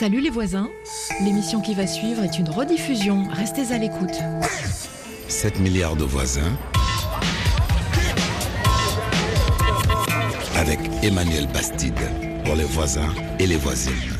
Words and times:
Salut 0.00 0.22
les 0.22 0.30
voisins, 0.30 0.70
l'émission 1.22 1.60
qui 1.60 1.74
va 1.74 1.86
suivre 1.86 2.24
est 2.24 2.38
une 2.38 2.48
rediffusion, 2.48 3.24
restez 3.30 3.70
à 3.70 3.76
l'écoute. 3.76 4.18
7 5.28 5.60
milliards 5.60 5.94
de 5.94 6.04
voisins 6.04 6.56
avec 10.56 10.80
Emmanuel 11.02 11.46
Bastide 11.48 12.00
pour 12.46 12.54
les 12.54 12.64
voisins 12.64 13.12
et 13.38 13.46
les 13.46 13.58
voisines. 13.58 14.19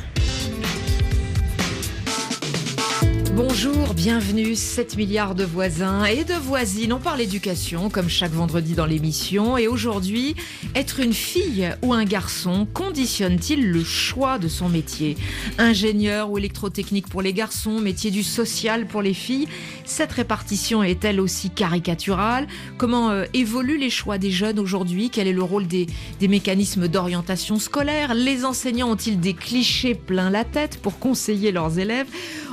Bonjour, 3.43 3.95
bienvenue, 3.95 4.55
7 4.55 4.99
milliards 4.99 5.35
de 5.35 5.45
voisins 5.45 6.05
et 6.05 6.25
de 6.25 6.35
voisines. 6.35 6.93
On 6.93 6.99
parle 6.99 7.23
éducation 7.23 7.89
comme 7.89 8.11
chaque 8.11 8.33
vendredi 8.33 8.75
dans 8.75 8.85
l'émission 8.85 9.57
et 9.57 9.67
aujourd'hui, 9.67 10.37
être 10.75 11.01
une 11.01 11.15
fille 11.15 11.71
ou 11.81 11.95
un 11.95 12.05
garçon 12.05 12.69
conditionne-t-il 12.75 13.71
le 13.71 13.83
choix 13.83 14.39
de 14.39 14.47
son 14.47 14.69
métier? 14.69 15.17
Ingénieur 15.57 16.31
ou 16.31 16.37
électrotechnique 16.37 17.09
pour 17.09 17.23
les 17.23 17.33
garçons, 17.33 17.81
métier 17.81 18.11
du 18.11 18.23
social 18.23 18.87
pour 18.87 19.01
les 19.01 19.15
filles 19.15 19.49
Cette 19.91 20.13
répartition 20.13 20.85
est-elle 20.85 21.19
aussi 21.19 21.51
caricaturale? 21.51 22.47
Comment 22.79 23.11
euh, 23.11 23.25
évoluent 23.35 23.77
les 23.77 23.91
choix 23.91 24.19
des 24.19 24.31
jeunes 24.31 24.61
aujourd'hui? 24.61 25.11
Quel 25.11 25.27
est 25.27 25.33
le 25.33 25.43
rôle 25.43 25.67
des, 25.67 25.89
mécanismes 26.23 26.87
d'orientation 26.87 27.59
scolaire? 27.59 28.15
Les 28.15 28.45
enseignants 28.45 28.93
ont-ils 28.93 29.19
des 29.19 29.35
clichés 29.35 29.97
plein 29.97 30.31
la 30.31 30.45
tête 30.45 30.79
pour 30.81 31.01
conseiller 31.01 31.51
leurs 31.51 31.81
élèves? 31.81 32.07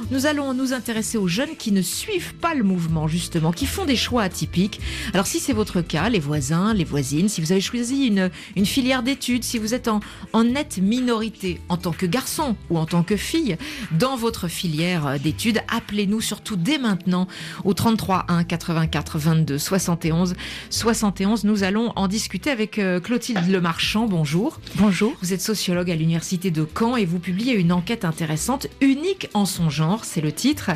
Nous 0.09 0.25
allons 0.25 0.53
nous 0.53 0.73
intéresser 0.73 1.17
aux 1.17 1.27
jeunes 1.27 1.55
qui 1.59 1.71
ne 1.71 1.81
suivent 1.81 2.33
pas 2.35 2.55
le 2.55 2.63
mouvement, 2.63 3.07
justement, 3.07 3.51
qui 3.51 3.65
font 3.65 3.85
des 3.85 3.95
choix 3.95 4.23
atypiques. 4.23 4.79
Alors, 5.13 5.27
si 5.27 5.39
c'est 5.39 5.53
votre 5.53 5.81
cas, 5.81 6.09
les 6.09 6.19
voisins, 6.19 6.73
les 6.73 6.85
voisines, 6.85 7.29
si 7.29 7.41
vous 7.41 7.51
avez 7.51 7.61
choisi 7.61 8.07
une, 8.07 8.65
filière 8.65 9.03
d'études, 9.03 9.43
si 9.43 9.59
vous 9.59 9.73
êtes 9.73 9.89
en, 9.89 9.99
en 10.33 10.43
nette 10.43 10.79
minorité 10.79 11.59
en 11.69 11.77
tant 11.77 11.91
que 11.91 12.05
garçon 12.05 12.55
ou 12.69 12.77
en 12.77 12.85
tant 12.85 13.03
que 13.03 13.15
fille 13.15 13.57
dans 13.91 14.15
votre 14.15 14.47
filière 14.47 15.19
d'études, 15.19 15.61
appelez-nous 15.67 16.21
surtout 16.21 16.55
dès 16.55 16.77
maintenant 16.79 17.26
au 17.63 17.73
33 17.73 18.25
1 18.27 18.43
84 18.43 19.17
22 19.17 19.57
71 19.57 20.35
71. 20.69 21.43
Nous 21.43 21.63
allons 21.63 21.93
en 21.95 22.07
discuter 22.07 22.49
avec 22.49 22.79
euh, 22.79 22.99
Clotilde 22.99 23.49
Lemarchand. 23.49 24.07
Bonjour. 24.07 24.59
Bonjour. 24.75 25.13
Vous 25.21 25.33
êtes 25.33 25.41
sociologue 25.41 25.91
à 25.91 25.95
l'université 25.95 26.51
de 26.51 26.67
Caen 26.77 26.95
et 26.95 27.05
vous 27.05 27.19
publiez 27.19 27.53
une 27.53 27.71
enquête 27.71 28.05
intéressante, 28.05 28.67
unique 28.81 29.29
en 29.33 29.45
son 29.45 29.69
genre 29.69 30.05
c'est 30.05 30.21
le 30.21 30.31
titre, 30.31 30.71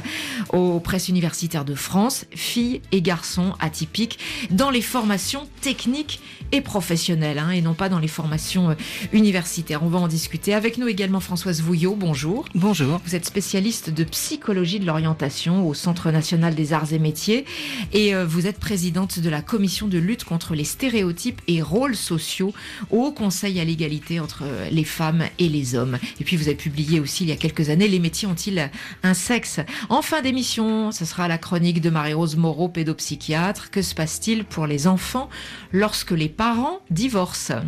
aux 0.52 0.80
presses 0.80 1.09
universitaires 1.09 1.66
de 1.66 1.75
France, 1.75 2.25
filles 2.35 2.81
et 2.91 3.02
garçons 3.02 3.53
atypiques 3.59 4.19
dans 4.49 4.69
les 4.69 4.81
formations 4.81 5.47
techniques 5.61 6.19
et 6.52 6.61
professionnelles, 6.61 7.39
hein, 7.39 7.52
et 7.52 7.61
non 7.61 7.73
pas 7.73 7.89
dans 7.89 7.99
les 7.99 8.08
formations 8.08 8.71
euh, 8.71 8.75
universitaires. 9.13 9.83
On 9.83 9.88
va 9.88 9.99
en 9.99 10.08
discuter 10.08 10.53
avec 10.53 10.77
nous 10.77 10.88
également 10.88 11.19
Françoise 11.19 11.61
Vouillot. 11.61 11.95
Bonjour. 11.95 12.45
Bonjour. 12.55 12.99
Vous 13.05 13.15
êtes 13.15 13.25
spécialiste 13.25 13.89
de 13.89 14.03
psychologie 14.03 14.80
de 14.80 14.86
l'orientation 14.86 15.67
au 15.67 15.73
Centre 15.73 16.11
national 16.11 16.41
des 16.50 16.73
arts 16.73 16.94
et 16.94 17.00
métiers 17.00 17.45
et 17.94 18.16
euh, 18.16 18.25
vous 18.25 18.47
êtes 18.47 18.59
présidente 18.59 19.20
de 19.20 19.30
la 19.30 19.42
commission 19.42 19.88
de 19.88 19.97
lutte 19.97 20.23
contre 20.23 20.56
les 20.56 20.64
stéréotypes 20.64 21.42
et 21.48 21.61
rôles 21.61 21.95
sociaux 21.95 22.53
au 22.89 23.11
Conseil 23.11 23.59
à 23.59 23.64
l'égalité 23.64 24.20
entre 24.20 24.44
euh, 24.44 24.70
les 24.72 24.83
femmes 24.83 25.23
et 25.38 25.48
les 25.50 25.75
hommes. 25.75 26.00
Et 26.20 26.23
puis 26.23 26.38
vous 26.38 26.48
avez 26.48 26.56
publié 26.56 27.00
aussi 27.00 27.23
il 27.23 27.30
y 27.30 27.33
a 27.33 27.36
quelques 27.36 27.70
années 27.70 27.88
Les 27.88 28.00
métiers 28.00 28.28
ont-ils 28.28 28.70
un 29.03 29.14
sexe? 29.14 29.59
En 29.89 30.02
fin 30.02 30.22
d'émission, 30.22 30.92
ce 30.92 31.06
sera 31.06 31.28
la 31.28 31.38
chronique 31.38 31.81
de 31.81 31.89
Marie-Rose 31.89 32.36
Moreau, 32.38 32.70
pédopsychiatre. 32.70 33.70
Que 33.70 33.81
se 33.81 33.94
passe-t-il 33.94 34.45
pour 34.45 34.66
les 34.66 34.88
enfants 34.88 35.30
lorsque 35.72 36.11
les 36.11 36.30
parents 36.30 36.80
divorcent? 36.89 37.61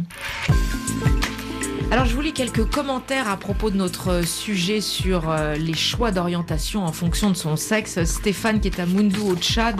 Alors 1.91 2.05
je 2.05 2.15
vous 2.15 2.21
lis 2.21 2.33
quelques 2.33 2.65
commentaires 2.65 3.29
à 3.29 3.37
propos 3.37 3.69
de 3.69 3.77
notre 3.77 4.25
sujet 4.25 4.81
sur 4.81 5.29
euh, 5.29 5.55
les 5.55 5.75
choix 5.75 6.11
d'orientation 6.11 6.83
en 6.83 6.91
fonction 6.91 7.29
de 7.29 7.35
son 7.35 7.55
sexe. 7.55 8.03
Stéphane 8.03 8.59
qui 8.59 8.67
est 8.67 8.79
à 8.79 8.85
Mundu 8.85 9.19
au 9.19 9.35
Tchad 9.35 9.79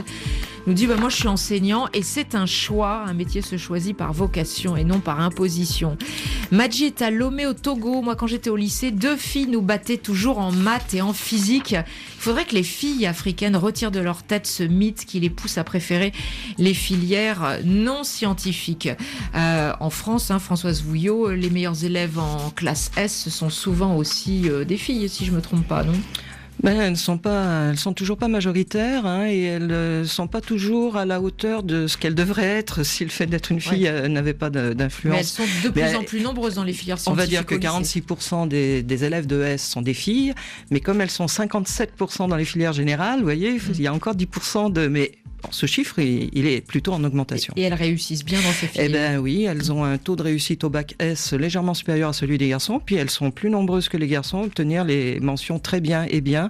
nous 0.66 0.74
dit 0.74 0.88
bah, 0.88 0.96
moi 0.98 1.10
je 1.10 1.18
suis 1.18 1.28
enseignant 1.28 1.88
et 1.94 2.04
c'est 2.04 2.36
un 2.36 2.46
choix, 2.46 3.04
un 3.06 3.14
métier 3.14 3.42
se 3.42 3.58
choisit 3.58 3.96
par 3.96 4.14
vocation 4.14 4.76
et 4.78 4.84
non 4.84 5.00
par 5.00 5.20
imposition. 5.20 5.98
Madji 6.52 6.86
est 6.86 7.02
à 7.02 7.12
Lomé 7.12 7.46
au 7.46 7.54
Togo. 7.54 8.02
Moi 8.02 8.16
quand 8.16 8.28
j'étais 8.28 8.50
au 8.50 8.56
lycée, 8.56 8.92
deux 8.92 9.16
filles 9.16 9.48
nous 9.48 9.62
battaient 9.62 9.98
toujours 9.98 10.40
en 10.40 10.52
maths 10.52 10.94
et 10.94 11.02
en 11.02 11.14
physique. 11.14 11.72
Il 11.72 12.22
faudrait 12.22 12.46
que 12.46 12.56
les 12.56 12.64
filles 12.64 13.06
africaines 13.06 13.56
retirent 13.56 13.92
de 13.92 14.00
leur 14.00 14.24
tête 14.24 14.48
ce 14.48 14.64
mythe 14.64 15.06
qui 15.06 15.20
les 15.20 15.30
pousse 15.30 15.58
à 15.58 15.64
préférer 15.64 16.14
les 16.58 16.74
filières 16.74 17.60
non 17.66 18.04
scientifiques. 18.04 18.90
Euh, 19.36 19.74
en 19.80 19.90
France, 19.90 20.32
hein, 20.32 20.40
Françoise 20.40 20.84
Vouillot, 20.84 21.32
les 21.32 21.50
meilleurs 21.50 21.84
élèves 21.84 22.20
en 22.20 22.50
classe 22.52 22.92
S, 22.96 23.24
ce 23.24 23.30
sont 23.30 23.50
souvent 23.50 23.96
aussi 23.96 24.50
euh, 24.50 24.64
des 24.64 24.78
filles, 24.78 25.10
si 25.10 25.26
je 25.26 25.32
me 25.32 25.42
trompe 25.42 25.68
pas, 25.68 25.84
non? 25.84 25.94
Ben, 26.64 26.80
elles 26.80 26.98
sont 26.98 27.18
pas, 27.18 27.70
elles 27.70 27.78
sont 27.78 27.94
toujours 27.94 28.18
pas 28.18 28.30
majoritaires 28.30 29.06
hein, 29.06 29.28
et 29.28 29.42
elles 29.44 29.68
ne 29.68 30.04
sont 30.06 30.28
pas 30.28 30.40
toujours 30.40 30.96
à 30.96 31.06
la 31.06 31.20
hauteur 31.20 31.62
de 31.62 31.88
ce 31.88 31.98
qu'elles 31.98 32.16
devraient 32.16 32.46
être 32.46 32.84
si 32.84 33.04
le 33.04 33.10
fait 33.10 33.26
d'être 33.26 33.52
une 33.52 33.60
fille 33.60 33.88
euh, 33.88 34.08
n'avait 34.08 34.34
pas 34.34 34.50
d'influence. 34.50 35.14
Mais 35.14 35.20
elles 35.20 35.26
sont 35.26 35.68
de 35.68 35.70
plus 35.70 35.96
en 35.96 36.04
plus 36.04 36.22
nombreuses 36.22 36.56
dans 36.56 36.64
les 36.64 36.72
filières 36.72 37.00
scientifiques. 37.00 37.22
On 37.22 37.22
va 37.22 37.28
dire 37.28 37.46
que 37.46 37.56
46% 37.56 38.48
des, 38.48 38.82
des, 38.82 39.04
élèves 39.04 39.28
de 39.28 39.42
S 39.44 39.68
sont 39.68 39.82
des 39.82 39.94
filles, 39.94 40.34
mais 40.72 40.80
comme 40.80 41.02
elles 41.02 41.12
sont 41.12 41.26
57% 41.26 42.30
dans 42.30 42.36
les 42.38 42.46
filières 42.46 42.74
générales, 42.74 43.20
vous 43.20 43.26
voyez, 43.26 43.60
il 43.70 43.82
y 43.82 43.88
a 43.88 43.94
encore 43.94 44.16
10% 44.16 44.72
de 44.72 44.88
mais 44.88 45.12
ce 45.52 45.66
chiffre, 45.66 46.00
il 46.00 46.48
est 46.48 46.62
plutôt 46.62 46.94
en 46.94 47.04
augmentation. 47.04 47.54
Et, 47.56 47.64
elles 47.64 47.74
réussissent 47.74 48.26
bien 48.26 48.42
dans 48.42 48.52
ces 48.52 48.68
filières 48.68 48.86
Eh 48.88 48.92
bien 48.92 49.18
oui, 49.20 49.44
elles 49.44 49.72
ont 49.72 49.84
un 49.84 49.98
taux 49.98 50.16
de 50.16 50.24
réussite 50.24 50.64
au 50.64 50.70
bac 50.70 50.96
S 51.00 51.34
légèrement 51.34 51.74
supérieur 51.74 52.10
à 52.10 52.14
celui 52.14 52.38
des 52.38 52.50
garçons, 52.50 52.82
puis 52.84 52.96
elles 52.96 53.10
sont 53.10 53.32
plus 53.32 53.50
nombreuses 53.50 53.90
que 53.90 53.98
les 53.98 54.08
garçons 54.08 54.40
à 54.40 54.44
obtenir 54.44 54.84
les 54.84 55.20
mentions 55.20 55.60
très 55.60 55.82
bien 55.82 56.06
et 56.10 56.22
bien 56.22 56.50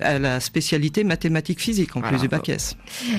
à 0.00 0.18
la 0.18 0.40
spécialité 0.40 1.04
mathématiques 1.04 1.60
physiques 1.60 1.96
en 1.96 2.00
plus 2.00 2.18
du 2.18 2.28
bac 2.28 2.48
S. 2.48 2.76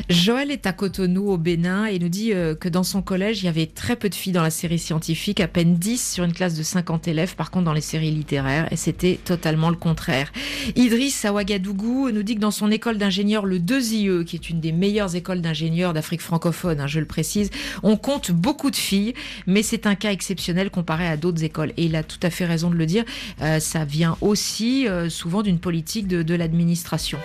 Joël 0.10 0.52
est 0.52 0.66
à 0.66 0.74
Cotonou 0.74 1.30
au 1.30 1.38
Bénin 1.38 1.86
et 1.86 2.00
nous 2.00 2.10
dit 2.10 2.34
euh, 2.34 2.56
que 2.56 2.70
dans 2.70 2.84
son 2.84 3.02
collège, 3.02 3.42
il 3.42 3.46
y 3.46 3.50
avait 3.50 3.68
très 3.68 3.96
peu 3.96 4.10
de 4.10 4.16
filles 4.16 4.34
dans 4.34 4.42
la 4.42 4.50
série 4.50 4.80
scientifique, 4.80 5.40
à 5.40 5.48
peine 5.48 5.76
10 5.76 6.14
sur 6.14 6.24
une 6.24 6.34
classe 6.34 6.56
de 6.56 6.64
50 6.64 7.08
élèves, 7.08 7.36
par 7.36 7.52
contre 7.52 7.66
dans 7.66 7.74
les 7.74 7.82
séries 7.82 8.12
littéraires, 8.12 8.68
et 8.72 8.76
c'était 8.76 9.20
totalement 9.24 9.70
le 9.70 9.76
contraire. 9.76 10.32
Idriss 10.76 11.26
à 11.26 11.34
Ouagadougou 11.34 12.12
nous 12.12 12.24
dit 12.24 12.36
que 12.36 12.42
dans 12.42 12.52
son 12.52 12.72
école 12.72 12.98
d'ingénieur, 12.98 13.46
le 13.46 13.60
2IE, 13.60 14.26
qui 14.26 14.36
est 14.36 14.50
une 14.50 14.60
des 14.60 14.72
meilleures 14.72 15.03
écoles 15.10 15.42
d'ingénieurs 15.42 15.94
d'Afrique 15.94 16.22
francophone, 16.22 16.80
hein, 16.80 16.88
je 16.88 17.00
le 17.00 17.06
précise, 17.06 17.50
on 17.84 17.98
compte 17.98 18.32
beaucoup 18.32 18.72
de 18.72 18.76
filles, 18.76 19.14
mais 19.48 19.64
c'est 19.64 19.88
un 19.88 19.96
cas 19.96 20.12
exceptionnel 20.12 20.70
comparé 20.70 21.08
à 21.08 21.18
d'autres 21.18 21.44
écoles. 21.44 21.74
Et 21.78 21.86
il 21.86 21.96
a 21.96 22.04
tout 22.04 22.20
à 22.24 22.30
fait 22.30 22.46
raison 22.46 22.70
de 22.70 22.76
le 22.76 22.86
dire, 22.86 23.04
euh, 23.42 23.60
ça 23.60 23.86
vient 23.86 24.18
aussi 24.22 24.88
euh, 24.88 25.10
souvent 25.10 25.42
d'une 25.42 25.60
politique 25.60 26.08
de, 26.08 26.24
de 26.24 26.36
l'administration 26.36 27.20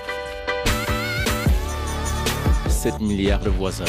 7 2.68 3.00
milliards 3.00 3.40
de 3.40 3.50
voisins. 3.50 3.84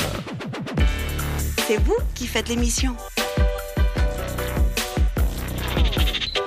C'est 1.68 1.78
vous 1.78 1.98
qui 2.16 2.26
faites 2.26 2.50
l'émission. 2.50 2.96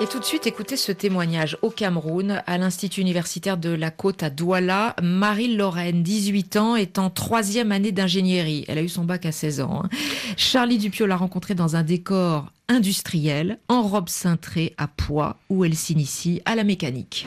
Et 0.03 0.05
tout 0.05 0.19
de 0.19 0.25
suite, 0.25 0.47
écoutez 0.47 0.75
ce 0.75 0.91
témoignage 0.91 1.57
au 1.61 1.69
Cameroun, 1.69 2.43
à 2.45 2.57
l'Institut 2.57 2.99
universitaire 2.99 3.55
de 3.55 3.69
la 3.69 3.89
Côte 3.89 4.21
à 4.21 4.29
Douala. 4.29 4.97
Marie-Lorraine, 5.01 6.03
18 6.03 6.57
ans, 6.57 6.75
est 6.75 6.99
en 6.99 7.09
troisième 7.09 7.71
année 7.71 7.93
d'ingénierie. 7.93 8.65
Elle 8.67 8.79
a 8.79 8.81
eu 8.81 8.89
son 8.89 9.05
bac 9.05 9.25
à 9.25 9.31
16 9.31 9.61
ans. 9.61 9.83
Hein. 9.85 9.89
Charlie 10.35 10.77
Dupio 10.77 11.05
l'a 11.05 11.15
rencontrée 11.15 11.55
dans 11.55 11.77
un 11.77 11.83
décor 11.83 12.51
industriel, 12.67 13.59
en 13.69 13.81
robe 13.81 14.09
cintrée 14.09 14.73
à 14.77 14.89
poids, 14.89 15.37
où 15.49 15.63
elle 15.63 15.75
s'initie 15.75 16.41
à 16.43 16.55
la 16.55 16.65
mécanique. 16.65 17.25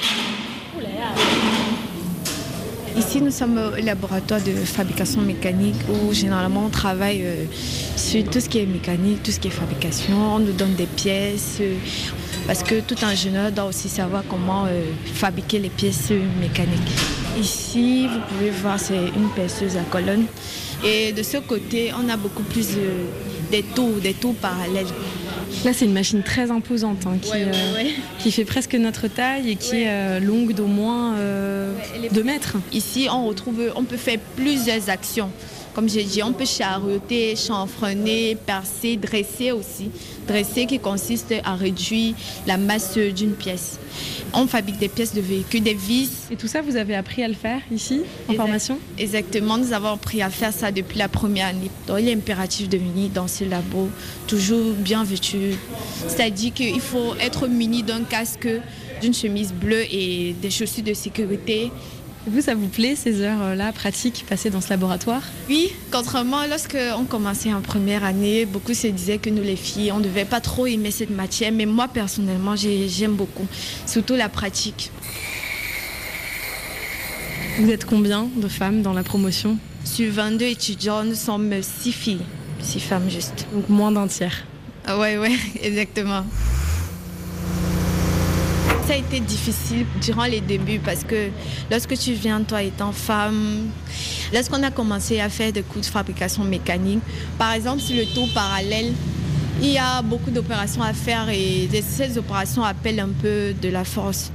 Ici, 2.97 3.21
nous 3.21 3.31
sommes 3.31 3.59
au 3.59 3.85
laboratoire 3.85 4.41
de 4.41 4.53
fabrication 4.53 5.21
mécanique 5.21 5.77
où 5.87 6.15
généralement 6.15 6.65
on 6.65 6.69
travaille 6.71 7.21
euh, 7.25 7.45
sur 7.95 8.25
tout 8.25 8.41
ce 8.41 8.49
qui 8.49 8.59
est 8.59 8.65
mécanique, 8.67 9.23
tout 9.23 9.31
ce 9.31 9.39
qui 9.39 9.49
est 9.49 9.51
fabrication. 9.51 10.17
On 10.37 10.39
nous 10.39 10.53
donne 10.53 10.75
des 10.75 10.87
pièces 10.87 11.59
euh, 11.61 11.75
parce 12.47 12.63
que 12.63 12.81
tout 12.81 12.97
ingénieur 13.03 13.53
doit 13.53 13.67
aussi 13.67 13.91
savoir 13.91 14.23
comment 14.31 14.65
euh, 14.65 14.81
fabriquer 15.13 15.59
les 15.59 15.69
pièces 15.69 16.11
mécaniques. 16.41 16.91
Ici, 17.39 18.07
vous 18.07 18.21
pouvez 18.31 18.51
voir, 18.51 18.81
c'est 18.81 19.09
une 19.15 19.29
perceuse 19.37 19.77
à 19.77 19.83
colonne. 19.83 20.25
Et 20.83 21.13
de 21.13 21.23
ce 21.23 21.37
côté, 21.37 21.93
on 22.03 22.09
a 22.09 22.17
beaucoup 22.17 22.45
plus 22.45 22.69
des 23.51 23.63
tours, 23.63 23.97
des 24.03 24.15
tours 24.15 24.35
parallèles. 24.37 24.87
Là, 25.65 25.73
c'est 25.73 25.85
une 25.85 25.93
machine 25.93 26.23
très 26.23 26.51
imposante 26.51 27.07
hein, 27.07 27.19
euh, 27.35 27.53
qui, 28.19 28.31
fait 28.31 28.45
presque 28.45 28.75
notre 28.75 29.09
taille 29.09 29.51
et 29.51 29.57
qui 29.57 29.83
est 29.83 29.89
euh, 29.89 30.21
longue 30.21 30.53
d'au 30.53 30.67
moins 30.67 31.17
euh, 31.17 31.73
2 32.13 32.23
mètres. 32.23 32.57
Ici, 32.73 33.09
on 33.11 33.27
retrouve, 33.27 33.73
on 33.75 33.85
peut 33.85 33.97
faire 33.97 34.19
plusieurs 34.37 34.91
actions. 34.91 35.31
Comme 35.77 35.91
j'ai 35.91 36.05
dit, 36.05 36.23
on 36.23 36.33
peut 36.33 36.47
charioter, 36.47 37.37
chanfreiner, 37.37 38.35
percer, 38.35 38.97
dresser 38.97 39.53
aussi. 39.53 39.91
Dresser 40.27 40.65
qui 40.65 40.79
consiste 40.79 41.35
à 41.45 41.55
réduire 41.55 42.15
la 42.47 42.57
masse 42.57 42.97
d'une 42.97 43.35
pièce. 43.35 43.79
On 44.33 44.47
fabrique 44.47 44.79
des 44.79 44.89
pièces 44.89 45.13
de 45.13 45.21
véhicules, 45.21 45.63
des 45.63 45.75
vis. 45.75 46.29
Et 46.31 46.37
tout 46.37 46.47
ça, 46.47 46.63
vous 46.63 46.77
avez 46.77 46.95
appris 46.95 47.23
à 47.23 47.29
le 47.29 47.35
faire 47.35 47.61
ici, 47.71 48.01
en 48.27 48.33
formation? 48.33 48.79
Exactement, 48.97 49.59
nous 49.59 49.75
avons 49.75 49.91
appris 49.91 50.23
à 50.23 50.31
faire 50.31 50.55
ça 50.55 50.73
depuis 50.73 50.97
la 50.97 51.09
première 51.09 51.49
année. 51.49 51.71
Donc 51.87 51.99
il 52.01 52.09
est 52.09 52.15
impératif 52.15 52.71
de 52.71 52.79
venir 52.79 53.11
dans 53.11 53.29
ce 53.29 53.45
labo, 53.45 53.91
toujours 54.27 54.73
bien 54.73 55.05
vêtu. 55.05 55.57
C'est-à-dire 56.09 56.55
qu'il 56.55 56.81
faut 56.81 57.15
être 57.21 57.49
muni 57.49 57.83
d'un 57.83 58.03
casque 58.05 58.49
d'une 59.03 59.13
chemise 59.13 59.53
bleue 59.53 59.85
et 59.93 60.35
des 60.41 60.51
chaussures 60.51 60.85
de 60.85 60.95
sécurité. 60.95 61.71
Vous, 62.29 62.41
ça 62.41 62.57
vous 62.57 62.67
plaît 62.67 62.97
ces 62.97 63.21
heures-là 63.21 63.73
pratiques 63.73 64.25
passées 64.29 64.51
dans 64.51 64.61
ce 64.61 64.71
laboratoire? 64.71 65.23
Oui, 65.49 65.73
contrairement 65.93 66.45
lorsqu'on 66.49 67.05
commençait 67.05 67.53
en 67.53 67.61
première 67.61 68.03
année, 68.03 68.47
beaucoup 68.47 68.75
se 68.75 68.89
disaient 68.89 69.19
que 69.19 69.31
nous 69.31 69.45
les 69.45 69.55
filles, 69.55 69.93
on 69.93 69.99
ne 69.99 70.05
devait 70.05 70.25
pas 70.25 70.41
trop 70.41 70.67
aimer 70.67 70.91
cette 70.91 71.11
matière, 71.11 71.53
mais 71.53 71.67
moi 71.67 71.87
personnellement, 71.87 72.57
j'aime 72.57 73.15
beaucoup, 73.15 73.47
surtout 73.87 74.17
la 74.17 74.29
pratique. 74.29 74.91
Vous 77.61 77.71
êtes 77.71 77.85
combien 77.85 78.29
de 78.37 78.49
femmes 78.49 78.83
dans 78.83 78.93
la 78.93 79.05
promotion? 79.05 79.57
Sur 79.85 80.13
22 80.13 80.47
étudiants, 80.47 81.05
nous 81.05 81.15
sommes 81.15 81.55
6 81.63 81.93
filles, 81.93 82.23
6 82.61 82.81
femmes 82.81 83.09
juste. 83.09 83.47
Donc 83.55 83.69
moins 83.69 83.93
d'un 83.93 84.09
tiers. 84.09 84.45
Ah 84.85 84.99
ouais, 84.99 85.17
ouais, 85.17 85.37
exactement 85.63 86.25
ça 88.87 88.93
a 88.93 88.97
été 88.97 89.19
difficile 89.19 89.85
durant 90.01 90.27
les 90.27 90.41
débuts 90.41 90.79
parce 90.79 91.03
que 91.03 91.31
lorsque 91.71 91.99
tu 91.99 92.13
viens, 92.13 92.41
toi 92.43 92.63
étant 92.63 92.93
femme, 92.93 93.69
lorsqu'on 94.33 94.63
a 94.63 94.71
commencé 94.71 95.19
à 95.19 95.29
faire 95.29 95.51
des 95.51 95.63
cours 95.63 95.81
de 95.81 95.87
fabrication 95.87 96.45
mécanique, 96.45 97.01
par 97.37 97.53
exemple 97.55 97.81
sur 97.81 97.97
le 97.97 98.05
tour 98.15 98.29
parallèle, 98.33 98.93
il 99.61 99.73
y 99.73 99.79
a 99.79 100.03
beaucoup 100.03 100.31
d'opérations 100.31 100.83
à 100.83 100.93
faire 100.93 101.29
et 101.31 101.69
ces 101.83 102.17
opérations 102.17 102.63
appellent 102.63 103.01
un 103.01 103.09
peu 103.09 103.55
de 103.61 103.69
la 103.71 103.85
force. 103.85 104.31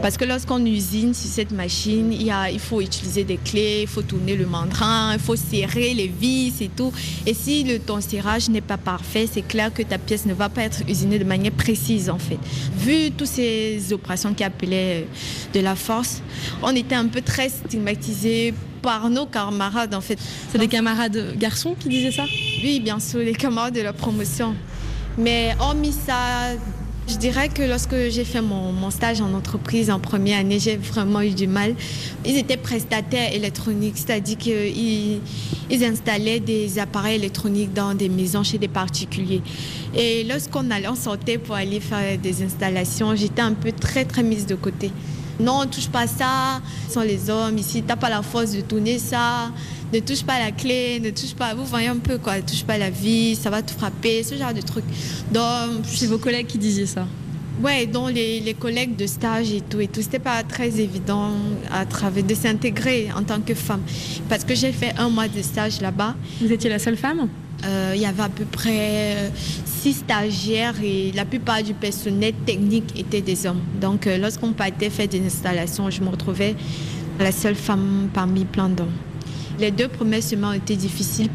Parce 0.00 0.16
que 0.16 0.24
lorsqu'on 0.24 0.64
usine 0.64 1.12
sur 1.12 1.28
cette 1.28 1.50
machine, 1.50 2.12
il, 2.12 2.22
y 2.22 2.30
a, 2.30 2.50
il 2.50 2.60
faut 2.60 2.80
utiliser 2.80 3.24
des 3.24 3.36
clés, 3.36 3.80
il 3.82 3.88
faut 3.88 4.02
tourner 4.02 4.36
le 4.36 4.46
mandrin, 4.46 5.12
il 5.12 5.18
faut 5.18 5.34
serrer 5.34 5.92
les 5.92 6.06
vis 6.06 6.60
et 6.60 6.68
tout. 6.68 6.92
Et 7.26 7.34
si 7.34 7.64
le, 7.64 7.80
ton 7.80 8.00
serrage 8.00 8.48
n'est 8.48 8.60
pas 8.60 8.76
parfait, 8.76 9.28
c'est 9.30 9.42
clair 9.42 9.74
que 9.74 9.82
ta 9.82 9.98
pièce 9.98 10.24
ne 10.24 10.34
va 10.34 10.48
pas 10.48 10.62
être 10.62 10.82
usinée 10.88 11.18
de 11.18 11.24
manière 11.24 11.52
précise 11.52 12.10
en 12.10 12.18
fait. 12.18 12.38
Vu 12.76 13.10
toutes 13.10 13.26
ces 13.26 13.92
opérations 13.92 14.34
qui 14.34 14.44
appelaient 14.44 15.02
euh, 15.02 15.58
de 15.58 15.60
la 15.60 15.74
force, 15.74 16.22
on 16.62 16.74
était 16.76 16.94
un 16.94 17.06
peu 17.06 17.20
très 17.20 17.48
stigmatisés 17.48 18.54
par 18.80 19.10
nos 19.10 19.26
camarades 19.26 19.94
en 19.94 20.00
fait. 20.00 20.18
C'est 20.52 20.58
des 20.58 20.68
camarades 20.68 21.36
garçons 21.36 21.74
qui 21.78 21.88
disaient 21.88 22.12
ça? 22.12 22.24
Oui, 22.62 22.78
bien 22.78 23.00
sûr, 23.00 23.18
les 23.18 23.34
camarades 23.34 23.74
de 23.74 23.80
la 23.80 23.92
promotion. 23.92 24.54
Mais 25.18 25.56
hormis 25.58 25.92
ça, 26.06 26.54
je 27.08 27.16
dirais 27.16 27.48
que 27.48 27.62
lorsque 27.62 27.96
j'ai 28.10 28.24
fait 28.24 28.42
mon, 28.42 28.90
stage 28.90 29.20
en 29.20 29.32
entreprise 29.32 29.90
en 29.90 29.98
première 29.98 30.40
année, 30.40 30.58
j'ai 30.58 30.76
vraiment 30.76 31.22
eu 31.22 31.30
du 31.30 31.46
mal. 31.46 31.74
Ils 32.24 32.36
étaient 32.36 32.56
prestataires 32.56 33.32
électroniques, 33.32 33.94
c'est-à-dire 33.96 34.36
qu'ils 34.36 35.20
ils 35.70 35.84
installaient 35.84 36.40
des 36.40 36.78
appareils 36.78 37.16
électroniques 37.16 37.72
dans 37.72 37.94
des 37.94 38.08
maisons 38.08 38.42
chez 38.42 38.58
des 38.58 38.68
particuliers. 38.68 39.42
Et 39.94 40.24
lorsqu'on 40.24 40.70
allait, 40.70 40.88
on 40.88 40.94
sortait 40.94 41.38
pour 41.38 41.54
aller 41.54 41.80
faire 41.80 42.18
des 42.18 42.42
installations, 42.42 43.16
j'étais 43.16 43.42
un 43.42 43.54
peu 43.54 43.72
très 43.72 44.04
très 44.04 44.22
mise 44.22 44.46
de 44.46 44.54
côté. 44.54 44.90
Non, 45.40 45.66
touche 45.66 45.88
pas 45.88 46.06
ça, 46.06 46.60
ce 46.88 46.94
sont 46.94 47.00
les 47.00 47.30
hommes 47.30 47.58
ici, 47.58 47.84
t'as 47.86 47.96
pas 47.96 48.08
la 48.10 48.22
force 48.22 48.52
de 48.52 48.60
tourner 48.60 48.98
ça. 48.98 49.50
Ne 49.92 50.00
touche 50.00 50.22
pas 50.22 50.38
la 50.38 50.50
clé, 50.50 51.00
ne 51.00 51.10
touche 51.10 51.34
pas, 51.34 51.54
vous 51.54 51.64
voyez 51.64 51.88
un 51.88 51.96
peu 51.96 52.18
quoi, 52.18 52.36
ne 52.36 52.42
touche 52.42 52.64
pas 52.64 52.76
la 52.76 52.90
vie, 52.90 53.36
ça 53.36 53.48
va 53.48 53.62
te 53.62 53.70
frapper, 53.70 54.22
ce 54.22 54.34
genre 54.34 54.52
de 54.52 54.60
trucs. 54.60 54.84
Donc, 55.32 55.84
c'est 55.84 56.06
vos 56.06 56.18
collègues 56.18 56.46
qui 56.46 56.58
disaient 56.58 56.86
ça. 56.86 57.06
Ouais, 57.62 57.86
donc 57.86 58.12
les, 58.12 58.40
les, 58.40 58.54
collègues 58.54 58.96
de 58.96 59.06
stage 59.06 59.50
et 59.50 59.60
tout 59.60 59.80
et 59.80 59.88
tout, 59.88 60.02
c'était 60.02 60.18
pas 60.18 60.42
très 60.42 60.78
évident 60.78 61.30
à 61.72 61.86
travers 61.86 62.22
de 62.22 62.34
s'intégrer 62.34 63.08
en 63.16 63.22
tant 63.22 63.40
que 63.40 63.54
femme, 63.54 63.82
parce 64.28 64.44
que 64.44 64.54
j'ai 64.54 64.72
fait 64.72 64.92
un 64.98 65.08
mois 65.08 65.28
de 65.28 65.40
stage 65.40 65.80
là-bas. 65.80 66.14
Vous 66.40 66.52
étiez 66.52 66.70
la 66.70 66.78
seule 66.78 66.96
femme? 66.96 67.28
Euh, 67.64 67.92
Il 67.94 68.00
y 68.00 68.06
avait 68.06 68.22
à 68.22 68.28
peu 68.28 68.44
près 68.44 69.16
euh, 69.16 69.28
six 69.64 69.94
stagiaires 69.94 70.74
et 70.82 71.12
la 71.12 71.24
plupart 71.24 71.62
du 71.62 71.74
personnel 71.74 72.34
technique 72.46 72.98
était 72.98 73.20
des 73.20 73.46
hommes. 73.46 73.60
Donc, 73.80 74.06
euh, 74.06 74.18
lorsqu'on 74.18 74.52
partait 74.52 74.90
faire 74.90 75.08
des 75.08 75.24
installations, 75.24 75.90
je 75.90 76.02
me 76.02 76.08
retrouvais 76.08 76.54
la 77.18 77.32
seule 77.32 77.54
femme 77.54 78.08
parmi 78.12 78.44
plein 78.44 78.68
d'hommes. 78.68 78.92
Les 79.58 79.70
deux 79.70 79.88
premières 79.88 80.22
semaines 80.22 80.50
ont 80.50 80.52
été 80.52 80.76
difficiles. 80.76 81.30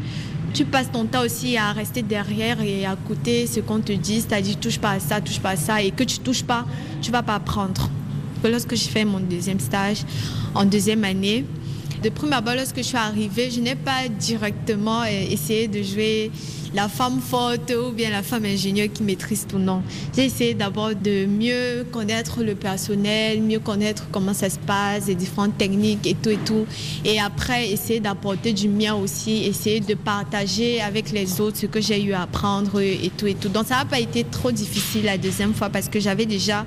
Tu 0.54 0.64
passes 0.64 0.90
ton 0.90 1.04
temps 1.04 1.24
aussi 1.24 1.56
à 1.56 1.72
rester 1.72 2.02
derrière 2.02 2.60
et 2.62 2.86
à 2.86 2.92
écouter 2.94 3.46
ce 3.46 3.60
qu'on 3.60 3.80
te 3.80 3.92
dit, 3.92 4.20
c'est-à-dire 4.20 4.56
touche 4.60 4.78
pas 4.78 4.92
à 4.92 5.00
ça, 5.00 5.20
touche 5.20 5.40
pas 5.40 5.50
à 5.50 5.56
ça, 5.56 5.82
et 5.82 5.90
que 5.90 6.04
tu 6.04 6.20
touches 6.20 6.44
pas, 6.44 6.64
tu 7.02 7.10
vas 7.10 7.22
pas 7.22 7.34
apprendre. 7.34 7.90
Lorsque 8.44 8.74
j'ai 8.76 8.88
fait 8.88 9.04
mon 9.04 9.20
deuxième 9.20 9.58
stage 9.58 10.04
en 10.54 10.64
deuxième 10.64 11.02
année, 11.04 11.44
de 12.04 12.10
premier 12.10 12.34
abord, 12.34 12.54
lorsque 12.54 12.76
je 12.76 12.82
suis 12.82 12.98
arrivée, 12.98 13.50
je 13.50 13.60
n'ai 13.60 13.74
pas 13.74 14.08
directement 14.08 15.02
euh, 15.02 15.06
essayé 15.30 15.68
de 15.68 15.82
jouer 15.82 16.30
la 16.74 16.88
femme 16.88 17.20
forte 17.20 17.72
ou 17.72 17.92
bien 17.92 18.10
la 18.10 18.22
femme 18.22 18.44
ingénieure 18.44 18.88
qui 18.92 19.04
maîtrise 19.04 19.46
tout. 19.48 19.58
Non. 19.58 19.82
J'ai 20.14 20.24
essayé 20.24 20.54
d'abord 20.54 20.94
de 20.94 21.24
mieux 21.24 21.86
connaître 21.92 22.42
le 22.42 22.54
personnel, 22.56 23.40
mieux 23.42 23.60
connaître 23.60 24.08
comment 24.10 24.34
ça 24.34 24.50
se 24.50 24.58
passe, 24.58 25.06
les 25.06 25.14
différentes 25.14 25.56
techniques 25.56 26.06
et 26.06 26.14
tout 26.14 26.30
et 26.30 26.38
tout. 26.38 26.66
Et 27.04 27.20
après, 27.20 27.70
essayer 27.70 28.00
d'apporter 28.00 28.52
du 28.52 28.68
mien 28.68 28.94
aussi, 28.94 29.44
essayer 29.44 29.78
de 29.80 29.94
partager 29.94 30.80
avec 30.80 31.12
les 31.12 31.40
autres 31.40 31.58
ce 31.58 31.66
que 31.66 31.80
j'ai 31.80 32.02
eu 32.02 32.12
à 32.12 32.22
apprendre 32.22 32.80
et 32.80 33.10
tout 33.16 33.28
et 33.28 33.34
tout. 33.34 33.48
Donc 33.48 33.66
ça 33.66 33.76
n'a 33.76 33.84
pas 33.84 34.00
été 34.00 34.24
trop 34.24 34.50
difficile 34.50 35.04
la 35.04 35.16
deuxième 35.16 35.54
fois 35.54 35.70
parce 35.70 35.88
que 35.88 36.00
j'avais 36.00 36.26
déjà 36.26 36.66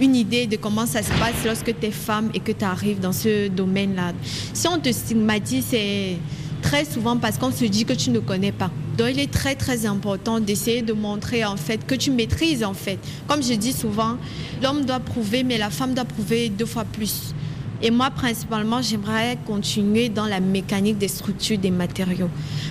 une 0.00 0.14
idée 0.14 0.46
de 0.46 0.56
comment 0.56 0.84
ça 0.84 1.02
se 1.02 1.10
passe 1.12 1.44
lorsque 1.46 1.78
tu 1.80 1.86
es 1.86 1.90
femme 1.90 2.30
et 2.34 2.40
que 2.40 2.52
tu 2.52 2.64
arrives 2.64 3.00
dans 3.00 3.12
ce 3.12 3.48
domaine-là. 3.48 4.12
Si 4.52 4.68
on 4.68 4.78
te 4.78 4.92
stigmatise, 4.92 5.64
c'est 5.70 6.16
très 6.60 6.84
souvent 6.84 7.16
parce 7.16 7.38
qu'on 7.38 7.52
se 7.52 7.64
dit 7.64 7.86
que 7.86 7.94
tu 7.94 8.10
ne 8.10 8.18
connais 8.18 8.52
pas. 8.52 8.70
Donc 8.96 9.08
il 9.10 9.20
est 9.20 9.30
très 9.30 9.54
très 9.54 9.84
important 9.84 10.40
d'essayer 10.40 10.82
de 10.82 10.92
montrer 10.92 11.44
en 11.44 11.56
fait 11.56 11.86
que 11.86 11.94
tu 11.94 12.10
maîtrises 12.10 12.64
en 12.64 12.74
fait. 12.74 12.98
Comme 13.28 13.42
je 13.42 13.52
dis 13.52 13.72
souvent, 13.72 14.16
l'homme 14.62 14.84
doit 14.84 15.00
prouver 15.00 15.42
mais 15.42 15.58
la 15.58 15.70
femme 15.70 15.94
doit 15.94 16.04
prouver 16.04 16.48
deux 16.48 16.66
fois 16.66 16.84
plus. 16.84 17.34
Et 17.82 17.90
moi, 17.90 18.10
principalement, 18.10 18.80
j'aimerais 18.80 19.36
continuer 19.46 20.08
dans 20.08 20.24
la 20.24 20.40
mécanique 20.40 20.96
des 20.96 21.08
structures 21.08 21.58
des 21.58 21.70
matériaux. 21.70 22.30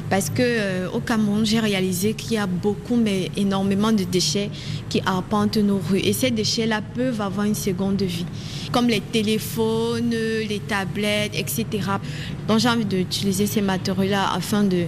Parce 0.09 0.29
que 0.29 0.41
euh, 0.41 0.89
au 0.91 0.99
Cameroun, 0.99 1.45
j'ai 1.45 1.59
réalisé 1.59 2.13
qu'il 2.13 2.33
y 2.33 2.37
a 2.37 2.47
beaucoup, 2.47 2.95
mais 2.95 3.29
énormément 3.37 3.91
de 3.91 4.03
déchets 4.03 4.49
qui 4.89 5.01
arpentent 5.05 5.57
nos 5.57 5.77
rues. 5.77 5.99
Et 5.99 6.13
ces 6.13 6.31
déchets-là 6.31 6.81
peuvent 6.81 7.21
avoir 7.21 7.45
une 7.45 7.55
seconde 7.55 8.01
vie, 8.01 8.25
comme 8.71 8.87
les 8.87 9.01
téléphones, 9.01 10.09
les 10.09 10.61
tablettes, 10.67 11.33
etc. 11.35 11.65
Donc 12.47 12.59
j'ai 12.59 12.69
envie 12.69 12.85
d'utiliser 12.85 13.45
ces 13.45 13.61
matériaux-là 13.61 14.31
afin 14.33 14.63
de 14.63 14.85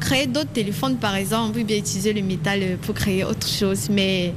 créer 0.00 0.26
d'autres 0.26 0.52
téléphones, 0.52 0.96
par 0.96 1.14
exemple. 1.14 1.52
Oui, 1.56 1.64
bien 1.64 1.76
utiliser 1.76 2.12
le 2.12 2.22
métal 2.22 2.78
pour 2.82 2.94
créer 2.94 3.24
autre 3.24 3.46
chose. 3.46 3.88
Mais 3.90 4.34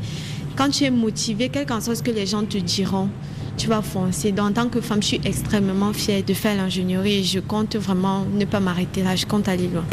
quand 0.56 0.70
tu 0.70 0.84
es 0.84 0.92
motivé, 0.92 1.50
quel 1.50 1.66
qu'en 1.66 1.82
soit 1.82 1.96
ce 1.96 2.04
que 2.04 2.12
les 2.12 2.28
gens 2.28 2.44
te 2.44 2.58
diront, 2.58 3.10
tu 3.58 3.68
vas 3.68 3.82
foncer. 3.82 4.32
Donc, 4.32 4.50
en 4.50 4.54
tant 4.54 4.70
que 4.70 4.82
femme, 4.82 5.02
je 5.02 5.08
suis 5.08 5.22
extrêmement 5.24 5.94
fière 5.94 6.24
de 6.24 6.34
faire 6.34 6.56
l'ingénierie 6.56 7.20
et 7.20 7.24
je 7.24 7.40
compte 7.40 7.76
vraiment 7.76 8.26
ne 8.34 8.46
pas 8.46 8.60
m'arrêter 8.60 9.04
là, 9.04 9.16
je 9.16 9.26
compte 9.26 9.48
aller 9.48 9.68
loin. 9.68 9.84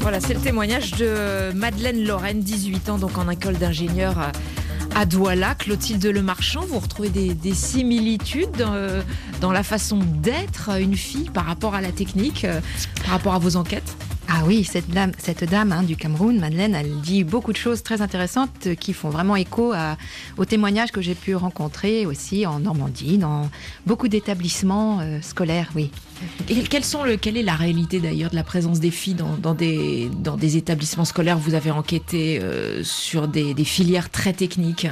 Voilà, 0.00 0.20
c'est 0.20 0.34
le 0.34 0.40
témoignage 0.40 0.92
de 0.92 1.52
Madeleine 1.54 2.04
Lorraine, 2.04 2.40
18 2.40 2.88
ans, 2.90 2.98
donc 2.98 3.16
en 3.18 3.30
école 3.30 3.54
d'ingénieur 3.54 4.32
à 4.96 5.06
Douala. 5.06 5.54
Clotilde 5.54 6.04
Lemarchand, 6.04 6.64
vous 6.68 6.78
retrouvez 6.78 7.08
des, 7.08 7.54
similitudes 7.54 8.50
dans, 8.58 9.02
dans, 9.40 9.52
la 9.52 9.62
façon 9.62 10.00
d'être 10.16 10.70
une 10.80 10.96
fille 10.96 11.30
par 11.30 11.46
rapport 11.46 11.74
à 11.74 11.80
la 11.80 11.92
technique, 11.92 12.44
euh, 12.44 12.60
par 13.04 13.12
rapport 13.12 13.34
à 13.34 13.38
vos 13.38 13.56
enquêtes? 13.56 13.96
Ah 14.28 14.42
oui, 14.46 14.64
cette 14.64 14.88
dame, 14.90 15.72
hein, 15.72 15.82
du 15.82 15.96
Cameroun, 15.96 16.38
Madeleine, 16.38 16.74
elle 16.74 17.00
dit 17.00 17.24
beaucoup 17.24 17.52
de 17.52 17.56
choses 17.56 17.82
très 17.82 18.02
intéressantes 18.02 18.74
qui 18.78 18.92
font 18.92 19.10
vraiment 19.10 19.36
écho 19.36 19.74
aux 20.38 20.44
témoignages 20.44 20.92
que 20.92 21.00
j'ai 21.00 21.14
pu 21.14 21.34
rencontrer 21.34 22.06
aussi 22.06 22.46
en 22.46 22.60
Normandie, 22.60 23.18
dans 23.18 23.50
beaucoup 23.86 24.08
d'établissements 24.08 25.00
euh, 25.00 25.20
scolaires, 25.20 25.70
oui. 25.74 25.90
Et 26.48 26.82
sont 26.82 27.04
le, 27.04 27.16
quelle 27.16 27.36
est 27.36 27.42
la 27.42 27.54
réalité 27.54 28.00
d'ailleurs 28.00 28.30
de 28.30 28.36
la 28.36 28.42
présence 28.42 28.80
des 28.80 28.90
filles 28.90 29.14
dans, 29.14 29.54
des, 29.54 30.56
établissements 30.56 31.04
scolaires? 31.04 31.38
Vous 31.38 31.54
avez 31.54 31.70
enquêté 31.70 32.40
euh, 32.40 32.82
sur 32.82 33.28
des, 33.28 33.54
filières 33.64 34.10
très 34.10 34.32
techniques. 34.32 34.86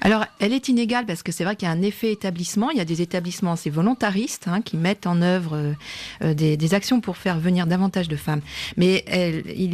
Alors, 0.00 0.24
elle 0.38 0.52
est 0.52 0.68
inégale 0.68 1.04
parce 1.04 1.22
que 1.22 1.32
c'est 1.32 1.44
vrai 1.44 1.56
qu'il 1.56 1.68
y 1.68 1.70
a 1.70 1.74
un 1.74 1.82
effet 1.82 2.12
établissement. 2.12 2.70
Il 2.70 2.78
y 2.78 2.80
a 2.80 2.84
des 2.84 3.02
établissements, 3.02 3.56
c'est 3.56 3.70
volontaristes, 3.70 4.46
hein, 4.48 4.62
qui 4.62 4.76
mettent 4.76 5.06
en 5.06 5.20
œuvre 5.20 5.74
euh, 6.22 6.34
des, 6.34 6.74
actions 6.74 7.00
pour 7.00 7.16
faire 7.16 7.38
venir 7.38 7.66
davantage 7.66 8.08
de 8.08 8.16
femmes. 8.16 8.40
Mais 8.76 9.04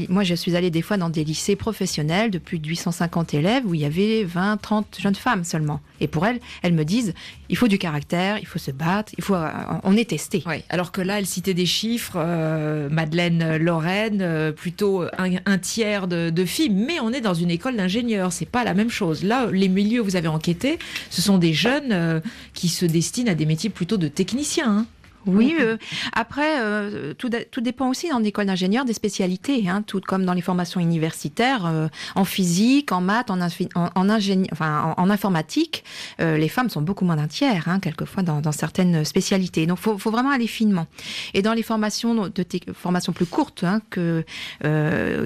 moi, 0.09 0.25
je 0.25 0.35
suis 0.35 0.57
allée 0.57 0.71
des 0.71 0.83
fois 0.83 0.97
dans 0.97 1.09
des 1.09 1.25
lycées 1.25 1.57
professionnels 1.57 2.31
de 2.31 2.39
plus 2.39 2.59
de 2.59 2.69
850 2.69 3.35
élèves 3.35 3.65
où 3.67 3.75
il 3.75 3.81
y 3.81 3.85
avait 3.85 4.25
20, 4.25 4.57
30 4.59 4.99
jeunes 5.01 5.15
femmes 5.15 5.45
seulement. 5.45 5.81
Et 6.03 6.09
pour 6.09 6.27
elles, 6.27 6.41
elles 6.63 6.75
me 6.75 6.85
disent, 6.85 7.15
il 7.49 7.57
faut 7.57 7.69
du 7.69 7.79
caractère, 7.79 8.37
il 8.39 8.47
faut 8.47 8.59
se 8.59 8.73
battre, 8.73 9.13
euh, 9.31 9.49
on 9.85 9.97
est 9.97 10.11
testé. 10.11 10.43
Alors 10.69 10.91
que 10.91 11.01
là, 11.01 11.21
elle 11.21 11.27
citait 11.27 11.55
des 11.55 11.65
chiffres, 11.65 12.17
euh, 12.17 12.89
Madeleine 12.91 13.57
Lorraine, 13.57 14.21
euh, 14.21 14.51
plutôt 14.51 15.05
un, 15.17 15.59
tiers 15.59 16.09
de, 16.09 16.45
filles, 16.45 16.71
mais 16.71 16.99
on 16.99 17.13
est 17.13 17.21
dans 17.21 17.35
une 17.35 17.51
école 17.51 17.77
d'ingénieurs, 17.77 18.33
c'est 18.33 18.47
pas 18.47 18.65
la 18.65 18.75
même 18.75 18.91
chose. 18.91 19.23
Là, 19.23 19.47
les 19.53 19.69
milieux 19.69 20.01
où 20.01 20.05
vous 20.05 20.17
avez 20.17 20.27
enquêté, 20.27 20.81
ce 21.09 21.23
sont 21.23 21.39
des 21.39 21.53
jeunes 21.53 22.21
qui 22.53 22.69
se 22.69 22.85
destinent 22.85 23.31
à 23.31 23.35
des 23.35 23.47
métiers 23.47 23.71
plutôt 23.71 23.97
de 23.97 24.09
techniciens. 24.09 24.79
Hein. 24.79 24.87
Oui, 25.27 25.55
euh, 25.61 25.77
après, 26.13 26.61
euh, 26.61 27.15
tout, 27.15 27.31
tout, 27.51 27.61
dépend 27.61 27.89
aussi 27.89 28.09
dans 28.09 28.19
l'école 28.19 28.47
d'ingénieur 28.47 28.85
des 28.85 28.93
spécialités, 28.93 29.69
hein, 29.69 29.83
tout 29.87 30.01
comme 30.01 30.25
dans 30.25 30.33
les 30.33 30.41
formations 30.41 30.81
universitaires, 30.81 31.67
euh, 31.67 31.89
en 32.15 32.25
physique, 32.25 32.93
en 32.93 33.01
maths, 33.01 33.31
en, 33.31 33.41
en, 33.41 33.89
en, 33.95 34.09
enfin, 34.53 34.95
en, 34.97 35.11
informatique, 35.11 35.85
les 36.19 36.49
femmes 36.49 36.71
sont 36.71 36.83
beaucoup 36.83 37.05
moins 37.05 37.17
d'un 37.17 37.27
tiers, 37.27 37.69
hein, 37.69 37.79
quelquefois 37.79 38.23
dans, 38.23 38.41
dans, 38.41 38.53
certaines 38.53 39.05
spécialités. 39.05 39.67
Donc, 39.67 39.79
il 39.79 39.83
faut, 39.83 39.99
faut, 39.99 40.11
vraiment 40.11 40.31
aller 40.31 40.47
finement. 40.47 40.87
Et 41.35 41.43
dans 41.43 41.53
les 41.53 41.63
formations, 41.63 42.29
de 42.29 42.47
formations 42.73 43.13
plus 43.13 43.27
courtes 43.27 43.65
hein, 43.65 43.81
que, 43.91 44.25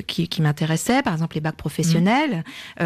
qui, 0.07 0.29
qui 0.29 0.43
m'intéressaient, 0.43 1.03
par 1.03 1.13
exemple 1.13 1.37
les 1.37 1.41
bacs 1.41 1.57
professionnels, 1.57 2.45
mmh. 2.81 2.85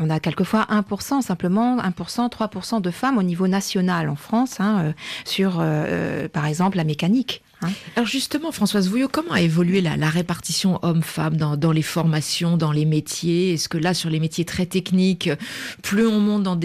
on 0.00 0.10
a 0.10 0.20
quelquefois 0.20 0.66
1%, 0.70 1.22
simplement 1.22 1.78
1%, 1.78 2.30
3% 2.30 2.80
de 2.80 2.90
femmes 2.90 3.18
au 3.18 3.22
niveau 3.22 3.48
national 3.48 4.08
en 4.08 4.16
France 4.16 4.60
hein, 4.60 4.92
sur 5.24 5.60
euh, 5.72 6.28
par 6.28 6.46
exemple, 6.46 6.76
la 6.76 6.84
mécanique. 6.84 7.42
Hein. 7.62 7.70
Alors 7.96 8.06
justement, 8.06 8.52
Françoise 8.52 8.88
Vouillot, 8.88 9.08
comment 9.08 9.32
a 9.32 9.40
évolué 9.40 9.80
la, 9.80 9.94
répartition 10.08 10.78
homme-femme 10.82 11.36
dans, 11.36 11.72
les 11.72 11.82
formations, 11.82 12.56
dans 12.56 12.72
les 12.72 12.84
métiers? 12.84 13.54
Est-ce 13.54 13.68
que 13.68 13.78
là, 13.78 13.94
sur 13.94 14.10
les 14.10 14.20
métiers 14.20 14.44
très 14.44 14.66
techniques, 14.66 15.30
plus 15.82 16.06
on 16.06 16.20
monte 16.20 16.42
dans, 16.42 16.58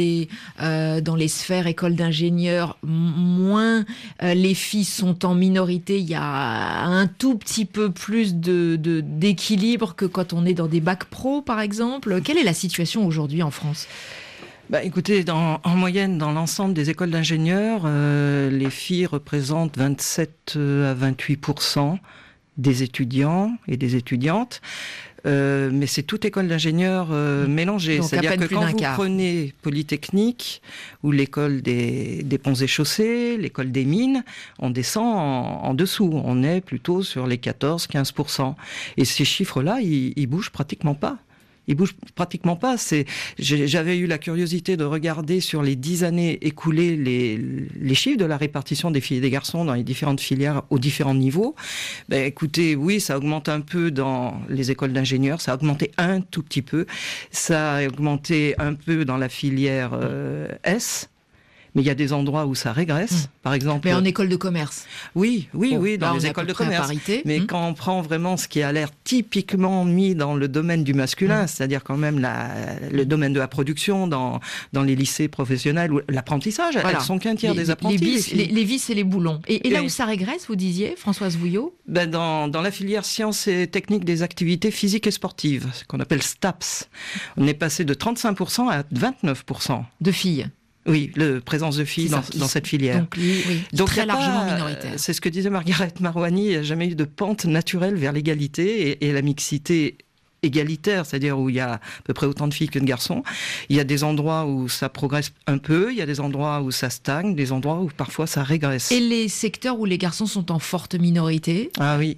euh, 0.61 1.01
les 1.17 1.27
sphères 1.27 1.67
écoles 1.67 1.95
d'ingénieurs, 1.95 2.77
moins 2.83 3.85
euh, 4.23 4.33
les 4.33 4.53
filles 4.53 4.85
sont 4.85 5.25
en 5.25 5.35
minorité? 5.35 5.99
Il 5.99 6.09
y 6.09 6.15
a 6.15 6.83
un 6.83 7.07
tout 7.07 7.37
petit 7.37 7.65
peu 7.65 7.91
plus 7.91 8.35
d'équilibre 8.35 9.89
de, 9.89 9.93
que 9.93 10.05
quand 10.05 10.33
on 10.33 10.45
est 10.45 10.53
dans 10.53 10.67
des 10.67 10.81
bacs 10.81 11.05
pro, 11.05 11.41
par 11.41 11.59
exemple. 11.59 12.21
Quelle 12.23 12.37
est 12.37 12.43
la 12.43 12.53
situation 12.53 13.05
aujourd'hui 13.05 13.43
en 13.43 13.51
France? 13.51 13.87
Bah, 14.69 14.83
écoutez, 14.83 15.23
dans, 15.23 15.59
en 15.63 15.75
moyenne, 15.75 16.17
dans 16.17 16.31
l'ensemble 16.31 16.73
des 16.73 16.89
écoles 16.89 17.11
d'ingénieurs, 17.11 17.83
euh, 17.85 18.49
les 18.49 18.69
filles 18.69 19.05
représentent 19.05 19.77
27 19.77 20.53
euh, 20.57 20.91
à 20.91 20.95
28% 20.95 21.97
des 22.57 22.83
étudiants 22.83 23.55
et 23.67 23.77
des 23.77 23.95
étudiantes. 23.95 24.61
Euh, 25.25 25.69
mais 25.73 25.87
c'est 25.87 26.03
toute 26.03 26.25
école 26.25 26.47
d'ingénieurs 26.47 27.09
euh, 27.11 27.47
mélangée. 27.47 28.01
C'est-à-dire 28.01 28.37
que 28.37 28.45
quand 28.45 28.65
vous 28.65 28.77
prenez 28.95 29.53
Polytechnique 29.61 30.61
ou 31.03 31.11
l'école 31.11 31.61
des, 31.61 32.23
des, 32.23 32.37
ponts 32.37 32.53
et 32.53 32.67
chaussées, 32.67 33.37
l'école 33.37 33.71
des 33.71 33.83
mines, 33.83 34.23
on 34.59 34.69
descend 34.69 35.05
en, 35.05 35.63
en, 35.63 35.73
dessous. 35.73 36.11
On 36.23 36.43
est 36.43 36.61
plutôt 36.61 37.03
sur 37.03 37.27
les 37.27 37.37
14-15%. 37.37 38.55
Et 38.97 39.05
ces 39.05 39.25
chiffres-là, 39.25 39.79
ils, 39.81 40.13
ils 40.15 40.27
bougent 40.27 40.51
pratiquement 40.51 40.95
pas 40.95 41.17
il 41.67 41.75
bouge 41.75 41.95
pratiquement 42.15 42.55
pas. 42.55 42.77
C'est, 42.77 43.05
j'avais 43.39 43.97
eu 43.97 44.07
la 44.07 44.17
curiosité 44.17 44.77
de 44.77 44.83
regarder 44.83 45.39
sur 45.39 45.61
les 45.61 45.75
dix 45.75 46.03
années 46.03 46.37
écoulées 46.41 46.95
les, 46.95 47.37
les 47.37 47.95
chiffres 47.95 48.17
de 48.17 48.25
la 48.25 48.37
répartition 48.37 48.91
des 48.91 49.01
filles 49.01 49.17
et 49.17 49.21
des 49.21 49.29
garçons 49.29 49.65
dans 49.65 49.73
les 49.73 49.83
différentes 49.83 50.21
filières 50.21 50.63
aux 50.69 50.79
différents 50.79 51.15
niveaux. 51.15 51.55
Ben, 52.09 52.25
écoutez, 52.25 52.75
oui, 52.75 52.99
ça 52.99 53.17
augmente 53.17 53.49
un 53.49 53.61
peu 53.61 53.91
dans 53.91 54.41
les 54.49 54.71
écoles 54.71 54.93
d'ingénieurs, 54.93 55.41
ça 55.41 55.53
a 55.53 55.55
augmenté 55.55 55.91
un 55.97 56.21
tout 56.21 56.43
petit 56.43 56.61
peu, 56.61 56.85
ça 57.31 57.75
a 57.75 57.87
augmenté 57.87 58.55
un 58.59 58.73
peu 58.73 59.05
dans 59.05 59.17
la 59.17 59.29
filière 59.29 59.91
euh, 59.93 60.47
S 60.63 61.09
mais 61.77 61.83
il 61.83 61.85
y 61.85 61.91
a 61.91 61.95
des 61.95 62.11
endroits 62.11 62.47
où 62.47 62.55
ça 62.55 62.73
régresse. 62.73 63.25
Hmm. 63.25 63.27
Par 63.43 63.53
exemple. 63.53 63.87
Mais 63.87 63.93
en 63.93 64.03
école 64.03 64.29
de 64.29 64.35
commerce. 64.35 64.87
Oui, 65.13 65.47
oui, 65.53 65.77
oui, 65.79 65.99
dans 65.99 66.15
les 66.15 66.25
écoles 66.25 66.47
de 66.47 66.53
commerce. 66.53 66.91
Mais 67.23 67.39
hmm. 67.39 67.45
quand 67.45 67.67
on 67.67 67.75
prend 67.75 68.01
vraiment 68.01 68.35
ce 68.35 68.47
qui 68.47 68.63
a 68.63 68.71
l'air 68.71 68.89
typiquement 69.03 69.85
mis 69.85 70.15
dans 70.15 70.33
le 70.33 70.47
domaine 70.47 70.83
du 70.83 70.95
masculin, 70.95 71.43
hmm. 71.43 71.47
c'est-à-dire 71.47 71.83
quand 71.83 71.95
même 71.95 72.17
la, 72.17 72.49
le 72.91 73.05
domaine 73.05 73.31
de 73.31 73.39
la 73.39 73.47
production 73.47 74.07
dans, 74.07 74.39
dans 74.73 74.81
les 74.81 74.95
lycées 74.95 75.27
professionnels 75.27 75.93
ou 75.93 76.01
l'apprentissage, 76.09 76.77
elles 76.77 77.01
sont 77.01 77.19
qu'un 77.19 77.35
tiers 77.35 77.53
des 77.53 77.69
apprentis. 77.69 77.97
Les 77.97 78.17
vis, 78.17 78.33
les, 78.33 78.63
vis 78.63 78.89
et 78.89 78.95
les 78.95 79.03
boulons. 79.03 79.39
Et, 79.47 79.69
là 79.69 79.83
où 79.83 79.89
ça 79.89 80.05
régresse, 80.05 80.47
vous 80.47 80.55
disiez, 80.55 80.95
Françoise 80.95 81.37
Vouillot? 81.37 81.77
Ben 81.87 82.09
dans, 82.09 82.47
dans 82.47 82.61
la 82.61 82.71
filière 82.71 83.05
sciences 83.05 83.47
et 83.47 83.67
techniques 83.67 84.03
des 84.03 84.23
activités 84.23 84.71
physiques 84.71 85.05
et 85.05 85.11
sportives, 85.11 85.67
ce 85.73 85.83
qu'on 85.85 85.99
appelle 85.99 86.23
STAPS, 86.23 86.89
on 87.37 87.45
est 87.45 87.53
passé 87.53 87.85
de 87.85 87.93
35% 87.93 88.67
à 88.71 88.81
29%. 88.81 89.83
De 90.01 90.11
filles 90.11 90.47
oui, 90.87 91.11
la 91.15 91.41
présence 91.41 91.77
de 91.77 91.85
filles 91.85 92.09
dans, 92.09 92.47
cette 92.47 92.67
filière. 92.67 92.99
Donc, 92.99 93.15
oui, 93.17 93.43
Donc 93.73 93.87
très 93.87 94.05
largement 94.05 94.45
minoritaire. 94.45 94.93
C'est 94.97 95.13
ce 95.13 95.21
que 95.21 95.29
disait 95.29 95.49
Margaret 95.49 95.93
Marouani, 95.99 96.45
il 96.45 96.49
n'y 96.49 96.55
a 96.55 96.63
jamais 96.63 96.87
eu 96.87 96.95
de 96.95 97.03
pente 97.03 97.45
naturelle 97.45 97.95
vers 97.95 98.13
l'égalité 98.13 98.89
et, 98.89 99.07
et, 99.07 99.13
la 99.13 99.21
mixité 99.21 99.97
égalitaire, 100.47 101.05
c'est-à-dire 101.05 101.37
où 101.39 101.49
il 101.49 101.55
y 101.55 101.59
a 101.59 101.73
à 101.73 101.79
peu 102.03 102.13
près 102.13 102.25
autant 102.25 102.47
de 102.47 102.53
filles 102.53 102.69
que 102.69 102.79
de 102.79 102.85
garçons. 102.85 103.23
Il 103.69 103.75
y 103.75 103.79
a 103.79 103.83
des 103.83 104.03
endroits 104.03 104.45
où 104.45 104.67
ça 104.69 104.89
progresse 104.89 105.31
un 105.45 105.57
peu, 105.57 105.91
il 105.91 105.97
y 105.97 106.01
a 106.01 106.05
des 106.05 106.19
endroits 106.19 106.61
où 106.61 106.71
ça 106.71 106.89
stagne, 106.89 107.35
des 107.35 107.51
endroits 107.51 107.79
où 107.79 107.89
parfois 107.95 108.27
ça 108.27 108.43
régresse. 108.43 108.91
Et 108.91 108.99
les 108.99 109.27
secteurs 109.27 109.79
où 109.79 109.85
les 109.85 109.97
garçons 109.97 110.25
sont 110.25 110.51
en 110.51 110.59
forte 110.59 110.95
minorité? 110.95 111.69
Ah 111.79 111.97
oui, 111.97 112.17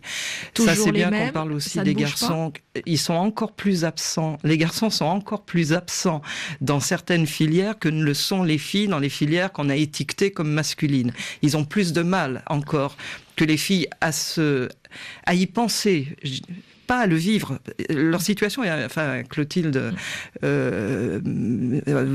Toujours 0.53 0.73
ça 0.73 0.81
c'est 0.81 0.91
bien 0.91 1.11
qu'on 1.11 1.31
parle 1.31 1.51
aussi 1.53 1.79
des 1.79 1.95
garçons. 1.95 2.53
Ils 2.85 2.97
sont 2.97 3.13
encore 3.13 3.51
plus 3.51 3.83
absents. 3.83 4.37
Les 4.43 4.57
garçons 4.57 4.89
sont 4.89 5.05
encore 5.05 5.43
plus 5.43 5.73
absents 5.73 6.21
dans 6.61 6.79
certaines 6.79 7.27
filières 7.27 7.77
que 7.77 7.89
ne 7.89 8.03
le 8.03 8.13
sont 8.13 8.43
les 8.43 8.57
filles 8.57 8.87
dans 8.87 8.99
les 8.99 9.09
filières 9.09 9.51
qu'on 9.51 9.69
a 9.69 9.75
étiquetées 9.75 10.31
comme 10.31 10.51
masculines. 10.51 11.11
Ils 11.41 11.57
ont 11.57 11.65
plus 11.65 11.93
de 11.93 12.01
mal 12.01 12.43
encore 12.47 12.95
que 13.35 13.45
les 13.45 13.57
filles 13.57 13.87
à 14.01 14.11
se 14.11 14.69
à 15.25 15.33
y 15.33 15.45
penser 15.45 16.15
pas 16.89 17.01
à 17.01 17.05
le 17.05 17.17
vivre. 17.17 17.59
Leur 17.87 18.19
situation 18.19 18.63
est, 18.63 18.83
enfin, 18.83 19.21
Clotilde 19.21 19.93
euh, 20.43 21.19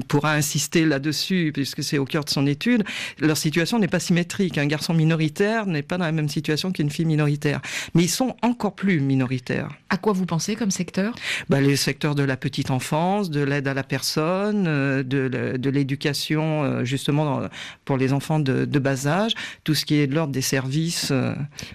pourra 0.08 0.32
insister 0.32 0.84
là-dessus, 0.84 1.52
puisque 1.54 1.84
c'est 1.84 1.96
au 1.96 2.04
cœur 2.04 2.24
de 2.24 2.30
son 2.30 2.44
étude, 2.44 2.82
leur 3.20 3.36
situation 3.36 3.78
n'est 3.78 3.86
pas 3.86 4.00
symétrique. 4.00 4.58
Un 4.58 4.66
garçon 4.66 4.92
minoritaire 4.92 5.66
n'est 5.66 5.82
pas 5.82 5.96
dans 5.96 6.06
la 6.06 6.10
même 6.10 6.28
situation 6.28 6.72
qu'une 6.72 6.90
fille 6.90 7.04
minoritaire. 7.04 7.60
Mais 7.94 8.02
ils 8.02 8.10
sont 8.10 8.34
encore 8.42 8.74
plus 8.74 8.98
minoritaires. 8.98 9.68
À 9.90 9.96
quoi 9.96 10.12
vous 10.12 10.26
pensez 10.26 10.56
comme 10.56 10.72
secteur? 10.72 11.14
Bah, 11.48 11.60
Les 11.60 11.76
secteurs 11.76 12.16
de 12.16 12.24
la 12.24 12.36
petite 12.36 12.72
enfance, 12.72 13.30
de 13.30 13.42
l'aide 13.42 13.68
à 13.68 13.74
la 13.74 13.84
personne, 13.84 14.64
euh, 14.66 15.04
de, 15.04 15.70
l'éducation, 15.70 16.64
euh, 16.64 16.84
justement, 16.84 17.42
pour 17.84 17.96
les 17.96 18.12
enfants 18.12 18.40
de, 18.40 18.64
bas 18.80 19.06
âge, 19.06 19.34
tout 19.62 19.76
ce 19.76 19.84
qui 19.84 19.94
est 19.94 20.08
de 20.08 20.16
l'ordre 20.16 20.32
des 20.32 20.42
services. 20.42 21.12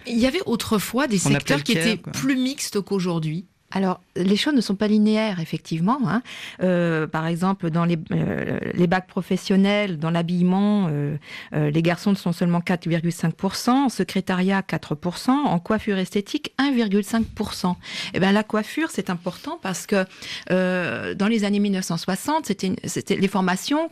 Il 0.05 0.19
y 0.19 0.25
avait 0.25 0.41
autrefois 0.45 1.07
des 1.07 1.17
secteurs 1.17 1.63
qui 1.63 1.71
étaient 1.71 1.95
plus 1.95 2.35
mixtes 2.35 2.81
qu'aujourd'hui? 2.89 3.47
Alors, 3.71 4.01
les 4.23 4.35
choses 4.35 4.53
ne 4.53 4.61
sont 4.61 4.75
pas 4.75 4.87
linéaires, 4.87 5.39
effectivement. 5.39 5.99
Hein. 6.05 6.21
Euh, 6.61 7.07
par 7.07 7.27
exemple, 7.27 7.69
dans 7.69 7.85
les, 7.85 7.97
euh, 8.11 8.59
les 8.73 8.87
bacs 8.87 9.07
professionnels, 9.07 9.97
dans 9.97 10.11
l'habillement, 10.11 10.87
euh, 10.89 11.17
les 11.53 11.81
garçons 11.81 12.15
sont 12.15 12.31
seulement 12.31 12.59
4,5%, 12.59 13.69
en 13.69 13.89
secrétariat 13.89 14.61
4%, 14.61 15.31
en 15.31 15.59
coiffure 15.59 15.97
esthétique 15.97 16.53
1,5%. 16.59 17.75
Eh 18.13 18.19
bien, 18.19 18.31
la 18.31 18.43
coiffure, 18.43 18.89
c'est 18.91 19.09
important 19.09 19.59
parce 19.61 19.85
que 19.85 20.05
dans 20.49 21.27
les 21.27 21.43
années 21.43 21.59
1960, 21.59 22.45
c'était, 22.45 22.75
c'était 22.85 23.15
les 23.15 23.27
formations 23.27 23.89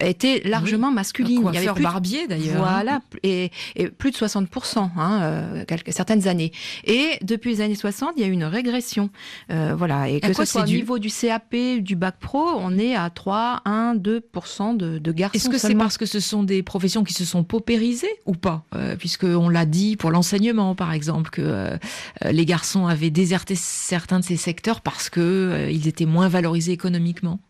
étaient 0.00 0.42
largement 0.44 0.90
masculines. 0.90 1.42
Il 1.52 1.54
y 1.54 1.58
avait 1.58 1.74
plus 1.74 1.82
barbier 1.82 2.26
d'ailleurs. 2.26 2.56
Hein. 2.56 2.74
Voilà, 2.74 3.00
et, 3.22 3.50
plus 3.98 4.10
de 4.10 4.16
60%, 4.16 4.90
hein, 4.96 5.64
quelques, 5.66 5.92
certaines 5.92 6.28
années. 6.28 6.52
Et 6.84 7.18
depuis 7.22 7.50
les 7.50 7.60
années 7.60 7.74
60, 7.74 8.12
il 8.16 8.22
y 8.22 8.24
a 8.24 8.28
eu 8.28 8.32
une 8.32 8.44
régression 8.44 9.10
euh, 9.50 9.74
voilà, 9.76 10.08
et 10.08 10.20
que 10.20 10.32
ce 10.32 10.44
soit 10.44 10.62
au 10.62 10.66
niveau 10.66 10.98
du 10.98 11.10
CAP, 11.10 11.54
du 11.80 11.96
bac 11.96 12.16
pro, 12.20 12.44
on 12.56 12.78
est 12.78 12.94
à 12.94 13.10
3, 13.10 13.62
1, 13.64 13.96
2% 13.96 14.76
de, 14.76 14.98
de 14.98 15.12
garçons. 15.12 15.36
Est-ce 15.36 15.48
que 15.48 15.58
c'est 15.58 15.74
parce 15.74 15.98
que 15.98 16.06
ce 16.06 16.20
sont 16.20 16.42
des 16.42 16.62
professions 16.62 17.04
qui 17.04 17.14
se 17.14 17.24
sont 17.24 17.44
paupérisées 17.44 18.14
ou 18.26 18.32
pas? 18.32 18.64
Euh, 18.74 18.96
Puisqu'on 18.96 19.48
l'a 19.48 19.66
dit 19.66 19.96
pour 19.96 20.10
l'enseignement, 20.10 20.74
par 20.74 20.92
exemple, 20.92 21.30
que 21.30 21.42
euh, 21.42 21.76
les 22.30 22.46
garçons 22.46 22.86
avaient 22.86 23.10
déserté 23.10 23.54
certains 23.54 24.20
de 24.20 24.24
ces 24.24 24.36
secteurs 24.36 24.80
parce 24.80 25.10
qu'ils 25.10 25.88
étaient 25.88 26.06
moins 26.06 26.28
valorisés 26.28 26.72
économiquement 26.72 27.40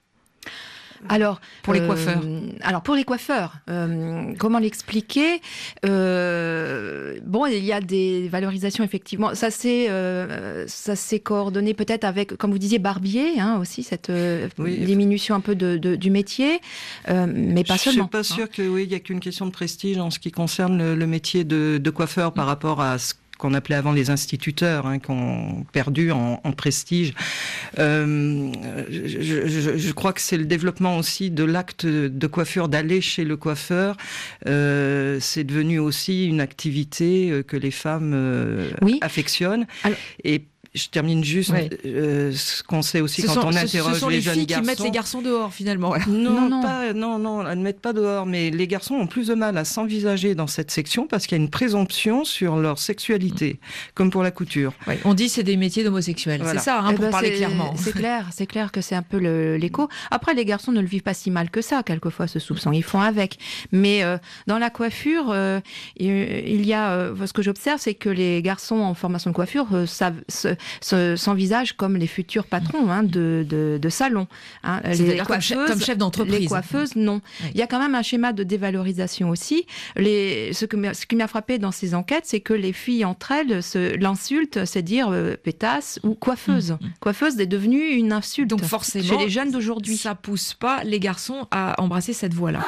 alors 1.09 1.41
pour 1.63 1.75
les 1.75 1.81
euh, 1.81 1.87
coiffeurs. 1.87 2.23
Alors 2.63 2.83
pour 2.83 2.95
les 2.95 3.05
coiffeurs, 3.05 3.55
euh, 3.69 4.33
comment 4.39 4.59
l'expliquer 4.59 5.41
euh, 5.85 7.19
Bon, 7.25 7.47
il 7.47 7.65
y 7.65 7.73
a 7.73 7.81
des 7.81 8.29
valorisations 8.29 8.85
effectivement. 8.85 9.35
Ça 9.35 9.51
s'est 9.51 9.89
ça 10.67 10.97
s'est 10.97 11.21
coordonné 11.21 11.75
peut-être 11.75 12.05
avec, 12.05 12.37
comme 12.37 12.51
vous 12.51 12.59
disiez, 12.59 12.79
barbier 12.79 13.41
hein, 13.41 13.59
aussi 13.61 13.83
cette 13.83 14.11
diminution 14.11 15.35
un 15.35 15.41
peu 15.41 15.55
de, 15.55 15.97
du 15.97 16.11
métier, 16.11 16.61
mais 17.09 17.65
pas 17.65 17.79
seulement. 17.79 17.95
Je 17.97 18.01
suis 18.01 18.09
pas 18.09 18.23
sûr 18.23 18.51
que 18.51 18.63
oui, 18.63 18.85
il 18.85 18.93
y 18.93 18.95
a 18.95 19.01
qu'une 19.01 19.21
question 19.21 19.47
de 19.47 19.51
prestige 19.51 19.99
en 19.99 20.11
ce 20.11 20.19
qui 20.19 20.31
concerne 20.31 20.95
le, 20.95 21.07
métier 21.07 21.45
de, 21.45 21.79
de 21.79 21.91
coiffeur 21.91 22.33
par 22.33 22.47
rapport 22.47 22.81
à 22.81 22.99
ce 22.99 23.15
qu'on 23.39 23.55
appelait 23.55 23.75
avant 23.75 23.93
les 23.93 24.11
instituteurs, 24.11 24.87
hein, 24.87 24.99
qui 24.99 25.11
ont 25.11 25.65
perdu 25.73 26.11
en, 26.13 26.39
prestige. 26.57 27.15
Euh, 27.79 28.53
je, 28.89 29.93
crois 29.93 30.13
que 30.13 30.21
c'est 30.21 30.37
le 30.37 30.45
développement 30.45 30.99
aussi 30.99 31.31
de 31.31 31.45
l'acte 31.45 31.85
de 31.85 32.27
coiffure, 32.27 32.69
d'aller 32.69 33.01
chez 33.01 33.25
le 33.25 33.37
coiffeur. 33.37 33.97
Euh, 34.47 35.19
c'est 35.21 35.45
devenu 35.45 35.79
aussi 35.79 36.27
une 36.27 36.41
activité 36.41 37.31
euh, 37.31 37.43
que 37.43 37.57
les 37.57 37.73
femmes 37.73 38.71
affectionnent. 39.01 39.67
Et 40.23 40.45
je 40.75 40.89
termine 40.89 41.23
juste 41.23 41.53
euh, 41.87 42.33
ce 42.33 42.63
qu'on 42.63 42.83
sait 42.83 43.01
aussi 43.01 43.23
quand 43.23 43.45
on 43.45 43.55
interroge 43.55 43.95
ce 43.95 44.01
sont 44.01 44.09
les, 44.09 44.17
les 44.17 44.23
jeunes 44.23 44.35
filles 44.35 44.47
garçons. 44.47 44.63
qui 44.63 44.67
mettent 44.67 44.81
les 44.81 44.91
garçons 44.91 45.23
dehors 45.23 45.53
finalement. 45.53 45.95
Non, 46.07 46.49
non, 46.49 46.63
Pas, 46.63 46.93
non, 46.93 47.19
non, 47.19 47.47
elles 47.47 47.59
ne 47.59 47.63
mettent 47.63 47.81
pas 47.81 47.93
dehors, 47.93 48.25
mais 48.25 48.51
les 48.51 48.67
garçons 48.67 48.95
ont 48.95 49.07
plus 49.07 49.29
de 49.29 49.35
mal 49.35 49.57
à 49.59 49.65
s'envisager 49.65 50.35
dans 50.35 50.47
cette 50.47 50.71
section 50.71 51.07
parce 51.07 51.27
qu'il 51.27 51.37
y 51.37 51.41
a 51.41 51.43
une 51.43 51.51
présomption 51.51 52.25
sur 52.25 52.57
leur 52.57 52.79
sexualité, 52.79 53.59
comme 53.95 54.11
pour 54.11 54.23
la 54.23 54.31
couture. 54.31 54.73
on 55.05 55.15
dit 55.15 55.29
c'est 55.29 55.43
des 55.43 55.57
métiers 55.57 55.85
d'homosexuels, 55.85 56.43
c'est 56.45 56.59
ça, 56.59 56.81
hein, 56.81 56.91
eh 56.91 56.95
pour 56.95 57.05
ben, 57.05 57.11
parler 57.11 57.33
clairement. 57.33 57.75
C'est 57.77 57.93
clair, 57.97 58.29
c'est 58.33 58.47
clair 58.47 58.73
que 58.73 58.81
c'est 58.81 58.95
un 58.95 59.03
peu 59.03 59.19
l'écho. 59.57 59.89
Après, 60.11 60.35
les 60.35 60.45
garçons 60.45 60.73
ne 60.73 60.81
le 60.81 60.87
vivent 60.87 61.03
pas 61.03 61.15
si 61.15 61.31
mal 61.31 61.51
que 61.51 61.63
ça, 61.63 61.83
quelquefois 61.83 62.27
ce 62.27 62.39
soupçon, 62.39 62.73
ils 62.73 62.83
font 62.83 63.01
avec. 63.01 63.39
Mais 63.73 64.03
euh, 64.03 64.19
dans 64.47 64.59
la 64.59 64.71
coiffure, 64.71 65.31
euh, 65.31 65.61
il 65.97 66.67
y 66.67 66.73
a, 66.73 66.93
euh, 66.93 67.27
ce 67.27 67.33
que 67.33 67.43
j'observe, 67.43 67.81
c'est 67.81 67.95
que 67.95 68.09
les 68.09 68.43
garçons 68.43 68.77
en 68.77 68.95
formation 68.95 69.31
de 69.31 69.35
coiffure 69.35 69.67
savent 69.87 70.23
s'envisagent 70.81 71.75
comme 71.75 71.97
les 71.97 72.07
futurs 72.07 72.47
patrons 72.47 72.91
hein, 72.91 73.03
de, 73.03 73.45
de, 73.49 73.79
de 73.81 73.89
salon. 73.89 74.27
Hein. 74.63 74.81
Les 74.85 75.19
coiffeuses, 75.19 75.69
comme 75.69 75.81
chef 75.81 75.99
d'entreprise. 75.99 76.41
Les 76.41 76.47
coiffeuses, 76.47 76.97
non. 76.97 77.21
Il 77.53 77.59
y 77.59 77.63
a 77.63 77.67
quand 77.67 77.79
même 77.79 77.95
un 77.95 78.03
schéma 78.03 78.33
de 78.33 78.43
dévalorisation 78.43 79.31
aussi. 79.31 79.67
Les, 79.97 80.53
ce, 80.53 80.65
que, 80.65 80.77
ce 80.95 81.07
qui 81.07 81.17
m'a 81.17 81.29
frappé 81.29 81.59
dans 81.59 81.73
ces 81.73 81.95
enquêtes, 81.95 82.25
c'est 82.27 82.41
que 82.41 82.55
les 82.55 82.73
filles 82.73 83.05
entre 83.05 83.33
elles, 83.33 83.61
l'insulte, 83.99 84.65
c'est 84.65 84.83
dire 84.83 85.09
euh, 85.11 85.37
pétasse 85.37 85.99
ou 86.03 86.15
coiffeuse. 86.15 86.73
Mmh, 86.73 86.75
mmh. 86.75 86.93
Coiffeuse 87.01 87.41
est 87.41 87.47
devenue 87.47 87.91
une 87.91 88.13
insulte. 88.13 88.51
Donc 88.51 88.65
forcément, 88.65 89.05
chez 89.05 89.17
les 89.25 89.31
jeunes 89.31 89.51
d'aujourd'hui, 89.51 89.97
ça 89.97 90.15
pousse 90.15 90.55
pas 90.55 90.85
les 90.85 91.01
garçons 91.01 91.47
à 91.51 91.81
embrasser 91.81 92.13
cette 92.13 92.35
voie-là. 92.35 92.65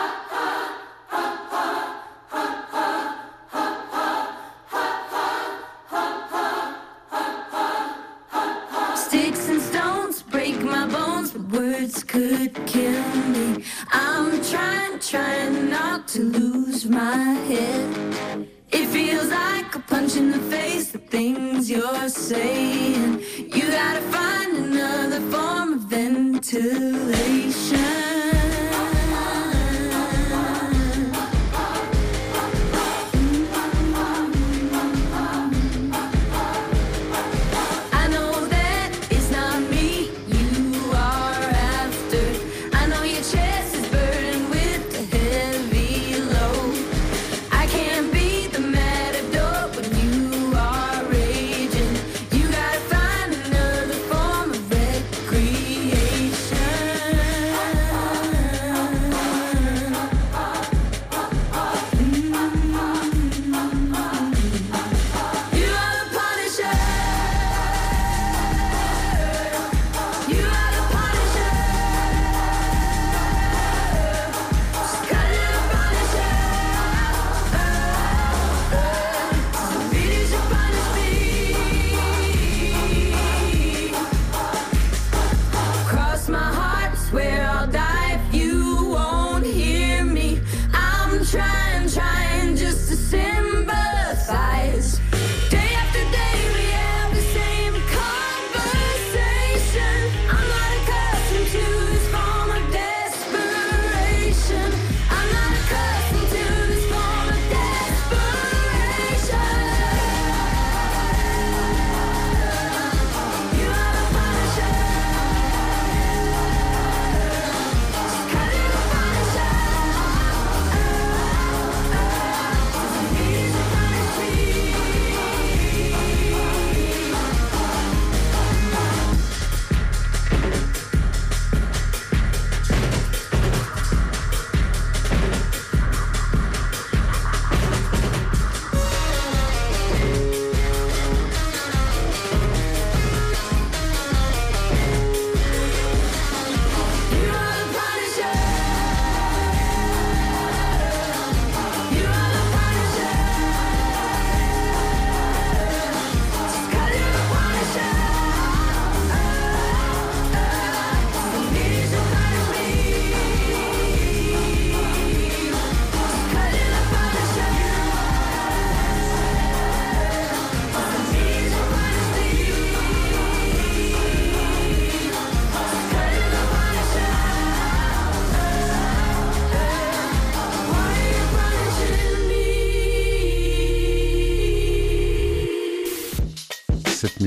Could 12.16 12.54
kill 12.66 13.08
me. 13.26 13.62
I'm 13.92 14.42
trying, 14.42 14.98
trying 15.00 15.68
not 15.68 16.08
to 16.08 16.22
lose 16.22 16.86
my 16.86 17.34
head. 17.48 18.48
It 18.72 18.86
feels 18.86 19.28
like 19.28 19.74
a 19.74 19.80
punch 19.80 20.16
in 20.16 20.30
the 20.30 20.38
face, 20.54 20.92
the 20.92 20.98
things 20.98 21.70
you're 21.70 22.08
saying. 22.08 23.20
You 23.36 23.64
gotta 23.80 24.00
find 24.16 24.56
another 24.56 25.20
form 25.30 25.74
of 25.74 25.80
ventilation. 25.80 27.36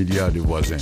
Milliards 0.04 0.32
de 0.32 0.40
voisins. 0.40 0.76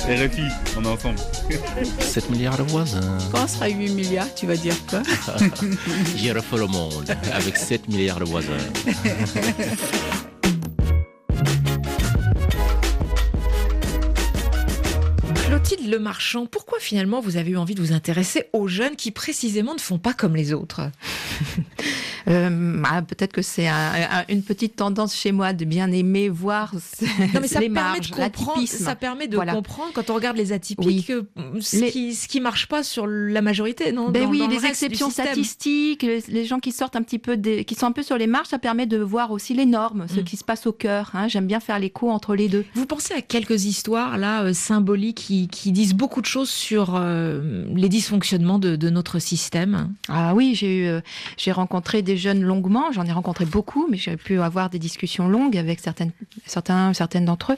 RFI, 0.00 0.42
on 0.76 0.84
est 0.84 0.88
ensemble. 0.88 1.18
7 2.00 2.30
milliards 2.30 2.58
de 2.58 2.64
voisins. 2.64 3.18
Quand 3.32 3.44
on 3.44 3.46
sera 3.46 3.68
8 3.68 3.88
milliards, 3.94 4.34
tu 4.34 4.46
vas 4.46 4.56
dire 4.56 4.74
quoi? 4.88 5.02
J'ai 6.16 6.32
refait 6.32 6.56
le 6.58 6.66
monde 6.66 7.16
avec 7.32 7.56
7 7.56 7.88
milliards 7.88 8.20
de 8.20 8.24
voisins. 8.24 8.52
Clotilde 15.46 15.88
Le 15.88 15.98
Marchand, 15.98 16.46
pourquoi 16.46 16.78
finalement 16.78 17.20
vous 17.20 17.36
avez 17.38 17.52
eu 17.52 17.56
envie 17.56 17.74
de 17.74 17.80
vous 17.80 17.92
intéresser 17.92 18.44
aux 18.52 18.68
jeunes 18.68 18.96
qui 18.96 19.10
précisément 19.10 19.74
ne 19.74 19.80
font 19.80 19.98
pas 19.98 20.12
comme 20.12 20.36
les 20.36 20.52
autres? 20.52 20.82
Euh, 22.28 22.82
ah, 22.84 23.02
peut-être 23.02 23.32
que 23.32 23.42
c'est 23.42 23.68
une 24.28 24.42
petite 24.42 24.76
tendance 24.76 25.14
chez 25.14 25.32
moi 25.32 25.52
de 25.52 25.64
bien 25.64 25.90
aimer 25.92 26.28
voir 26.28 26.74
non, 26.74 27.40
mais 27.40 27.48
ça 27.48 27.60
les 27.60 27.68
permet 27.68 27.68
marges, 27.68 28.10
de 28.10 28.16
comprendre, 28.16 28.66
Ça 28.66 28.96
permet 28.96 29.28
de 29.28 29.36
comprendre 29.36 29.92
quand 29.94 30.10
on 30.10 30.14
regarde 30.14 30.36
les 30.36 30.52
atypiques 30.52 31.12
ce, 31.60 31.84
qui, 31.84 32.14
ce 32.14 32.28
qui 32.28 32.40
marche 32.40 32.66
pas 32.66 32.82
sur 32.82 33.06
la 33.06 33.42
majorité, 33.42 33.92
non 33.92 34.10
ben 34.10 34.26
Oui, 34.28 34.42
les 34.48 34.66
exceptions 34.66 35.10
statistiques, 35.10 36.02
les, 36.02 36.44
gens 36.44 36.58
qui 36.58 36.72
sortent 36.72 36.96
un 36.96 37.02
petit 37.02 37.18
peu, 37.18 37.36
des, 37.36 37.64
qui 37.64 37.74
sont 37.74 37.86
un 37.86 37.92
peu 37.92 38.02
sur 38.02 38.16
les 38.16 38.26
marges, 38.26 38.48
ça 38.48 38.58
permet 38.58 38.86
de 38.86 38.98
voir 38.98 39.30
aussi 39.30 39.54
les 39.54 39.66
normes, 39.66 40.06
ce 40.08 40.20
mm. 40.20 40.24
qui 40.24 40.36
se 40.36 40.44
passe 40.44 40.66
au 40.66 40.72
cœur. 40.72 41.10
Hein. 41.14 41.28
J'aime 41.28 41.46
bien 41.46 41.60
faire 41.60 41.78
l'écho 41.78 42.10
entre 42.10 42.34
les 42.34 42.48
deux. 42.48 42.64
Vous 42.74 42.86
pensez 42.86 43.14
à 43.14 43.22
quelques 43.22 43.64
histoires 43.64 44.18
là 44.18 44.42
euh, 44.42 44.52
symboliques 44.52 45.16
qui, 45.16 45.48
qui, 45.48 45.72
disent 45.72 45.94
beaucoup 45.94 46.20
de 46.20 46.26
choses 46.26 46.50
sur 46.50 46.94
euh, 46.94 47.64
les 47.74 47.88
dysfonctionnements 47.88 48.58
de, 48.58 48.76
de, 48.76 48.90
notre 48.90 49.18
système? 49.18 49.92
Ah 50.08 50.34
oui, 50.34 50.54
j'ai 50.54 50.78
eu, 50.78 51.00
j'ai 51.36 51.52
rencontré 51.52 52.02
des 52.02 52.15
jeunes 52.18 52.42
longuement. 52.42 52.92
J'en 52.92 53.04
ai 53.04 53.12
rencontré 53.12 53.44
beaucoup, 53.44 53.86
mais 53.90 53.96
j'ai 53.96 54.16
pu 54.16 54.40
avoir 54.40 54.70
des 54.70 54.78
discussions 54.78 55.28
longues 55.28 55.56
avec 55.56 55.80
certains, 55.80 56.10
certaines 56.94 57.24
d'entre 57.24 57.52
eux. 57.52 57.56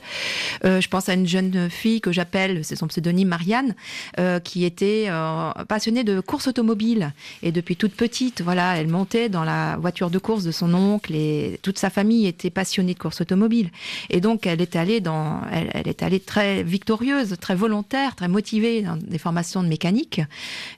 Euh, 0.65 0.81
je 0.81 0.89
pense 0.89 1.09
à 1.09 1.15
une 1.15 1.27
jeune 1.27 1.71
fille 1.71 2.01
que 2.01 2.13
j'appelle, 2.13 2.65
c'est 2.65 2.77
son 2.77 2.87
pseudonyme 2.87 3.29
Marianne, 3.29 3.75
euh, 4.19 4.41
qui 4.41 4.65
était 4.65 5.07
euh, 5.09 5.51
passionnée 5.69 6.05
de 6.05 6.21
course 6.21 6.49
automobile. 6.49 7.13
Et 7.43 7.53
depuis 7.53 7.77
toute 7.77 7.95
petite, 7.95 8.41
voilà, 8.43 8.77
elle 8.77 8.89
montait 8.89 9.29
dans 9.29 9.45
la 9.45 9.77
voiture 9.77 10.11
de 10.11 10.19
course 10.19 10.45
de 10.45 10.53
son 10.53 10.75
oncle 10.75 11.15
et 11.15 11.59
toute 11.63 11.79
sa 11.79 11.91
famille 11.91 12.27
était 12.27 12.51
passionnée 12.51 12.95
de 12.95 12.99
course 12.99 13.21
automobile. 13.21 13.71
Et 14.11 14.21
donc, 14.21 14.47
elle 14.47 14.61
est 14.61 14.77
allée 14.77 15.01
dans, 15.01 15.41
elle, 15.53 15.89
est 15.89 16.03
allée 16.03 16.21
très 16.21 16.63
victorieuse, 16.63 17.37
très 17.41 17.55
volontaire, 17.55 18.17
très 18.17 18.29
motivée 18.29 18.83
dans 18.83 18.97
des 18.97 19.19
formations 19.19 19.63
de 19.63 19.69
mécanique. 19.69 20.21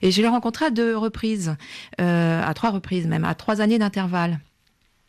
Et 0.01 0.11
je 0.11 0.21
l'ai 0.21 0.27
rencontrée 0.27 0.65
à 0.65 0.69
deux 0.69 0.97
reprises, 0.97 1.55
à 1.97 2.53
trois 2.53 2.71
reprises 2.71 3.07
même, 3.07 3.25
à 3.25 3.35
trois 3.35 3.61
années 3.61 3.70
d'intervalle. 3.79 4.39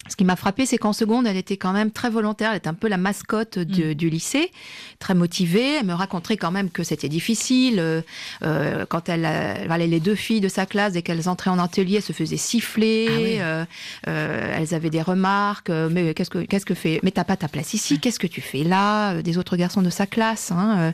Ce 0.09 0.17
qui 0.17 0.25
m'a 0.25 0.35
frappé, 0.35 0.67
c'est 0.67 0.79
qu'en 0.79 0.93
seconde, 0.93 1.29
elle 1.29 1.37
était 1.37 1.57
quand 1.57 1.73
même 1.73 1.93
très 1.93 2.11
volontaire. 2.11 2.51
Elle 2.51 2.57
était 2.57 2.69
un 2.69 2.75
peu 2.75 2.89
la 2.89 2.97
mascotte 2.97 3.61
de- 3.61 3.93
du 3.93 4.11
lycée, 4.11 4.51
très 4.99 5.15
motivée. 5.15 5.77
Elle 5.79 5.87
me 5.87 5.93
racontait 5.95 6.37
quand 6.37 6.51
même 6.51 6.71
que 6.71 6.83
c'était 6.83 7.09
difficile. 7.09 7.79
euh, 7.79 8.03
euh, 8.43 8.85
quand 8.89 9.09
elle, 9.09 9.25
euh, 9.25 9.77
les 9.77 10.01
deux 10.01 10.17
filles 10.17 10.41
de 10.41 10.49
sa 10.49 10.67
classe, 10.67 10.95
dès 10.95 11.03
qu'elles 11.03 11.29
entraient 11.29 11.51
en 11.51 11.59
atelier, 11.61 11.97
elles 11.99 12.03
se 12.03 12.13
faisaient 12.13 12.37
siffler. 12.37 13.07
Ah 13.09 13.13
oui. 13.17 13.37
euh, 13.41 13.65
euh, 14.09 14.57
elles 14.59 14.75
avaient 14.75 14.91
des 14.91 15.03
remarques. 15.03 15.71
mais 15.71 16.15
qu'est-ce 16.15 16.31
que 16.31 16.39
qu'est-ce 16.41 16.67
que 16.67 16.75
fait 16.75 16.99
Mais 17.05 17.13
t'as 17.13 17.25
pas 17.25 17.37
ta 17.37 17.47
place 17.47 17.73
ici. 17.73 18.01
Qu'est-ce 18.01 18.19
que 18.19 18.27
tu 18.27 18.41
fais 18.41 18.65
là 18.65 19.23
Des 19.23 19.39
autres 19.39 19.57
garçons 19.57 19.83
de 19.83 19.91
sa 19.91 20.07
classe. 20.07 20.51
hein, 20.51 20.93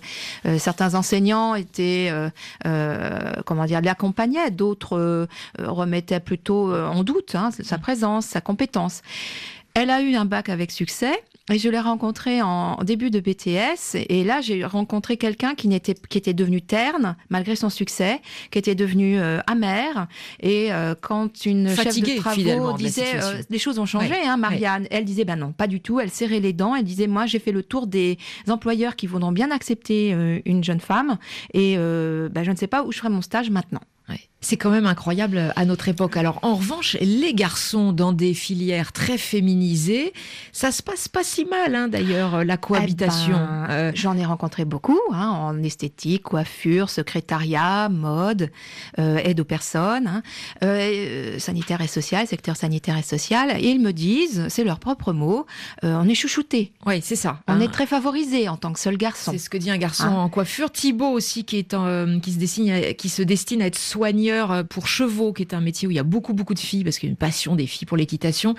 certains 0.59 0.95
enseignants 0.95 1.55
étaient, 1.55 2.13
comment 3.47 3.65
dire, 3.65 3.81
l'accompagnaient. 3.81 4.51
D'autres 4.51 5.27
remettaient 5.59 6.21
plutôt 6.21 6.75
en 6.75 7.03
doute 7.05 7.35
hein, 7.35 7.51
sa 7.63 7.79
présence, 7.79 8.27
sa 8.27 8.41
compétence. 8.43 8.98
Elle 9.75 9.91
a 9.91 10.03
eu 10.03 10.15
un 10.17 10.25
bac 10.25 10.49
avec 10.49 10.73
succès 10.73 11.13
et 11.51 11.59
je 11.59 11.69
l'ai 11.69 11.79
rencontrée 11.79 12.43
en 12.43 12.77
début 12.83 13.11
de 13.11 13.21
BTS. 13.21 13.97
Et 14.09 14.25
là, 14.25 14.41
j'ai 14.41 14.65
rencontré 14.65 15.17
quelqu'un 15.17 15.55
qui, 15.55 15.69
n'était, 15.69 15.95
qui 15.95 16.19
était 16.19 16.35
devenu 16.35 16.61
terne 16.61 17.17
malgré 17.31 17.57
son 17.57 17.71
succès, 17.71 18.21
qui 18.51 18.59
était 18.59 18.75
devenu 18.75 19.19
euh, 19.19 19.39
amer. 19.47 20.09
Et 20.41 20.73
euh, 20.73 20.95
quand 21.01 21.47
une 21.47 21.69
Fatiguée, 21.69 22.17
chef 22.17 22.17
de 22.17 22.45
travaux 22.45 22.73
disait 22.77 23.23
euh, 23.23 23.43
les 23.49 23.59
choses 23.59 23.79
ont 23.79 23.87
changé, 23.87 24.09
Ouais, 24.09 24.27
hein, 24.27 24.37
Marianne, 24.37 24.87
elle 24.91 25.05
disait 25.05 25.25
ben 25.25 25.37
non, 25.37 25.53
pas 25.53 25.67
du 25.67 25.81
tout. 25.81 26.01
Elle 26.01 26.11
serrait 26.11 26.41
les 26.41 26.53
dents. 26.53 26.75
Elle 26.75 26.85
disait 26.85 27.07
moi, 27.07 27.27
j'ai 27.27 27.39
fait 27.39 27.53
le 27.53 27.63
tour 27.63 27.87
des 27.87 28.19
employeurs 28.49 28.97
qui 28.97 29.07
voudront 29.07 29.33
bien 29.33 29.51
accepter 29.51 30.11
une 30.45 30.65
jeune 30.65 30.81
femme. 30.81 31.19
Et 31.55 31.77
ben, 31.77 32.43
je 32.43 32.51
ne 32.51 32.57
sais 32.57 32.67
pas 32.67 32.83
où 32.83 32.93
je 32.93 32.99
ferai 32.99 33.11
mon 33.11 33.23
stage 33.23 33.51
maintenant. 33.51 33.83
Ouais. 34.09 34.21
C'est 34.41 34.57
quand 34.57 34.71
même 34.71 34.87
incroyable 34.87 35.53
à 35.57 35.65
notre 35.65 35.89
époque. 35.89 36.17
Alors, 36.17 36.39
en 36.43 36.55
revanche, 36.55 36.97
les 37.01 37.35
garçons 37.35 37.93
dans 37.93 38.13
des 38.13 38.35
filières 38.35 38.93
très 38.93 39.19
féminisées, 39.19 40.13
ça 40.53 40.71
se 40.71 40.81
passe 40.81 41.09
pas 41.09 41.25
si 41.25 41.45
mal, 41.45 41.75
hein, 41.75 41.89
d'ailleurs, 41.89 42.45
la 42.45 42.57
cohabitation. 42.57 43.35
Eh 43.35 43.67
ben, 43.67 43.67
Euh, 43.71 43.93
J'en 43.95 44.17
ai 44.17 44.25
rencontré 44.25 44.65
beaucoup 44.65 45.01
hein, 45.13 45.29
en 45.29 45.63
esthétique, 45.63 46.23
coiffure, 46.23 46.89
secrétariat, 46.89 47.89
mode, 47.89 48.51
euh, 49.01 49.19
aide 49.25 49.41
aux 49.41 49.45
personnes, 49.45 50.07
hein, 50.07 50.23
euh, 50.63 51.39
sanitaire 51.41 51.81
et 51.81 51.89
social, 51.89 52.27
secteur 52.29 52.57
sanitaire 52.57 52.97
et 52.97 53.03
social. 53.03 53.57
Et 53.59 53.71
ils 53.71 53.81
me 53.81 53.93
disent, 53.93 54.47
c'est 54.49 54.65
leur 54.65 54.79
propre 54.79 55.13
mot, 55.13 55.47
on 55.83 56.09
est 56.09 56.15
chouchouté. 56.15 56.73
oui, 56.87 57.01
c'est 57.03 57.17
ça. 57.17 57.41
On 57.49 57.61
est 57.61 57.73
très 57.73 57.87
favorisé 57.87 58.49
en 58.49 58.57
tant 58.57 58.73
que 58.73 58.79
seul 58.79 58.97
garçon. 58.97 59.33
C'est 59.33 59.39
ce 59.39 59.51
que 59.51 59.59
dit 59.59 59.71
un 59.71 59.79
garçon 59.79 60.07
en 60.07 60.29
coiffure. 60.29 60.71
Thibaut 60.71 61.11
aussi, 61.11 61.45
qui, 61.45 61.59
est 61.59 61.75
qui, 62.23 62.33
se 62.33 62.39
destine 62.39 62.71
à, 62.71 62.93
qui 62.95 63.09
se 63.09 63.23
destine 63.23 63.63
à 63.63 63.67
être 63.67 63.79
soigneur 64.29 64.53
euh, 64.53 64.63
pour 64.63 64.87
chevaux, 64.87 65.33
qui 65.33 65.43
est 65.43 65.55
un 65.55 65.61
métier 65.61 65.89
où 65.89 65.91
il 65.91 65.95
y 65.95 66.01
a 66.01 66.05
beaucoup, 66.05 66.33
beaucoup 66.35 66.55
de 66.55 66.59
filles, 66.59 66.85
parce 66.85 66.99
qu'il 66.99 67.09
y 67.09 67.11
a 67.11 67.13
une 67.13 67.17
passion 67.17 67.57
des 67.57 67.67
filles 67.67 67.87
pour 67.87 67.97
l'équitation. 67.97 68.55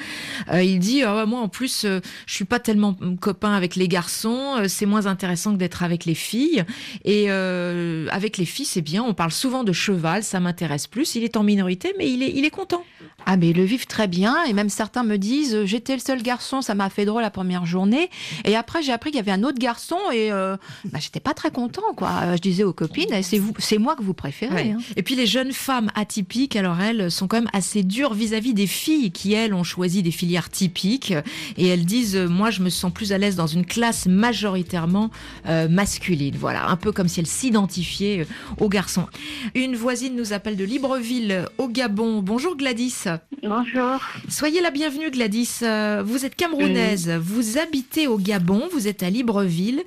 Euh, 0.52 0.64
il 0.64 0.80
dit, 0.80 1.04
Ah 1.04 1.26
moi 1.26 1.40
en 1.40 1.50
plus, 1.50 1.86
euh, 1.86 2.00
je 2.26 2.34
suis 2.34 2.46
pas 2.46 2.60
tellement 2.60 2.96
mm, 3.00 3.18
copain 3.18 3.54
avec 3.54 3.76
les 3.76 3.88
garçons, 3.88 4.56
euh, 4.58 4.68
c'est 4.68 4.86
moins 4.86 5.06
intéressant 5.06 5.54
que 5.54 5.58
d'être 5.58 5.84
avec 5.84 6.06
les 6.06 6.16
filles. 6.16 6.64
Et 7.06 7.30
avec 7.30 8.38
les 8.38 8.46
filles, 8.46 8.66
c'est 8.66 8.82
bien, 8.82 9.04
on 9.04 9.14
parle 9.14 9.32
souvent 9.32 9.64
de 9.64 9.72
cheval, 9.72 10.24
ça 10.24 10.40
m'intéresse 10.40 10.88
plus. 10.88 11.16
Il 11.16 11.24
est 11.24 11.38
en 11.38 11.44
minorité, 11.44 11.94
mais 11.98 12.12
il 12.12 12.24
est, 12.24 12.32
il 12.36 12.46
est 12.46 12.50
content. 12.50 12.84
Ah 13.26 13.38
mais 13.38 13.50
ils 13.50 13.58
le 13.58 13.64
vivent 13.64 13.86
très 13.86 14.08
bien 14.08 14.44
et 14.46 14.54
même 14.54 14.70
certains 14.70 15.04
me 15.04 15.18
disent 15.18 15.66
j'étais 15.66 15.94
le 15.94 16.00
seul 16.00 16.24
garçon, 16.24 16.62
ça 16.62 16.74
m'a 16.74 16.90
fait 16.90 17.06
drôle 17.06 17.22
la 17.22 17.30
première 17.30 17.66
journée 17.66 18.10
et 18.46 18.56
après 18.56 18.82
j'ai 18.82 18.94
appris 18.94 19.12
qu'il 19.12 19.18
y 19.18 19.22
avait 19.22 19.32
un 19.32 19.44
autre 19.44 19.60
garçon 19.60 19.98
et 20.14 20.30
bah, 20.32 21.00
j'étais 21.00 21.20
pas 21.20 21.34
très 21.34 21.52
content 21.52 21.84
quoi. 21.98 22.36
Je 22.38 22.42
disais 22.42 22.64
aux 22.64 22.74
copines 22.74 23.12
eh, 23.12 23.22
c'est 23.22 23.78
moi 23.78 23.96
que 23.96 24.04
vous 24.04 24.14
préférez. 24.14 24.54
Ouais. 24.56 24.72
hein. 24.72 24.80
Et 24.96 25.04
puis 25.04 25.16
les 25.16 25.28
jeunes 25.28 25.52
femmes 25.60 25.92
atypiques, 25.96 26.56
alors 26.56 26.80
elles 26.80 27.12
sont 27.12 27.28
quand 27.28 27.38
même 27.38 27.50
assez 27.54 27.84
dures 27.84 28.14
vis-à-vis 28.14 28.54
des 28.54 28.68
filles 28.68 29.12
qui, 29.12 29.34
elles, 29.34 29.54
ont 29.54 29.64
choisi 29.64 30.02
des 30.02 30.12
filières 30.12 30.50
typiques. 30.50 31.14
Et 31.58 31.68
elles 31.68 31.86
disent, 31.86 32.16
euh, 32.16 32.28
moi, 32.28 32.50
je 32.50 32.62
me 32.62 32.70
sens 32.70 32.92
plus 32.92 33.12
à 33.12 33.18
l'aise 33.18 33.36
dans 33.36 33.48
une 33.48 33.66
classe 33.66 34.06
majoritairement 34.06 35.12
euh, 35.48 35.68
masculine. 35.68 36.36
Voilà, 36.38 36.68
un 36.70 36.78
peu 36.78 36.92
comme 36.92 37.08
si 37.08 37.20
elles 37.20 37.28
s'identifiaient 37.28 38.22
euh, 38.22 38.64
aux 38.64 38.70
garçons. 38.70 39.06
Une 39.54 39.76
voisine 39.76 40.16
nous 40.16 40.34
appelle 40.34 40.56
de 40.56 40.64
Libreville, 40.64 41.46
au 41.58 41.68
Gabon. 41.68 42.22
Bonjour 42.22 42.56
Gladys. 42.56 43.04
Bonjour. 43.44 44.00
Soyez 44.30 44.62
la 44.62 44.72
bienvenue 44.72 45.12
Gladys. 45.12 45.60
Vous 46.04 46.26
êtes 46.26 46.36
camerounaise, 46.36 47.10
vous 47.10 47.58
habitez 47.58 48.08
au 48.08 48.18
Gabon, 48.18 48.68
vous 48.72 48.88
êtes 48.88 49.04
à 49.04 49.10
Libreville. 49.10 49.84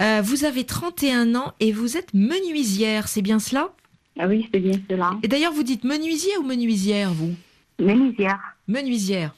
Euh, 0.00 0.22
vous 0.22 0.44
avez 0.44 0.64
31 0.64 1.34
ans 1.34 1.52
et 1.60 1.72
vous 1.72 1.96
êtes 1.96 2.14
menuisière, 2.14 3.08
c'est 3.08 3.22
bien 3.22 3.38
cela? 3.38 3.70
Ah 4.18 4.26
oui, 4.26 4.48
c'est 4.52 4.60
bien 4.60 4.78
cela. 4.88 5.12
et 5.22 5.28
d'ailleurs, 5.28 5.52
vous 5.52 5.62
dites 5.62 5.84
menuisier 5.84 6.36
ou 6.38 6.42
menuisière, 6.42 7.10
vous? 7.12 7.34
Menuisière. 7.78 8.40
Menuisière. 8.68 9.34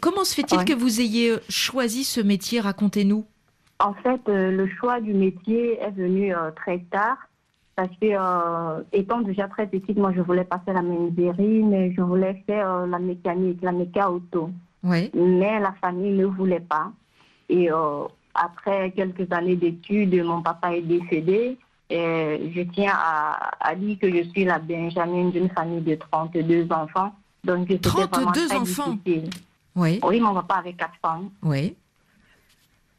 Comment 0.00 0.24
se 0.24 0.34
fait-il 0.34 0.58
Ouais. 0.58 0.64
que 0.64 0.72
vous 0.74 1.00
ayez 1.00 1.30
euh, 1.30 1.38
choisi 1.48 2.04
ce 2.04 2.20
métier? 2.20 2.60
Racontez-nous. 2.60 3.24
En 3.80 3.94
fait, 3.94 4.20
euh, 4.28 4.50
le 4.52 4.68
choix 4.68 5.00
du 5.00 5.12
métier 5.12 5.78
est 5.80 5.90
venu 5.90 6.34
euh, 6.34 6.50
très 6.52 6.78
tard. 6.90 7.16
Parce 7.76 7.90
que, 8.00 8.06
euh, 8.12 8.82
étant 8.92 9.20
déjà 9.22 9.48
très 9.48 9.66
petite, 9.66 9.96
moi, 9.98 10.12
je 10.14 10.20
voulais 10.20 10.44
passer 10.44 10.72
la 10.72 10.82
menuiserie, 10.82 11.62
mais 11.64 11.92
je 11.92 12.00
voulais 12.02 12.40
faire 12.46 12.86
la 12.86 13.00
mécanique, 13.00 13.58
la 13.62 13.72
méca 13.72 14.10
auto. 14.12 14.50
Oui. 14.84 15.10
Mais 15.12 15.58
la 15.58 15.72
famille 15.80 16.12
ne 16.12 16.26
voulait 16.26 16.60
pas. 16.60 16.92
Et 17.48 17.68
après 18.34 18.92
quelques 18.92 19.30
années 19.32 19.56
d'études, 19.56 20.14
mon 20.24 20.40
papa 20.40 20.76
est 20.76 20.82
décédé. 20.82 21.58
Et 21.94 22.52
je 22.52 22.62
tiens 22.62 22.92
à, 22.92 23.50
à 23.60 23.74
dire 23.76 23.96
que 24.00 24.10
je 24.10 24.28
suis 24.30 24.44
la 24.44 24.58
Benjamine 24.58 25.30
d'une 25.30 25.48
famille 25.48 25.80
de 25.80 25.94
32 25.94 26.66
enfants. 26.70 27.12
Donc, 27.44 27.68
c'était 27.70 27.88
vraiment 27.88 28.08
32 28.08 28.48
très 28.48 28.56
enfants 28.56 28.94
difficile. 29.04 29.30
Oui. 29.76 30.00
Oui, 30.02 30.18
mon 30.18 30.34
papa 30.34 30.56
avait 30.56 30.72
quatre 30.72 30.94
femmes. 31.00 31.30
Oui. 31.42 31.76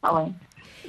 Ah 0.02 0.14
ouais. 0.14 0.32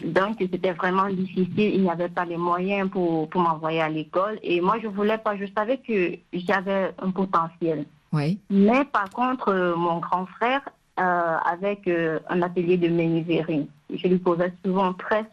Donc, 0.06 0.38
c'était 0.40 0.72
vraiment 0.72 1.10
difficile. 1.10 1.76
Il 1.76 1.82
n'y 1.82 1.90
avait 1.90 2.08
pas 2.08 2.24
les 2.24 2.38
moyens 2.38 2.90
pour, 2.90 3.28
pour 3.30 3.42
m'envoyer 3.42 3.82
à 3.82 3.90
l'école. 3.90 4.40
Et 4.42 4.62
moi, 4.62 4.78
je 4.82 4.88
voulais 4.88 5.18
pas. 5.18 5.36
Je 5.36 5.46
savais 5.54 5.80
que 5.80 6.14
j'avais 6.32 6.94
un 7.02 7.12
potentiel. 7.12 7.86
Oui. 8.14 8.40
Mais 8.50 8.86
par 8.86 9.10
contre, 9.10 9.50
euh, 9.50 9.76
mon 9.76 9.98
grand 9.98 10.28
frère, 10.28 10.62
euh, 10.98 11.38
avec 11.46 11.88
euh, 11.90 12.20
un 12.30 12.42
atelier 12.42 12.78
de 12.78 12.88
menuiserie, 12.88 13.68
je 13.94 14.08
lui 14.08 14.18
posais 14.18 14.54
souvent 14.64 14.94
très 14.94 15.26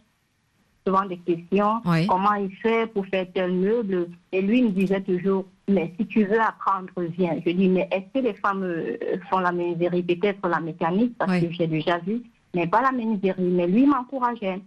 souvent 0.86 1.04
des 1.06 1.18
questions. 1.18 1.80
Oui. 1.84 2.06
Comment 2.06 2.34
il 2.34 2.54
fait 2.56 2.86
pour 2.92 3.06
faire 3.06 3.26
tel 3.34 3.52
meuble? 3.52 4.08
Et 4.32 4.42
lui 4.42 4.58
il 4.58 4.64
me 4.66 4.70
disait 4.70 5.00
toujours, 5.00 5.46
mais 5.68 5.94
si 5.98 6.06
tu 6.06 6.24
veux 6.24 6.40
apprendre, 6.40 6.88
viens. 7.16 7.36
Je 7.44 7.50
dis, 7.52 7.68
mais 7.68 7.88
est-ce 7.90 8.18
que 8.20 8.24
les 8.24 8.34
femmes 8.34 8.62
euh, 8.64 8.96
font 9.30 9.38
la 9.38 9.52
menuiserie? 9.52 10.02
Peut-être 10.02 10.46
la 10.48 10.60
mécanique, 10.60 11.14
parce 11.18 11.30
Oui. 11.32 11.48
que 11.48 11.52
j'ai 11.54 11.66
déjà 11.66 11.98
vu, 11.98 12.22
mais 12.54 12.66
pas 12.66 12.82
la 12.82 12.92
menuiserie. 12.92 13.42
Mais 13.42 13.66
lui 13.66 13.86
m'encourageait. 13.86 14.60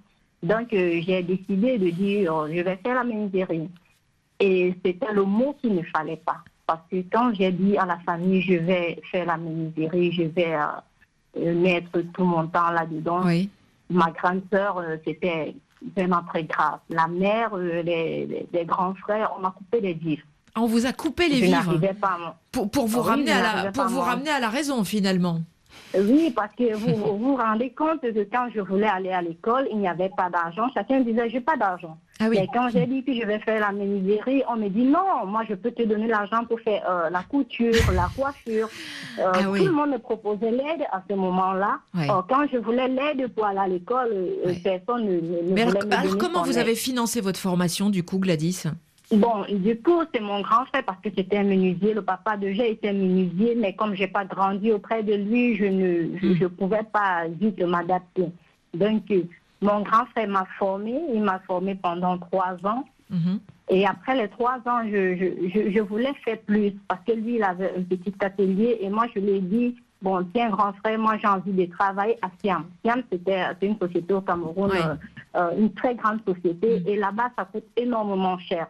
Donc, 0.43 0.71
euh, 0.73 1.01
j'ai 1.05 1.23
décidé 1.23 1.77
de 1.77 1.89
dire, 1.89 2.33
euh, 2.35 2.47
je 2.53 2.61
vais 2.61 2.77
faire 2.77 2.95
la 2.95 3.03
menuiserie. 3.03 3.69
Et 4.39 4.73
c'était 4.83 5.13
le 5.13 5.23
mot 5.23 5.55
qu'il 5.59 5.75
ne 5.75 5.81
fallait 5.83 6.21
pas. 6.25 6.37
Parce 6.67 6.81
que 6.91 6.97
quand 7.11 7.33
j'ai 7.33 7.51
dit 7.51 7.77
à 7.77 7.85
la 7.85 7.97
famille, 7.99 8.41
je 8.41 8.55
vais 8.55 8.99
faire 9.11 9.25
la 9.25 9.37
menuiserie, 9.37 10.11
je 10.11 10.23
vais 10.23 10.53
euh, 10.53 10.65
euh, 11.39 11.55
mettre 11.55 12.01
tout 12.13 12.23
mon 12.25 12.45
temps 12.47 12.71
là-dedans, 12.71 13.21
Oui. 13.25 13.49
ma 13.89 14.11
grande 14.11 14.41
sœur, 14.51 14.77
euh, 14.79 14.97
c'était 15.05 15.55
vraiment 15.95 16.21
très 16.27 16.43
grave. 16.43 16.79
La 16.89 17.07
mère, 17.07 17.51
euh, 17.53 17.81
les, 17.81 18.65
grands 18.65 18.93
frères, 18.95 19.31
on 19.37 19.41
m'a 19.41 19.51
coupé 19.51 19.81
les 19.81 19.93
vivres. 19.93 20.23
On 20.55 20.65
vous 20.65 20.85
a 20.85 20.93
coupé 20.93 21.27
les 21.29 21.35
je 21.37 21.45
vivres 21.45 21.93
pas 21.93 22.07
à 22.07 22.35
pour, 22.51 22.69
pour 22.71 22.87
vous 22.87 22.99
oui, 23.01 23.07
ramener 23.07 23.27
je 23.27 23.31
à 23.31 23.41
la 23.41 23.43
n'arrivais 23.43 23.71
pour 23.71 23.83
pas 23.83 23.83
à 23.83 23.87
vous 23.87 23.95
m'en- 23.97 24.01
ramener 24.03 24.29
à 24.31 24.39
la 24.39 24.49
raison 24.49 24.83
finalement. 24.83 25.41
Oui, 25.99 26.31
parce 26.35 26.53
que 26.55 26.73
vous 26.75 26.95
vous 26.95 27.17
vous 27.17 27.35
rendez 27.35 27.69
compte 27.71 28.01
que 28.01 28.23
quand 28.31 28.47
je 28.53 28.61
voulais 28.61 28.87
aller 28.87 29.11
à 29.11 29.21
l'école, 29.21 29.67
il 29.71 29.77
n'y 29.79 29.87
avait 29.87 30.11
pas 30.15 30.29
d'argent. 30.29 30.67
Chacun 30.73 30.99
disait, 31.01 31.29
j'ai 31.29 31.41
pas 31.41 31.57
d'argent. 31.57 31.97
Ah 32.19 32.25
oui. 32.29 32.37
Mais 32.39 32.47
quand 32.53 32.69
j'ai 32.69 32.85
dit 32.87 33.03
que 33.03 33.13
je 33.13 33.23
vais 33.25 33.39
faire 33.39 33.59
la 33.59 33.71
menuiserie, 33.71 34.41
on 34.49 34.55
me 34.57 34.69
dit 34.69 34.83
non, 34.83 35.25
moi 35.25 35.43
je 35.47 35.53
peux 35.55 35.71
te 35.71 35.83
donner 35.83 36.07
l'argent 36.07 36.45
pour 36.45 36.59
faire 36.61 36.83
euh, 36.89 37.09
la 37.09 37.21
couture, 37.23 37.73
la 37.93 38.09
coiffure. 38.15 38.69
Euh, 39.19 39.31
Ah 39.33 39.49
oui. 39.49 39.59
Tout 39.59 39.65
le 39.67 39.71
monde 39.71 39.91
me 39.91 39.99
proposait 39.99 40.51
l'aide 40.51 40.83
à 40.91 41.03
ce 41.09 41.13
moment-là. 41.15 41.79
Ouais. 41.95 42.07
Or, 42.09 42.25
quand 42.27 42.45
je 42.51 42.57
voulais 42.57 42.87
l'aide 42.87 43.27
pour 43.33 43.45
aller 43.45 43.59
à 43.59 43.67
l'école, 43.67 44.09
euh, 44.13 44.47
Ouais. 44.47 44.59
personne 44.63 45.05
ne, 45.05 45.13
ne- 45.19 45.53
Mais 45.53 45.61
alors, 45.61 45.73
voulait 45.81 45.85
me 45.85 45.93
alors 46.01 46.17
comment 46.17 46.43
vous 46.43 46.57
avez 46.57 46.75
financé 46.75 47.21
votre 47.21 47.39
formation 47.39 47.89
du 47.89 48.03
coup 48.03 48.17
Gladys? 48.17 48.63
Bon, 49.11 49.45
du 49.49 49.79
coup, 49.81 50.03
c'est 50.13 50.19
mon 50.19 50.41
grand 50.41 50.65
frère 50.65 50.83
parce 50.83 50.99
que 51.01 51.09
c'était 51.15 51.37
un 51.37 51.43
menuisier. 51.43 51.93
Le 51.93 52.01
papa 52.01 52.35
de 52.35 52.51
J'ai 52.51 52.71
était 52.71 52.89
un 52.89 52.93
menuisier, 52.93 53.55
mais 53.55 53.73
comme 53.73 53.95
j'ai 53.95 54.07
pas 54.07 54.25
grandi 54.25 54.71
auprès 54.71 55.01
de 55.01 55.13
lui, 55.13 55.55
je 55.55 55.65
ne 55.65 56.17
je, 56.17 56.33
je 56.33 56.45
pouvais 56.45 56.83
pas 56.83 57.25
vite 57.27 57.61
m'adapter. 57.61 58.25
Donc, 58.73 59.03
mon 59.61 59.81
grand 59.81 60.05
frère 60.07 60.27
m'a 60.27 60.45
formé. 60.59 60.99
Il 61.13 61.23
m'a 61.23 61.39
formé 61.39 61.75
pendant 61.75 62.17
trois 62.17 62.57
ans. 62.65 62.83
Mhm. 63.09 63.39
Et 63.69 63.85
après 63.85 64.15
les 64.15 64.29
trois 64.29 64.57
ans, 64.65 64.81
je, 64.85 65.15
je, 65.15 65.49
je, 65.49 65.71
je 65.71 65.79
voulais 65.81 66.13
faire 66.25 66.39
plus 66.39 66.73
parce 66.87 67.01
que 67.05 67.13
lui, 67.13 67.35
il 67.35 67.43
avait 67.43 67.73
un 67.77 67.83
petit 67.83 68.13
atelier 68.19 68.77
et 68.81 68.89
moi, 68.89 69.05
je 69.13 69.19
lui 69.19 69.31
ai 69.31 69.41
dit, 69.41 69.75
bon, 70.01 70.25
tiens, 70.33 70.49
grand 70.49 70.73
frère, 70.73 70.97
moi, 70.99 71.17
j'ai 71.17 71.27
envie 71.27 71.51
de 71.51 71.65
travailler 71.65 72.17
à 72.21 72.29
Siam. 72.41 72.65
Siam, 72.83 73.03
c'était 73.11 73.41
une 73.61 73.77
société 73.77 74.13
au 74.13 74.21
Cameroun, 74.21 74.71
euh, 74.73 74.95
euh, 75.35 75.51
une 75.57 75.73
très 75.73 75.95
grande 75.95 76.19
société 76.25 76.81
et 76.85 76.95
là-bas, 76.95 77.29
ça 77.37 77.45
coûte 77.45 77.65
énormément 77.75 78.37
cher. 78.39 78.67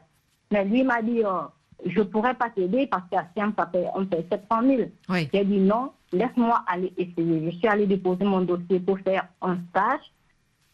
Mais 0.51 0.63
lui 0.65 0.83
m'a 0.83 1.01
dit, 1.01 1.23
euh, 1.23 1.41
je 1.85 2.01
pourrais 2.01 2.33
pas 2.33 2.49
t'aider 2.49 2.87
parce 2.87 3.03
qu'à 3.09 3.27
Siam, 3.33 3.53
ça 3.57 3.65
paye, 3.65 3.87
on 3.95 4.05
paye 4.05 4.25
700 4.31 4.61
000. 4.63 4.81
Oui. 5.09 5.29
J'ai 5.33 5.45
dit 5.45 5.59
non, 5.59 5.91
laisse-moi 6.11 6.63
aller 6.67 6.93
essayer. 6.97 7.51
Je 7.51 7.57
suis 7.57 7.67
allée 7.67 7.85
déposer 7.85 8.23
mon 8.23 8.41
dossier 8.41 8.79
pour 8.79 8.99
faire 8.99 9.27
un 9.41 9.57
stage. 9.69 10.11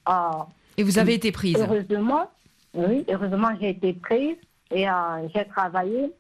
Euh, 0.09 0.43
Et 0.77 0.83
vous 0.83 0.99
avez 0.99 1.15
été 1.15 1.31
prise. 1.31 1.57
Heureusement, 1.59 2.29
oui, 2.73 3.05
heureusement, 3.09 3.49
j'ai 3.59 3.69
été 3.69 3.93
prise 3.93 4.36
et 4.71 4.89
euh, 4.89 5.27
j'ai 5.33 5.45
travaillé. 5.45 6.12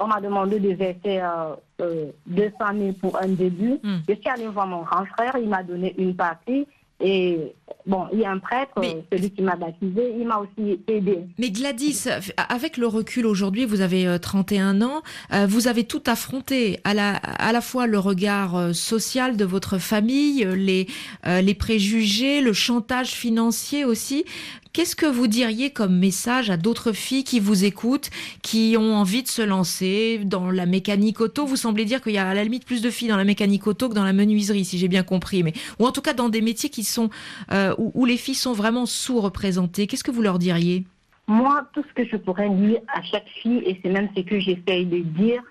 On 0.00 0.06
m'a 0.06 0.20
demandé 0.20 0.58
de 0.58 0.70
verser 0.74 1.20
euh, 1.20 1.54
euh, 1.80 2.06
200 2.26 2.54
000 2.78 2.92
pour 2.94 3.20
un 3.20 3.28
début. 3.28 3.78
Hmm. 3.82 3.98
Je 4.08 4.14
suis 4.14 4.28
allée 4.28 4.46
voir 4.48 4.66
mon 4.66 4.82
grand 4.82 5.04
frère, 5.06 5.36
il 5.38 5.48
m'a 5.48 5.62
donné 5.62 5.94
une 5.98 6.16
partie. 6.16 6.66
Et 7.04 7.52
bon, 7.84 8.06
il 8.12 8.20
y 8.20 8.24
a 8.24 8.30
un 8.30 8.38
prêtre, 8.38 8.72
Mais- 8.80 8.94
euh, 8.94 9.00
celui 9.16 9.30
qui 9.30 9.42
m'a 9.42 9.56
baptisé, 9.56 10.14
il 10.18 10.24
m'a 10.26 10.38
aussi 10.38 10.80
aidé. 10.86 11.18
Mais 11.38 11.50
Gladys, 11.50 12.04
avec 12.48 12.76
le 12.76 12.86
recul 12.86 13.26
aujourd'hui, 13.26 13.64
vous 13.64 13.80
avez 13.80 14.06
euh, 14.06 14.18
31 14.18 14.82
ans, 14.82 15.02
euh, 15.32 15.46
vous 15.48 15.66
avez 15.66 15.82
tout 15.84 16.02
affronté, 16.06 16.78
à 16.84 16.94
la, 16.94 17.16
à 17.16 17.52
la 17.52 17.60
fois 17.60 17.86
le 17.88 17.98
regard 17.98 18.56
euh, 18.56 18.72
social 18.72 19.36
de 19.36 19.44
votre 19.44 19.78
famille, 19.78 20.44
euh, 20.44 20.54
les, 20.54 20.86
euh, 21.26 21.40
les 21.40 21.54
préjugés, 21.54 22.40
le 22.40 22.52
chantage 22.52 23.10
financier 23.10 23.84
aussi. 23.84 24.24
Qu'est-ce 24.72 24.96
que 24.96 25.04
vous 25.04 25.26
diriez 25.26 25.68
comme 25.68 25.98
message 25.98 26.48
à 26.48 26.56
d'autres 26.56 26.92
filles 26.92 27.24
qui 27.24 27.40
vous 27.40 27.66
écoutent, 27.66 28.08
qui 28.40 28.74
ont 28.78 28.94
envie 28.94 29.22
de 29.22 29.28
se 29.28 29.42
lancer 29.42 30.18
dans 30.24 30.50
la 30.50 30.64
mécanique 30.64 31.20
auto? 31.20 31.44
Vous 31.44 31.56
semblez 31.56 31.84
dire 31.84 32.00
qu'il 32.00 32.12
y 32.12 32.18
a 32.18 32.26
à 32.26 32.32
la 32.32 32.42
limite 32.42 32.64
plus 32.64 32.80
de 32.80 32.88
filles 32.88 33.08
dans 33.08 33.18
la 33.18 33.24
mécanique 33.24 33.66
auto 33.66 33.90
que 33.90 33.94
dans 33.94 34.04
la 34.04 34.14
menuiserie, 34.14 34.64
si 34.64 34.78
j'ai 34.78 34.88
bien 34.88 35.02
compris, 35.02 35.42
mais 35.42 35.52
ou 35.78 35.84
en 35.84 35.92
tout 35.92 36.00
cas 36.00 36.14
dans 36.14 36.30
des 36.30 36.40
métiers 36.40 36.70
qui 36.70 36.84
sont 36.84 37.10
euh, 37.50 37.74
où, 37.76 37.92
où 37.94 38.06
les 38.06 38.16
filles 38.16 38.34
sont 38.34 38.54
vraiment 38.54 38.86
sous-représentées. 38.86 39.86
Qu'est-ce 39.86 40.04
que 40.04 40.10
vous 40.10 40.22
leur 40.22 40.38
diriez? 40.38 40.86
Moi, 41.26 41.66
tout 41.74 41.84
ce 41.86 41.92
que 41.92 42.08
je 42.08 42.16
pourrais 42.16 42.48
dire 42.48 42.80
à 42.94 43.02
chaque 43.02 43.28
fille, 43.28 43.62
et 43.66 43.78
c'est 43.82 43.90
même 43.90 44.08
ce 44.16 44.22
que 44.22 44.40
j'essaye 44.40 44.86
de 44.86 45.00
dire, 45.00 45.42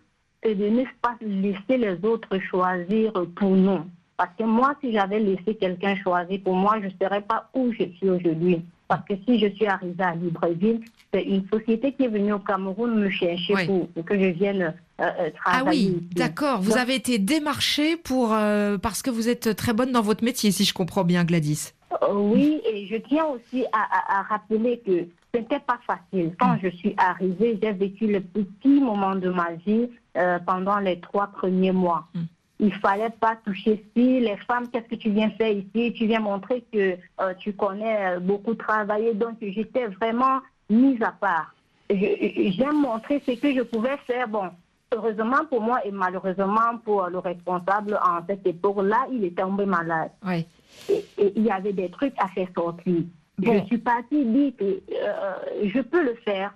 c'est 0.42 0.56
de 0.56 0.68
ne 0.68 0.84
pas 1.00 1.16
laisser 1.22 1.78
les 1.78 2.04
autres 2.04 2.40
choisir 2.50 3.14
pour 3.36 3.52
nous. 3.52 3.82
Parce 4.18 4.32
que 4.36 4.46
moi, 4.46 4.76
si 4.82 4.92
j'avais 4.92 5.20
laissé 5.20 5.54
quelqu'un 5.54 5.96
choisir 5.96 6.40
pour 6.44 6.56
moi, 6.56 6.78
je 6.82 6.88
ne 6.88 6.92
serais 7.00 7.22
pas 7.22 7.52
où 7.54 7.72
je 7.72 7.84
suis 7.98 8.10
aujourd'hui. 8.10 8.64
Parce 8.92 9.06
que 9.08 9.14
si 9.26 9.40
je 9.40 9.48
suis 9.56 9.68
arrivée 9.68 10.04
à 10.04 10.14
Libreville, 10.16 10.82
c'est 11.14 11.24
une 11.24 11.46
société 11.48 11.94
qui 11.94 12.04
est 12.04 12.08
venue 12.10 12.34
au 12.34 12.40
Cameroun 12.40 12.92
me 13.00 13.10
chercher 13.10 13.54
pour, 13.66 13.88
pour 13.90 14.04
que 14.06 14.16
je 14.20 14.28
vienne 14.40 14.62
euh, 15.00 15.04
euh, 15.04 15.30
Ah 15.46 15.60
travailler. 15.60 15.88
oui, 15.92 15.96
ici. 16.08 16.08
d'accord. 16.16 16.60
Vous 16.62 16.78
avez 16.78 16.96
été 16.96 17.18
démarchée 17.18 17.96
pour 17.96 18.34
euh, 18.34 18.78
parce 18.78 19.02
que 19.02 19.10
vous 19.10 19.30
êtes 19.30 19.56
très 19.56 19.74
bonne 19.74 19.92
dans 19.94 20.02
votre 20.02 20.24
métier, 20.26 20.52
si 20.52 20.66
je 20.66 20.74
comprends 20.74 21.06
bien, 21.06 21.24
Gladys. 21.24 21.72
Oui, 22.14 22.62
et 22.70 22.86
je 22.88 22.98
tiens 22.98 23.26
aussi 23.26 23.66
à, 23.72 23.80
à- 23.98 24.20
à 24.20 24.22
rappeler 24.24 24.82
que 24.86 25.06
ce 25.34 25.40
n'était 25.40 25.60
pas 25.60 25.80
facile. 25.88 26.34
Quand 26.40 26.58
je 26.62 26.70
suis 26.70 26.94
arrivée, 26.98 27.58
j'ai 27.62 27.72
vécu 27.72 28.08
le 28.08 28.20
petit 28.22 28.82
moment 28.82 29.16
de 29.16 29.30
ma 29.30 29.54
vie 29.66 29.88
euh, 30.18 30.38
pendant 30.46 30.80
les 30.80 31.00
trois 31.00 31.28
premiers 31.28 31.72
mois. 31.72 32.08
Mm. 32.14 32.20
Il 32.64 32.72
fallait 32.76 33.10
pas 33.10 33.36
toucher 33.44 33.84
ci. 33.96 34.20
Les 34.20 34.38
femmes, 34.48 34.70
qu'est-ce 34.70 34.88
que 34.88 34.96
tu 34.96 35.10
viens 35.10 35.32
faire 35.32 35.52
ici? 35.52 35.94
Tu 35.94 36.06
viens 36.06 36.20
montrer 36.20 36.64
que 36.72 36.96
euh, 37.20 37.34
tu 37.40 37.54
connais 37.54 37.98
euh, 38.16 38.20
beaucoup 38.20 38.54
travailler. 38.54 39.14
Donc, 39.16 39.38
j'étais 39.42 39.88
vraiment 39.88 40.40
mise 40.70 41.02
à 41.02 41.12
part. 41.12 41.54
J'ai 41.90 42.66
montré 42.72 43.22
ce 43.26 43.32
que 43.32 43.54
je 43.54 43.62
pouvais 43.64 43.98
faire. 44.08 44.28
Bon, 44.28 44.50
heureusement 44.94 45.44
pour 45.50 45.60
moi 45.62 45.80
et 45.86 45.92
malheureusement 45.92 46.78
pour 46.86 47.08
le 47.08 47.18
responsable 47.20 48.00
en 48.02 48.20
cette 48.28 48.46
époque-là, 48.46 49.08
il 49.12 49.26
est 49.26 49.38
tombé 49.38 49.66
malade 49.66 50.12
Ouais. 50.26 50.46
et 50.90 51.04
et 51.18 51.34
il 51.36 51.44
y 51.44 51.52
avait 51.52 51.74
des 51.74 51.90
trucs 51.90 52.14
à 52.18 52.28
faire 52.30 52.48
sortir. 52.56 53.02
Bon. 53.38 53.54
Je 53.60 53.66
suis 53.66 53.78
partie 53.80 54.24
dit 54.26 54.54
que 54.54 54.64
euh, 54.66 55.34
je 55.74 55.82
peux 55.82 56.04
le 56.04 56.14
faire. 56.24 56.54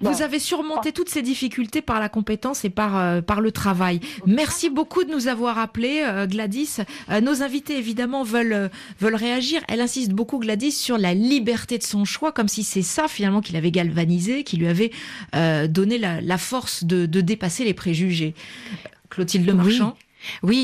Bon. 0.00 0.10
Vous 0.10 0.20
avez 0.20 0.38
surmonté 0.38 0.92
toutes 0.92 1.08
ces 1.08 1.22
difficultés 1.22 1.80
par 1.80 2.00
la 2.00 2.10
compétence 2.10 2.66
et 2.66 2.70
par, 2.70 2.98
euh, 2.98 3.22
par 3.22 3.40
le 3.40 3.50
travail. 3.50 4.00
Merci 4.26 4.68
beaucoup 4.68 5.04
de 5.04 5.10
nous 5.10 5.26
avoir 5.26 5.58
appelés, 5.58 6.02
euh, 6.04 6.26
Gladys. 6.26 6.80
Euh, 7.08 7.22
nos 7.22 7.42
invités, 7.42 7.78
évidemment, 7.78 8.22
veulent, 8.22 8.52
euh, 8.52 8.68
veulent 9.00 9.14
réagir. 9.14 9.62
Elle 9.68 9.80
insiste 9.80 10.10
beaucoup, 10.12 10.38
Gladys, 10.38 10.72
sur 10.72 10.98
la 10.98 11.14
liberté 11.14 11.78
de 11.78 11.82
son 11.82 12.04
choix, 12.04 12.30
comme 12.30 12.48
si 12.48 12.62
c'est 12.62 12.82
ça, 12.82 13.08
finalement, 13.08 13.40
qui 13.40 13.54
l'avait 13.54 13.70
galvanisé, 13.70 14.44
qui 14.44 14.58
lui 14.58 14.66
avait 14.68 14.90
euh, 15.34 15.66
donné 15.66 15.96
la, 15.96 16.20
la 16.20 16.36
force 16.36 16.84
de, 16.84 17.06
de 17.06 17.20
dépasser 17.22 17.64
les 17.64 17.72
préjugés. 17.72 18.34
Clotilde 19.08 19.50
Marchand 19.54 19.96
Oui, 19.96 20.05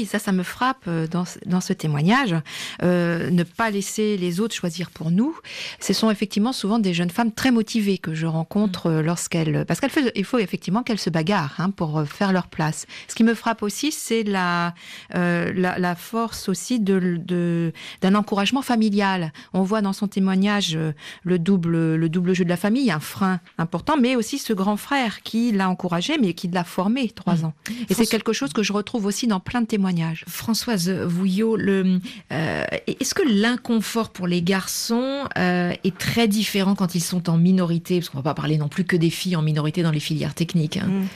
ça, 0.06 0.18
ça 0.18 0.32
me 0.32 0.42
frappe 0.42 0.84
euh, 0.88 1.06
dans, 1.06 1.24
ce- 1.24 1.38
dans 1.46 1.60
ce 1.60 1.72
témoignage. 1.72 2.34
Euh, 2.82 3.30
ne 3.30 3.42
pas 3.42 3.70
laisser 3.70 4.16
les 4.16 4.40
autres 4.40 4.54
choisir 4.54 4.90
pour 4.90 5.10
nous. 5.10 5.36
Ce 5.80 5.92
sont 5.92 6.10
effectivement 6.10 6.52
souvent 6.52 6.78
des 6.78 6.94
jeunes 6.94 7.10
femmes 7.10 7.32
très 7.32 7.50
motivées 7.50 7.98
que 7.98 8.14
je 8.14 8.26
rencontre 8.26 8.86
euh, 8.86 9.02
lorsqu'elles, 9.02 9.64
parce 9.66 9.80
qu'elles 9.80 9.90
fait- 9.90 10.12
il 10.14 10.24
faut 10.24 10.38
effectivement 10.38 10.82
qu'elles 10.82 10.98
se 10.98 11.10
bagarrent 11.10 11.54
hein, 11.58 11.70
pour 11.70 12.02
faire 12.06 12.32
leur 12.32 12.46
place. 12.48 12.86
Ce 13.08 13.14
qui 13.14 13.24
me 13.24 13.34
frappe 13.34 13.62
aussi, 13.62 13.92
c'est 13.92 14.22
la, 14.22 14.74
euh, 15.14 15.52
la, 15.54 15.78
la 15.78 15.94
force 15.94 16.48
aussi 16.48 16.80
de, 16.80 17.18
de- 17.18 17.72
d'un 18.00 18.14
encouragement 18.14 18.62
familial. 18.62 19.32
On 19.52 19.62
voit 19.62 19.82
dans 19.82 19.92
son 19.92 20.08
témoignage 20.08 20.78
le 21.24 21.38
double, 21.38 21.94
le 21.96 22.08
double 22.08 22.34
jeu 22.34 22.44
de 22.44 22.48
la 22.48 22.56
famille, 22.56 22.90
un 22.90 23.00
frein 23.00 23.40
important, 23.58 23.96
mais 24.00 24.16
aussi 24.16 24.38
ce 24.38 24.52
grand 24.52 24.76
frère 24.76 25.22
qui 25.22 25.52
l'a 25.52 25.68
encouragé, 25.68 26.16
mais 26.18 26.32
qui 26.34 26.48
l'a 26.48 26.64
formé 26.64 27.08
trois 27.10 27.44
ans. 27.44 27.52
Et 27.90 27.94
c'est 27.94 28.06
quelque 28.06 28.32
chose 28.32 28.52
que 28.52 28.62
je 28.62 28.72
retrouve 28.72 29.04
aussi 29.06 29.26
dans 29.26 29.40
plein 29.40 29.51
de 29.60 29.66
témoignages. 29.66 30.24
Françoise 30.28 30.88
Vouillot, 30.90 31.56
le, 31.56 31.98
euh, 32.32 32.64
est-ce 32.86 33.14
que 33.14 33.22
l'inconfort 33.28 34.10
pour 34.10 34.26
les 34.26 34.42
garçons 34.42 35.24
euh, 35.36 35.72
est 35.84 35.98
très 35.98 36.28
différent 36.28 36.74
quand 36.74 36.94
ils 36.94 37.00
sont 37.00 37.28
en 37.28 37.36
minorité? 37.36 37.98
Parce 37.98 38.08
qu'on 38.08 38.18
va 38.18 38.22
pas 38.22 38.34
parler 38.34 38.56
non 38.58 38.68
plus 38.68 38.84
que 38.84 38.96
des 38.96 39.10
filles 39.10 39.36
en 39.36 39.42
minorité 39.42 39.82
dans 39.82 39.90
les 39.90 40.00
filières 40.00 40.34
techniques. 40.34 40.78
hein. 40.78 40.86
Mm. 40.86 41.06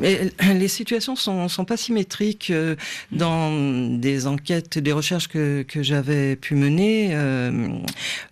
Mais 0.00 0.30
les 0.54 0.68
situations 0.68 1.16
sont, 1.16 1.48
sont 1.48 1.64
pas 1.64 1.76
symétriques. 1.76 2.50
euh, 2.50 2.74
Dans 3.12 3.52
des 3.98 4.26
enquêtes, 4.26 4.78
des 4.78 4.92
recherches 4.92 5.28
que, 5.28 5.62
que 5.62 5.82
j'avais 5.82 6.36
pu 6.36 6.54
mener, 6.54 7.10
euh, 7.12 7.68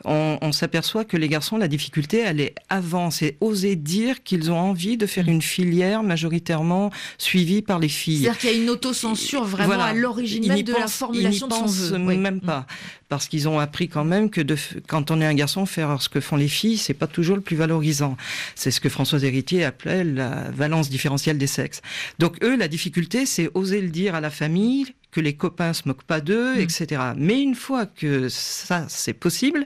on, 0.04 0.38
on 0.40 0.52
s'aperçoit 0.52 1.04
que 1.04 1.16
les 1.16 1.28
garçons, 1.28 1.56
la 1.56 1.68
difficulté, 1.68 2.18
elle 2.18 2.40
est 2.40 2.54
avant. 2.68 3.10
C'est 3.10 3.36
oser 3.40 3.76
dire 3.76 4.22
qu'ils 4.22 4.50
ont 4.50 4.58
envie 4.58 4.96
de 4.96 5.06
faire 5.06 5.28
une 5.28 5.42
filière 5.42 6.02
majoritairement 6.02 6.90
suivie 7.18 7.62
par 7.62 7.78
les 7.78 7.88
filles. 7.88 8.22
C'est-à-dire 8.22 8.38
qu'il 8.38 8.50
y 8.50 8.52
a 8.54 8.62
une 8.62 8.70
autocensure 8.70 9.43
vraiment 9.44 9.74
Voilà. 9.74 9.84
à 9.84 9.92
l'origine 9.92 10.46
même 10.46 10.62
de 10.62 10.72
la 10.72 10.86
formulation 10.88 11.46
de 11.48 11.52
son 11.52 11.66
vœu. 11.66 11.98
Oui. 11.98 12.16
même 12.18 12.40
pas. 12.40 12.66
Parce 13.14 13.28
qu'ils 13.28 13.48
ont 13.48 13.60
appris 13.60 13.88
quand 13.88 14.04
même 14.04 14.28
que 14.28 14.40
de, 14.40 14.56
quand 14.88 15.12
on 15.12 15.20
est 15.20 15.24
un 15.24 15.34
garçon, 15.34 15.66
faire 15.66 16.02
ce 16.02 16.08
que 16.08 16.18
font 16.20 16.34
les 16.34 16.48
filles, 16.48 16.76
c'est 16.78 16.94
pas 16.94 17.06
toujours 17.06 17.36
le 17.36 17.42
plus 17.42 17.54
valorisant. 17.56 18.16
C'est 18.56 18.72
ce 18.72 18.80
que 18.80 18.88
Françoise 18.88 19.22
Héritier 19.22 19.64
appelait 19.64 20.02
la 20.02 20.50
valence 20.50 20.90
différentielle 20.90 21.38
des 21.38 21.46
sexes. 21.46 21.80
Donc 22.18 22.42
eux, 22.42 22.56
la 22.56 22.66
difficulté, 22.66 23.24
c'est 23.24 23.48
oser 23.54 23.80
le 23.80 23.88
dire 23.90 24.16
à 24.16 24.20
la 24.20 24.30
famille, 24.30 24.86
que 25.12 25.20
les 25.20 25.34
copains 25.36 25.72
se 25.72 25.82
moquent 25.86 26.02
pas 26.02 26.20
d'eux, 26.20 26.56
Mm. 26.56 26.60
etc. 26.62 27.00
Mais 27.16 27.40
une 27.40 27.54
fois 27.54 27.86
que 27.86 28.28
ça, 28.28 28.84
c'est 28.88 29.12
possible, 29.12 29.64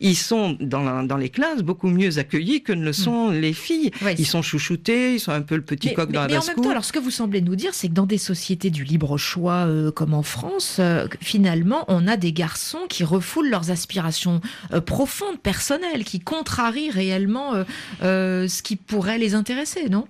ils 0.00 0.16
sont 0.16 0.56
dans, 0.60 0.82
la- 0.82 1.04
dans 1.04 1.16
les 1.16 1.28
classes 1.28 1.62
beaucoup 1.62 1.86
mieux 1.86 2.18
accueillis 2.18 2.64
que 2.64 2.72
ne 2.72 2.82
le 2.84 2.92
sont 2.92 3.30
les 3.30 3.52
filles. 3.52 3.92
Mm. 4.00 4.04
Ouais, 4.06 4.14
ils 4.18 4.26
sont 4.26 4.42
chouchoutés, 4.42 5.14
ils 5.14 5.20
sont 5.20 5.30
un 5.30 5.42
peu 5.42 5.54
le 5.54 5.62
petit 5.62 5.90
Mais, 5.90 5.94
coq 5.94 6.08
mais- 6.08 6.14
dans 6.14 6.22
la 6.22 6.26
mais 6.26 6.36
en 6.38 6.44
même 6.44 6.56
temps, 6.56 6.70
alors 6.70 6.84
ce 6.84 6.92
que 6.92 6.98
vous 6.98 7.12
semblez 7.12 7.40
nous 7.42 7.54
dire, 7.54 7.74
c'est 7.74 7.86
que 7.86 7.92
dans 7.92 8.06
des 8.06 8.18
sociétés 8.18 8.70
du 8.70 8.82
libre 8.82 9.16
choix 9.18 9.66
euh, 9.68 9.92
comme 9.92 10.14
en 10.14 10.24
France, 10.24 10.78
euh, 10.80 11.06
finalement, 11.20 11.84
on 11.86 12.08
a 12.08 12.16
des 12.16 12.32
garçons 12.32 12.87
qui 12.88 13.04
refoulent 13.04 13.50
leurs 13.50 13.70
aspirations 13.70 14.40
euh, 14.72 14.80
profondes, 14.80 15.38
personnelles, 15.38 16.04
qui 16.04 16.20
contrarient 16.20 16.90
réellement 16.90 17.54
euh, 17.54 17.64
euh, 18.02 18.48
ce 18.48 18.62
qui 18.62 18.76
pourrait 18.76 19.18
les 19.18 19.34
intéresser, 19.34 19.88
non? 19.88 20.06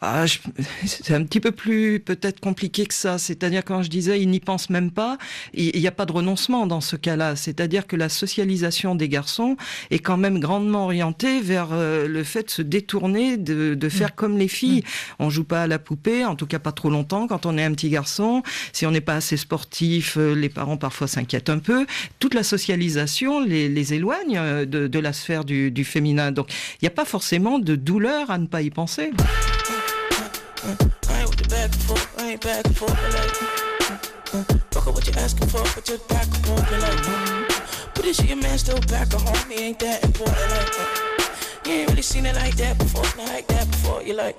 Ah, 0.00 0.24
C'est 0.86 1.14
un 1.14 1.24
petit 1.24 1.40
peu 1.40 1.52
plus 1.52 2.00
peut-être 2.00 2.40
compliqué 2.40 2.86
que 2.86 2.94
ça. 2.94 3.18
C'est-à-dire 3.18 3.64
quand 3.64 3.82
je 3.82 3.90
disais 3.90 4.20
ils 4.20 4.28
n'y 4.28 4.40
pensent 4.40 4.70
même 4.70 4.90
pas, 4.90 5.18
il 5.54 5.78
n'y 5.78 5.86
a 5.86 5.92
pas 5.92 6.06
de 6.06 6.12
renoncement 6.12 6.66
dans 6.66 6.80
ce 6.80 6.96
cas-là. 6.96 7.36
C'est-à-dire 7.36 7.86
que 7.86 7.96
la 7.96 8.08
socialisation 8.08 8.94
des 8.94 9.08
garçons 9.08 9.56
est 9.90 9.98
quand 9.98 10.16
même 10.16 10.38
grandement 10.38 10.84
orientée 10.84 11.40
vers 11.40 11.68
euh, 11.72 12.06
le 12.06 12.24
fait 12.24 12.44
de 12.44 12.50
se 12.50 12.62
détourner, 12.62 13.36
de, 13.36 13.74
de 13.74 13.88
faire 13.88 14.08
mm. 14.08 14.16
comme 14.16 14.38
les 14.38 14.48
filles. 14.48 14.80
Mm. 14.80 15.14
On 15.24 15.30
joue 15.30 15.44
pas 15.44 15.62
à 15.62 15.66
la 15.66 15.78
poupée, 15.78 16.24
en 16.24 16.36
tout 16.36 16.46
cas 16.46 16.58
pas 16.58 16.72
trop 16.72 16.90
longtemps 16.90 17.26
quand 17.26 17.46
on 17.46 17.58
est 17.58 17.64
un 17.64 17.72
petit 17.72 17.90
garçon. 17.90 18.42
Si 18.72 18.86
on 18.86 18.90
n'est 18.90 19.00
pas 19.00 19.14
assez 19.14 19.36
sportif, 19.36 20.16
euh, 20.16 20.34
les 20.34 20.48
parents 20.48 20.76
parfois 20.76 21.06
s'inquiètent 21.08 21.50
un 21.50 21.58
peu. 21.58 21.86
Toute 22.18 22.34
la 22.34 22.42
socialisation 22.42 23.40
les, 23.40 23.68
les 23.68 23.94
éloigne 23.94 24.36
euh, 24.36 24.64
de, 24.64 24.86
de, 24.86 24.98
la 24.98 25.12
sphère 25.12 25.44
du, 25.44 25.70
du 25.70 25.84
féminin. 25.84 26.32
Donc 26.32 26.50
il 26.50 26.84
n'y 26.84 26.88
a 26.88 26.92
pas 26.92 27.04
forcément 27.04 27.58
de 27.58 27.76
douleur 27.76 28.30
à 28.30 28.38
ne 28.38 28.46
pas 28.46 28.62
y 28.62 28.70
penser. 28.70 29.10
I 30.64 31.20
ain't 31.20 31.28
with 31.30 31.38
the 31.38 31.48
back 31.48 31.70
and 31.70 31.82
forth, 31.82 32.18
I 32.18 32.30
ain't 32.30 32.40
back 32.40 32.64
and 32.66 32.76
forth, 32.76 32.90
like, 32.90 33.30
mm-hmm. 33.30 34.58
fuck 34.72 34.86
up 34.88 34.94
what 34.94 35.06
you 35.06 35.12
asking 35.16 35.46
for, 35.48 35.62
but 35.62 35.84
just 35.84 36.08
back 36.08 36.26
and 36.26 36.46
forth, 36.46 36.72
like, 36.72 36.98
mm-hmm. 36.98 37.90
but 37.94 38.04
is 38.04 38.24
your 38.24 38.36
man 38.36 38.58
still 38.58 38.80
back 38.90 39.14
at 39.14 39.20
home? 39.22 39.50
He 39.50 39.56
ain't 39.66 39.78
that 39.78 40.02
important, 40.02 40.36
like, 40.50 41.66
you 41.66 41.72
ain't 41.74 41.90
really 41.90 42.02
seen 42.02 42.26
it 42.26 42.34
like 42.34 42.56
that 42.56 42.76
before, 42.76 43.04
not 43.16 43.28
like 43.28 43.46
that 43.46 43.70
before, 43.70 44.02
you 44.02 44.14
like, 44.14 44.36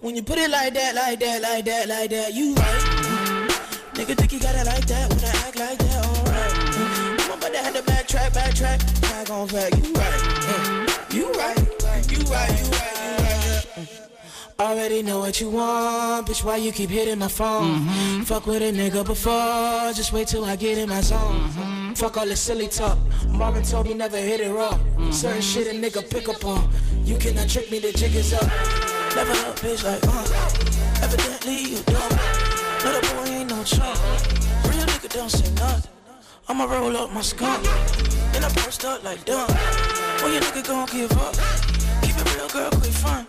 when 0.00 0.14
you 0.14 0.22
put 0.22 0.38
it 0.38 0.50
like 0.50 0.72
that, 0.74 0.94
like 0.94 1.18
that, 1.18 1.42
like 1.42 1.64
that, 1.64 1.88
like 1.88 2.10
that, 2.10 2.32
you 2.32 2.54
right, 2.54 2.82
mm-hmm. 2.86 3.98
nigga 3.98 4.16
think 4.16 4.32
you 4.32 4.38
got 4.38 4.54
it 4.54 4.66
like 4.66 4.86
that, 4.86 5.10
when 5.10 5.18
I 5.18 5.34
act 5.48 5.58
like 5.58 5.78
that, 5.78 6.06
alright, 6.06 6.52
I'm 7.26 7.38
about 7.38 7.52
to 7.52 7.58
have 7.58 7.74
to 7.74 7.82
backtrack, 7.82 8.30
backtrack, 8.30 9.02
back 9.02 9.30
on 9.30 9.48
back, 9.48 9.74
you 9.74 9.92
right, 9.94 10.20
You 11.12 11.32
right, 11.32 11.58
like 11.82 12.06
you 12.12 12.22
right, 12.30 12.54
you 12.54 12.70
right, 12.70 13.66
you 13.76 13.82
right. 13.82 14.09
Already 14.60 15.02
know 15.02 15.20
what 15.20 15.40
you 15.40 15.48
want, 15.48 16.26
bitch. 16.26 16.44
Why 16.44 16.56
you 16.58 16.70
keep 16.70 16.90
hitting 16.90 17.18
my 17.18 17.28
phone? 17.28 17.80
Mm-hmm. 17.80 18.22
Fuck 18.24 18.46
with 18.46 18.60
a 18.60 18.70
nigga 18.70 19.06
before, 19.06 19.90
just 19.94 20.12
wait 20.12 20.28
till 20.28 20.44
I 20.44 20.54
get 20.54 20.76
in 20.76 20.90
my 20.90 21.00
zone. 21.00 21.18
Mm-hmm. 21.18 21.92
Fuck 21.94 22.18
all 22.18 22.26
this 22.26 22.40
silly 22.40 22.68
talk. 22.68 22.98
Marvin 23.28 23.62
told 23.62 23.86
me 23.86 23.94
never 23.94 24.18
hit 24.18 24.40
it 24.40 24.52
raw. 24.52 24.72
Mm-hmm. 24.72 25.12
Certain 25.12 25.40
shit 25.40 25.66
a 25.66 25.70
nigga 25.70 26.08
pick 26.10 26.28
up 26.28 26.44
on. 26.44 26.68
You 27.04 27.16
cannot 27.16 27.48
trick 27.48 27.70
me, 27.70 27.78
the 27.78 27.90
jig 27.92 28.14
is 28.14 28.34
up. 28.34 28.42
Never 29.16 29.32
up, 29.48 29.56
bitch, 29.60 29.82
like, 29.82 30.04
uh. 30.06 31.04
Evidently 31.04 31.56
you 31.56 31.82
dumb. 31.84 32.10
The 32.84 33.14
boy 33.14 33.30
ain't 33.30 33.48
no 33.48 33.64
chump. 33.64 33.98
Real 34.68 34.84
nigga 34.92 35.08
don't 35.08 35.30
say 35.30 35.50
nothing. 35.54 35.90
I'ma 36.48 36.64
roll 36.64 36.94
up 36.98 37.14
my 37.14 37.22
skunk. 37.22 37.64
Then 38.34 38.44
I 38.44 38.52
burst 38.52 38.84
up 38.84 39.02
like 39.04 39.24
dumb. 39.24 39.48
When 40.20 40.34
your 40.34 40.42
nigga 40.42 40.66
gon' 40.66 40.86
give 40.92 41.12
up? 41.12 41.32
Keep 42.02 42.18
it 42.18 42.36
real, 42.36 42.48
girl, 42.50 42.70
quick 42.72 42.92
fun. 42.92 43.26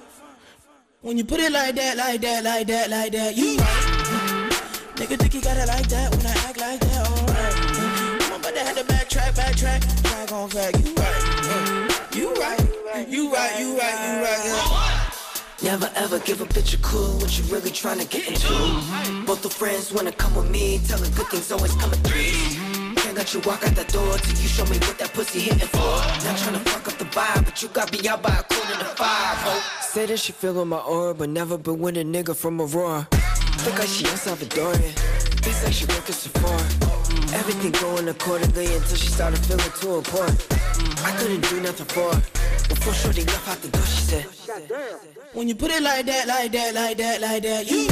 When 1.04 1.18
you 1.18 1.26
put 1.26 1.40
it 1.40 1.52
like 1.52 1.74
that, 1.78 1.98
like 1.98 2.22
that, 2.22 2.44
like 2.44 2.68
that, 2.68 2.92
like 2.92 3.12
that, 3.14 3.36
you 3.36 3.58
right. 3.58 4.52
Nigga 4.98 5.18
think 5.18 5.34
you 5.34 5.42
got 5.42 5.58
it 5.58 5.68
like 5.68 5.88
that 5.88 6.16
when 6.16 6.28
I 6.28 6.30
act 6.46 6.60
like 6.60 6.80
that, 6.80 7.10
alright. 7.10 8.32
I'm 8.32 8.40
about 8.40 8.54
to 8.54 8.60
have 8.60 8.78
to 8.78 8.84
backtrack, 8.84 9.34
backtrack, 9.34 10.04
back 10.04 10.32
on 10.32 10.48
fact, 10.48 10.78
you 10.78 10.94
right. 10.94 12.06
You 12.14 12.36
right, 12.36 12.60
you 12.70 12.92
right, 12.94 13.10
you 13.10 13.34
right, 13.34 13.58
you 13.60 13.80
right, 13.80 15.12
yeah. 15.64 15.72
Never 15.72 15.90
ever 15.96 16.20
give 16.20 16.40
a 16.40 16.46
bitch 16.46 16.76
a 16.76 16.78
clue 16.78 17.18
what 17.18 17.36
you 17.36 17.46
really 17.46 17.72
trying 17.72 17.98
to 17.98 18.06
get 18.06 18.28
into. 18.28 19.26
Both 19.26 19.42
the 19.42 19.50
friends 19.50 19.92
wanna 19.92 20.12
come 20.12 20.36
with 20.36 20.52
me, 20.52 20.82
telling 20.88 21.12
good 21.14 21.26
things 21.30 21.52
always 21.52 21.74
come 21.78 21.92
in 21.94 22.00
threes. 22.04 22.61
Can't 23.22 23.36
let 23.36 23.44
you 23.46 23.52
walk 23.52 23.64
out 23.68 23.76
that 23.76 23.88
door 23.94 24.18
till 24.18 24.42
you 24.42 24.48
show 24.48 24.66
me 24.66 24.80
what 24.80 24.98
that 24.98 25.14
pussy 25.14 25.42
hitting 25.42 25.68
for. 25.68 25.78
Not 26.26 26.38
trying 26.42 26.58
to 26.58 26.70
fuck 26.72 26.88
up 26.88 26.98
the 26.98 27.06
vibe, 27.06 27.46
but 27.46 27.62
you 27.62 27.68
got 27.68 27.92
me 27.92 28.08
out 28.08 28.24
by 28.24 28.30
a 28.34 28.42
quarter 28.42 28.80
to 28.80 28.86
five, 28.98 29.38
ho. 29.46 29.62
Say 29.82 30.08
that 30.08 30.18
she 30.18 30.32
feeling 30.32 30.70
my 30.70 30.80
aura, 30.80 31.14
but 31.14 31.30
never 31.30 31.56
been 31.56 31.78
with 31.78 31.98
a 31.98 32.04
nigga 32.04 32.36
from 32.36 32.60
Aurora. 32.60 33.08
Think 33.62 33.78
like 33.78 33.90
she 33.90 34.06
El 34.06 34.18
Salvadorian. 34.18 34.94
Thinks 35.44 35.64
like 35.64 35.72
she 35.74 35.86
working 35.86 36.16
Sephora. 36.16 36.66
Everything 37.38 37.72
going 37.74 38.10
accordingly 38.10 38.66
until 38.74 38.98
she 38.98 39.10
started 39.10 39.38
feeling 39.46 39.72
too 39.80 39.98
important. 39.98 40.42
I 41.06 41.12
couldn't 41.20 41.48
do 41.48 41.62
nothing 41.62 41.86
for 41.94 42.16
her. 42.16 42.22
Before 42.70 42.94
Shorty 42.94 43.24
left 43.26 43.48
out 43.48 43.62
the 43.62 43.68
door, 43.68 43.86
she 43.86 44.02
said, 44.02 44.26
When 45.34 45.48
you 45.48 45.54
put 45.54 45.70
it 45.70 45.84
like 45.84 46.08
that, 46.08 46.28
like 46.28 46.52
that, 46.54 46.74
like 46.74 46.98
that, 46.98 47.22
like 47.22 47.44
that, 47.44 47.70
you 47.70 47.86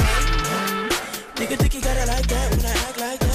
Nigga 1.40 1.56
think 1.56 1.72
you 1.72 1.80
got 1.80 1.96
it 1.96 2.08
like 2.08 2.26
that 2.26 2.50
when 2.50 2.66
I 2.66 2.72
act 2.84 2.98
like 3.00 3.20
that, 3.20 3.29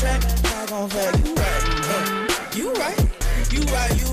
backtrack. 0.00 0.42
Back 0.42 0.72
on 0.72 0.88
fact, 0.88 1.26
you 1.26 1.34
right. 1.34 2.56
You 2.56 2.72
right, 2.72 2.98
you 3.52 3.60
right, 3.60 3.62
you 3.62 3.62
right, 3.72 4.00
you 4.00 4.09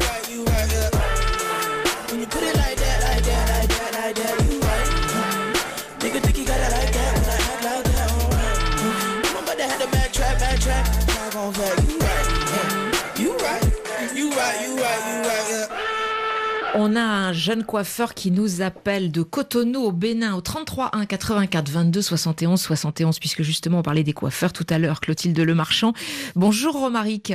On 16.79 16.95
a 16.95 17.01
un 17.01 17.33
jeune 17.33 17.63
coiffeur 17.63 18.13
qui 18.13 18.29
nous 18.29 18.61
appelle 18.61 19.11
de 19.11 19.23
Cotonou 19.23 19.79
au 19.79 19.91
Bénin 19.91 20.35
au 20.35 20.41
33 20.41 20.91
1 20.93 21.07
84 21.07 21.71
22 21.71 22.01
71 22.03 22.61
71 22.61 23.17
puisque 23.17 23.41
justement 23.41 23.79
on 23.79 23.81
parlait 23.81 24.03
des 24.03 24.13
coiffeurs 24.13 24.53
tout 24.53 24.65
à 24.69 24.77
l'heure 24.77 24.99
Clotilde 24.99 25.39
Lemarchand. 25.39 25.93
Bonjour 26.35 26.79
Romaric. 26.79 27.33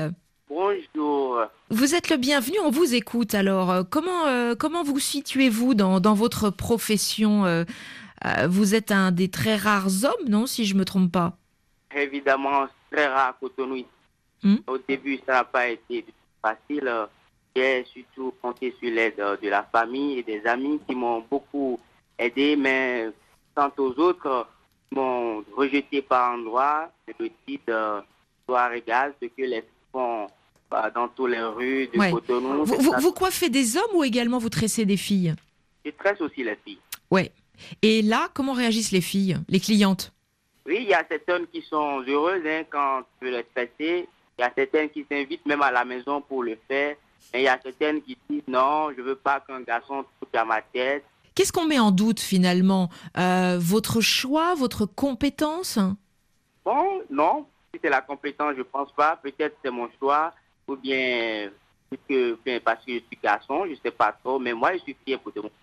Bonjour. 0.48 1.40
Vous 1.70 1.96
êtes 1.96 2.08
le 2.08 2.18
bienvenu, 2.18 2.56
on 2.64 2.70
vous 2.70 2.94
écoute 2.94 3.34
alors. 3.34 3.82
Comment, 3.90 4.26
euh, 4.28 4.54
comment 4.54 4.84
vous 4.84 5.00
situez-vous 5.00 5.74
dans, 5.74 5.98
dans, 5.98 6.14
votre 6.14 6.50
profession 6.50 7.44
euh, 7.44 7.64
euh, 8.24 8.46
Vous 8.48 8.76
êtes 8.76 8.92
un 8.92 9.10
des 9.10 9.28
très 9.28 9.56
rares 9.56 10.04
hommes, 10.04 10.28
non, 10.28 10.46
si 10.46 10.66
je 10.66 10.74
ne 10.74 10.78
me 10.78 10.84
trompe 10.84 11.10
pas? 11.10 11.36
Évidemment, 11.96 12.68
très 12.92 13.08
rare 13.08 13.36
Cotonou. 13.40 13.82
Hmm? 14.44 14.58
Au 14.68 14.78
début, 14.78 15.18
ça 15.26 15.32
n'a 15.32 15.44
pas 15.44 15.66
été 15.66 16.04
facile. 16.40 16.88
J'ai 17.54 17.84
surtout 17.92 18.34
compté 18.40 18.74
sur 18.80 18.90
l'aide 18.90 19.16
de 19.16 19.48
la 19.48 19.62
famille 19.62 20.18
et 20.18 20.22
des 20.22 20.46
amis 20.46 20.80
qui 20.88 20.94
m'ont 20.94 21.24
beaucoup 21.30 21.78
aidé, 22.18 22.56
mais 22.56 23.10
quant 23.54 23.70
aux 23.78 23.98
autres, 23.98 24.46
m'ont 24.90 25.44
rejeté 25.56 26.02
par 26.02 26.34
endroits, 26.34 26.90
le 27.18 27.28
titre 27.46 28.04
soir 28.46 28.72
égal, 28.72 29.14
ce 29.20 29.26
que 29.26 29.42
les 29.42 29.64
font 29.90 30.26
dans 30.94 31.08
toutes 31.08 31.30
les 31.30 31.42
rues 31.42 31.88
de 31.88 32.10
Cotonou. 32.10 32.64
Vous, 32.64 32.92
vous, 32.98 33.12
coiffez 33.12 33.50
des 33.50 33.76
hommes 33.76 33.94
ou 33.94 34.04
également 34.04 34.38
vous 34.38 34.48
tressez 34.48 34.84
des 34.86 34.96
filles? 34.96 35.34
Je 35.84 35.90
tresse 35.90 36.20
aussi 36.20 36.42
les 36.42 36.56
filles. 36.64 36.78
Ouais. 37.10 37.30
Et 37.82 38.02
là, 38.02 38.28
comment 38.32 38.52
réagissent 38.52 38.92
les 38.92 39.00
filles, 39.00 39.36
les 39.48 39.60
clientes? 39.60 40.12
Oui, 40.64 40.78
il 40.80 40.88
y 40.88 40.94
a 40.94 41.04
certaines 41.08 41.46
qui 41.48 41.62
sont 41.62 42.02
heureuses 42.06 42.46
hein, 42.46 42.62
quand 42.70 43.02
tu 43.20 43.30
les 43.30 43.44
tresser. 43.54 44.08
Il 44.38 44.42
y 44.42 44.44
a 44.44 44.52
certaines 44.56 44.88
qui 44.90 45.04
s'invitent 45.10 45.44
même 45.44 45.62
à 45.62 45.70
la 45.70 45.84
maison 45.84 46.20
pour 46.20 46.42
le 46.42 46.56
faire. 46.68 46.96
Mais 47.32 47.42
il 47.42 47.44
y 47.44 47.48
a 47.48 47.58
certaines 47.62 48.02
qui 48.02 48.16
disent 48.28 48.42
non, 48.48 48.90
je 48.96 49.02
veux 49.02 49.14
pas 49.16 49.40
qu'un 49.40 49.60
garçon 49.60 50.04
touche 50.20 50.34
à 50.34 50.44
ma 50.44 50.60
tête. 50.60 51.04
Qu'est-ce 51.34 51.52
qu'on 51.52 51.64
met 51.64 51.78
en 51.78 51.90
doute 51.90 52.20
finalement? 52.20 52.90
Euh, 53.16 53.58
Votre 53.60 54.00
choix, 54.00 54.54
votre 54.54 54.84
compétence? 54.84 55.78
Bon, 56.64 57.00
non. 57.10 57.46
Si 57.72 57.80
c'est 57.82 57.88
la 57.88 58.02
compétence, 58.02 58.54
je 58.56 58.62
pense 58.62 58.92
pas. 58.92 59.18
Peut-être 59.22 59.56
c'est 59.64 59.70
mon 59.70 59.88
choix 59.98 60.32
ou 60.68 60.76
bien, 60.76 61.50
parce 62.64 62.84
que 62.84 62.92
je 62.92 62.98
suis 62.98 63.18
garçon, 63.22 63.64
je 63.68 63.74
sais 63.82 63.90
pas 63.90 64.12
trop, 64.22 64.38
mais 64.38 64.52
moi, 64.52 64.74
je 64.74 64.78
suis 64.78 64.96
fier 65.04 65.18
pour 65.18 65.32
démontrer. 65.32 65.56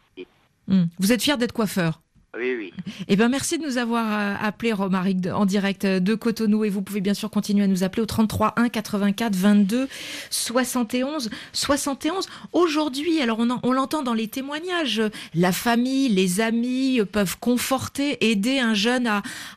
Hmm. 0.67 0.86
Vous 1.00 1.12
êtes 1.12 1.22
fier 1.22 1.38
d'être 1.38 1.54
coiffeur? 1.54 2.02
Oui, 2.37 2.55
oui. 2.55 2.73
Eh 3.07 3.15
ben, 3.15 3.27
merci 3.27 3.57
de 3.57 3.65
nous 3.65 3.79
avoir 3.79 4.05
euh, 4.05 4.35
appelé, 4.39 4.71
Romaric, 4.71 5.25
en 5.33 5.47
direct 5.47 5.87
de 5.87 6.13
Cotonou. 6.13 6.63
Et 6.63 6.69
vous 6.69 6.83
pouvez 6.83 7.01
bien 7.01 7.15
sûr 7.15 7.31
continuer 7.31 7.63
à 7.63 7.67
nous 7.67 7.83
appeler 7.83 8.03
au 8.03 8.05
33 8.05 8.53
1 8.55 8.69
84 8.69 9.35
22 9.35 9.87
71 10.29 11.31
71. 11.53 12.27
Aujourd'hui, 12.53 13.19
alors 13.19 13.39
on, 13.63 13.71
l'entend 13.71 14.03
dans 14.03 14.13
les 14.13 14.27
témoignages, 14.27 15.01
la 15.33 15.51
famille, 15.51 16.09
les 16.09 16.39
amis 16.39 17.01
peuvent 17.11 17.37
conforter, 17.39 18.29
aider 18.29 18.59
un 18.59 18.75
jeune 18.75 19.09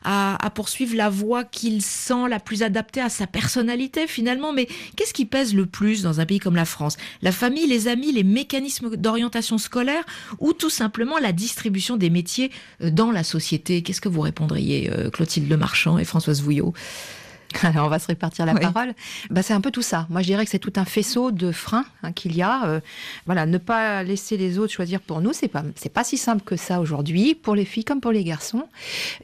à, 0.03 0.49
poursuivre 0.55 0.95
la 0.95 1.09
voie 1.09 1.43
qu'il 1.43 1.83
sent 1.83 2.27
la 2.27 2.39
plus 2.39 2.63
adaptée 2.63 3.01
à 3.01 3.09
sa 3.09 3.27
personnalité 3.27 4.07
finalement. 4.07 4.51
Mais 4.51 4.67
qu'est-ce 4.95 5.13
qui 5.13 5.25
pèse 5.25 5.53
le 5.53 5.67
plus 5.67 6.01
dans 6.01 6.19
un 6.19 6.25
pays 6.25 6.39
comme 6.39 6.55
la 6.55 6.65
France? 6.65 6.97
La 7.21 7.31
famille, 7.31 7.67
les 7.67 7.87
amis, 7.87 8.11
les 8.11 8.23
mécanismes 8.23 8.95
d'orientation 8.95 9.59
scolaire 9.59 10.03
ou 10.39 10.53
tout 10.53 10.71
simplement 10.71 11.19
la 11.19 11.33
distribution 11.33 11.97
des 11.97 12.09
métiers 12.09 12.49
euh, 12.49 12.62
dans 12.79 13.11
la 13.11 13.23
société. 13.23 13.81
Qu'est-ce 13.81 14.01
que 14.01 14.09
vous 14.09 14.21
répondriez, 14.21 14.89
euh, 14.91 15.09
Clotilde 15.09 15.49
Lemarchand 15.49 15.97
et 15.97 16.05
Françoise 16.05 16.41
Vouillot? 16.41 16.73
on 17.75 17.87
va 17.87 17.99
se 17.99 18.07
répartir 18.07 18.45
la 18.45 18.55
parole. 18.55 18.93
Bah, 19.29 19.41
c'est 19.41 19.53
un 19.53 19.61
peu 19.61 19.71
tout 19.71 19.81
ça. 19.81 20.07
Moi, 20.09 20.21
je 20.21 20.27
dirais 20.27 20.45
que 20.45 20.51
c'est 20.51 20.59
tout 20.59 20.73
un 20.75 20.85
faisceau 20.85 21.31
de 21.31 21.51
freins 21.51 21.85
hein, 22.03 22.11
qu'il 22.11 22.35
y 22.35 22.41
a. 22.41 22.65
Euh, 22.65 22.79
voilà, 23.25 23.45
ne 23.45 23.57
pas 23.57 24.03
laisser 24.03 24.37
les 24.37 24.59
autres 24.59 24.73
choisir 24.73 24.99
pour 24.99 25.21
nous, 25.21 25.33
c'est 25.33 25.47
pas 25.47 25.63
c'est 25.75 25.91
pas 25.91 26.03
si 26.03 26.17
simple 26.17 26.43
que 26.43 26.55
ça 26.55 26.79
aujourd'hui 26.79 27.35
pour 27.35 27.55
les 27.55 27.65
filles 27.65 27.83
comme 27.83 28.01
pour 28.01 28.11
les 28.11 28.23
garçons. 28.23 28.67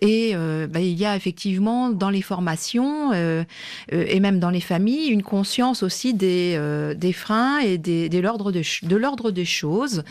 Et 0.01 0.31
euh, 0.33 0.67
bah, 0.67 0.79
il 0.79 0.97
y 0.97 1.05
a 1.05 1.15
effectivement 1.15 1.89
dans 1.89 2.09
les 2.09 2.21
formations 2.21 3.11
euh, 3.13 3.43
et 3.91 4.19
même 4.19 4.39
dans 4.39 4.49
les 4.49 4.61
familles 4.61 5.07
une 5.09 5.23
conscience 5.23 5.83
aussi 5.83 6.13
des, 6.13 6.59
des 6.95 7.13
freins 7.13 7.59
et 7.59 7.77
des, 7.77 8.09
de 8.09 8.19
l'ordre 8.19 8.51
de, 8.51 8.61
de 8.83 8.95
l'ordre 8.95 9.31
des 9.31 9.45
choses 9.45 10.03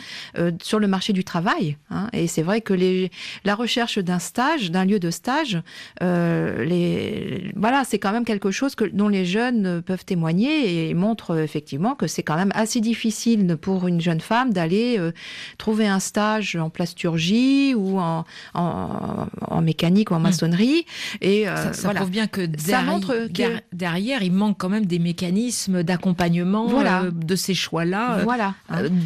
sur 0.61 0.79
le 0.79 0.87
marché 0.87 1.13
du 1.13 1.23
travail. 1.23 1.77
Hein. 1.89 2.07
Et 2.13 2.27
c'est 2.27 2.41
vrai 2.41 2.61
que 2.61 2.73
les, 2.73 3.11
la 3.43 3.55
recherche 3.55 3.99
d'un 3.99 4.19
stage, 4.19 4.71
d'un 4.71 4.85
lieu 4.85 4.99
de 4.99 5.11
stage, 5.11 5.61
les 6.01 7.51
voilà, 7.55 7.83
c'est 7.83 7.99
quand 7.99 8.08
même 8.11 8.25
quelque 8.25 8.51
chose 8.51 8.75
que, 8.75 8.85
dont 8.85 9.07
les 9.07 9.25
jeunes 9.25 9.81
peuvent 9.81 10.05
témoigner 10.05 10.89
et 10.89 10.93
montrent 10.93 11.37
effectivement 11.37 11.95
que 11.95 12.07
c'est 12.07 12.23
quand 12.23 12.35
même 12.35 12.51
assez 12.55 12.81
difficile 12.81 13.57
pour 13.59 13.87
une 13.87 14.01
jeune 14.01 14.21
femme 14.21 14.53
d'aller 14.53 14.97
euh, 14.97 15.11
trouver 15.57 15.87
un 15.87 15.99
stage 15.99 16.55
en 16.55 16.69
plasturgie 16.69 17.73
ou 17.75 17.99
en, 17.99 18.25
en, 18.53 19.61
mécanique 19.61 20.11
ou 20.11 20.15
en 20.15 20.19
mm. 20.19 20.23
maçonnerie. 20.23 20.85
Et 21.21 21.47
euh, 21.47 21.73
ça, 21.73 21.93
prouve 21.93 22.09
bien 22.09 22.27
que 22.27 22.41
derrière, 22.41 22.79
ça 22.79 22.85
montre 22.85 23.27
derrière, 23.73 24.23
il 24.23 24.31
manque 24.31 24.57
quand 24.57 24.69
même 24.69 24.85
des 24.85 24.99
mécanismes 24.99 25.83
d'accompagnement 25.83 26.69
euh, 26.79 27.11
de 27.11 27.35
ces 27.35 27.53
choix-là 27.53 28.23
voilà. 28.23 28.55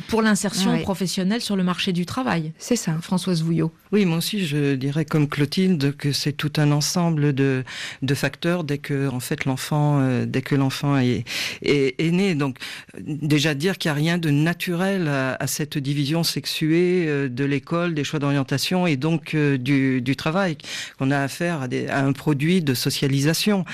pour 0.08 0.22
l'insertion 0.22 0.78
professionnelle 0.80 1.42
sur 1.42 1.56
le 1.56 1.64
marché 1.64 1.92
du 1.92 2.06
travail. 2.06 2.54
C'est 2.58 2.76
ça. 2.76 2.94
Françoise 3.02 3.44
Vouillot. 3.44 3.72
Oui, 3.92 4.06
moi 4.06 4.18
aussi, 4.18 4.46
je 4.46 4.76
dirais 4.76 5.06
comme 5.06 5.28
Clotilde 5.28 5.96
que 5.96 6.12
c'est 6.12 6.34
tout 6.34 6.54
un 6.58 6.72
ensemble 6.72 7.34
de, 7.34 7.64
de 8.02 8.16
facteurs 8.16 8.64
dès 8.64 8.78
que 8.78 8.93
en 9.12 9.20
fait 9.20 9.46
l'enfant, 9.46 10.00
euh, 10.00 10.26
dès 10.26 10.42
que 10.42 10.56
l'enfant 10.56 10.98
est, 10.98 11.24
est, 11.62 12.12
né. 12.12 12.36
Donc 12.36 12.58
déjà 13.00 13.54
dire 13.54 13.78
qu'il 13.78 13.90
n'y 13.90 13.94
a 13.94 13.96
rien 13.96 14.18
de 14.18 14.30
naturel 14.30 15.08
à, 15.08 15.48
cette 15.48 15.78
division 15.78 16.24
sexuée 16.24 17.06
euh, 17.08 17.30
de 17.30 17.44
l'école, 17.44 17.94
des 17.94 18.04
choix 18.04 18.20
d'orientation 18.20 18.88
et 18.88 18.98
donc 18.98 19.34
euh, 19.36 19.58
du, 19.58 20.16
travail. 20.16 20.58
qu'on 20.98 21.12
a 21.12 21.20
affaire 21.20 21.62
à, 21.62 21.68
à, 21.90 22.04
un 22.04 22.14
produit 22.14 22.62
de 22.62 22.74
socialisation. 22.74 23.66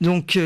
donc 0.00 0.38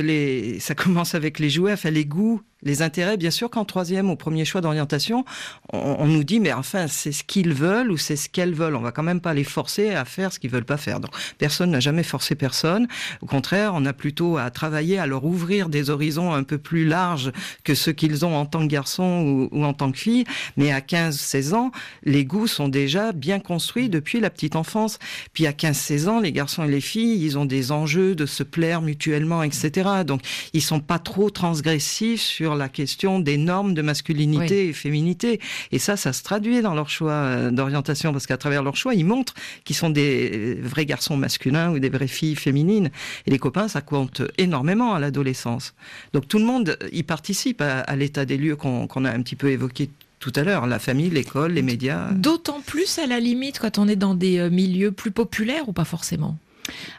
ça 0.60 0.74
commence 0.74 1.14
avec 1.14 1.38
les 1.38 1.50
jouets, 1.50 1.72
enfin 1.72 1.90
les 1.90 2.04
goûts 2.04 2.42
les 2.62 2.82
intérêts, 2.82 3.16
bien 3.16 3.30
sûr 3.30 3.50
qu'en 3.50 3.64
troisième, 3.64 4.10
au 4.10 4.16
premier 4.16 4.44
choix 4.44 4.60
d'orientation, 4.60 5.24
on, 5.72 6.06
nous 6.06 6.24
dit, 6.24 6.40
mais 6.40 6.52
enfin, 6.52 6.88
c'est 6.88 7.12
ce 7.12 7.22
qu'ils 7.22 7.54
veulent 7.54 7.92
ou 7.92 7.96
c'est 7.96 8.16
ce 8.16 8.28
qu'elles 8.28 8.54
veulent. 8.54 8.74
On 8.74 8.80
va 8.80 8.90
quand 8.90 9.02
même 9.02 9.20
pas 9.20 9.32
les 9.32 9.44
forcer 9.44 9.90
à 9.90 10.04
faire 10.04 10.32
ce 10.32 10.38
qu'ils 10.38 10.50
veulent 10.50 10.64
pas 10.64 10.76
faire. 10.76 10.98
Donc, 10.98 11.12
personne 11.38 11.70
n'a 11.70 11.80
jamais 11.80 12.02
forcé 12.02 12.34
personne. 12.34 12.88
Au 13.22 13.26
contraire, 13.26 13.72
on 13.74 13.86
a 13.86 13.92
plutôt 13.92 14.38
à 14.38 14.50
travailler 14.50 14.98
à 14.98 15.06
leur 15.06 15.24
ouvrir 15.24 15.68
des 15.68 15.90
horizons 15.90 16.32
un 16.32 16.42
peu 16.42 16.58
plus 16.58 16.84
larges 16.84 17.32
que 17.62 17.74
ceux 17.74 17.92
qu'ils 17.92 18.24
ont 18.24 18.36
en 18.36 18.46
tant 18.46 18.60
que 18.60 18.72
garçons 18.72 19.48
ou, 19.52 19.64
en 19.64 19.72
tant 19.72 19.92
que 19.92 19.98
filles. 19.98 20.24
Mais 20.56 20.72
à 20.72 20.80
15, 20.80 21.18
16 21.18 21.54
ans, 21.54 21.70
les 22.02 22.24
goûts 22.24 22.48
sont 22.48 22.68
déjà 22.68 23.12
bien 23.12 23.38
construits 23.38 23.88
depuis 23.88 24.18
la 24.18 24.30
petite 24.30 24.56
enfance. 24.56 24.98
Puis 25.32 25.46
à 25.46 25.52
15, 25.52 25.76
16 25.76 26.08
ans, 26.08 26.20
les 26.20 26.32
garçons 26.32 26.64
et 26.64 26.68
les 26.68 26.80
filles, 26.80 27.24
ils 27.24 27.38
ont 27.38 27.44
des 27.44 27.70
enjeux 27.70 28.16
de 28.16 28.26
se 28.26 28.42
plaire 28.42 28.82
mutuellement, 28.82 29.44
etc. 29.44 29.90
Donc, 30.04 30.22
ils 30.54 30.62
sont 30.62 30.80
pas 30.80 30.98
trop 30.98 31.30
transgressifs 31.30 32.20
sur 32.20 32.47
la 32.54 32.68
question 32.68 33.18
des 33.20 33.36
normes 33.36 33.74
de 33.74 33.82
masculinité 33.82 34.68
et 34.68 34.72
féminité. 34.72 35.40
Et 35.72 35.78
ça, 35.78 35.96
ça 35.96 36.12
se 36.12 36.22
traduit 36.22 36.60
dans 36.62 36.74
leur 36.74 36.88
choix 36.88 37.12
euh, 37.12 37.50
d'orientation, 37.50 38.12
parce 38.12 38.26
qu'à 38.26 38.36
travers 38.36 38.62
leur 38.62 38.76
choix, 38.76 38.94
ils 38.94 39.04
montrent 39.04 39.34
qu'ils 39.64 39.76
sont 39.76 39.90
des 39.90 40.30
euh, 40.32 40.60
vrais 40.62 40.86
garçons 40.86 41.16
masculins 41.16 41.70
ou 41.70 41.78
des 41.78 41.88
vraies 41.88 42.08
filles 42.08 42.36
féminines. 42.36 42.90
Et 43.26 43.30
les 43.30 43.38
copains, 43.38 43.68
ça 43.68 43.80
compte 43.80 44.22
énormément 44.38 44.94
à 44.94 45.00
l'adolescence. 45.00 45.74
Donc 46.12 46.28
tout 46.28 46.38
le 46.38 46.44
monde 46.44 46.78
y 46.92 47.02
participe 47.02 47.60
à, 47.60 47.96
l'état 47.96 48.24
des 48.24 48.36
lieux 48.36 48.56
qu'on 48.56 49.04
a 49.04 49.10
un 49.10 49.22
petit 49.22 49.36
peu 49.36 49.50
évoqué 49.50 49.90
tout 50.20 50.32
à 50.34 50.42
l'heure, 50.42 50.66
la 50.66 50.78
famille, 50.78 51.10
l'école, 51.10 51.52
les 51.52 51.62
médias. 51.62 52.10
D'autant 52.12 52.60
plus 52.60 52.98
à 52.98 53.06
la 53.06 53.20
limite 53.20 53.58
quand 53.60 53.78
on 53.78 53.86
est 53.86 53.96
dans 53.96 54.14
des 54.14 54.38
euh, 54.38 54.50
milieux 54.50 54.90
plus 54.90 55.12
populaires 55.12 55.68
ou 55.68 55.72
pas 55.72 55.84
forcément? 55.84 56.36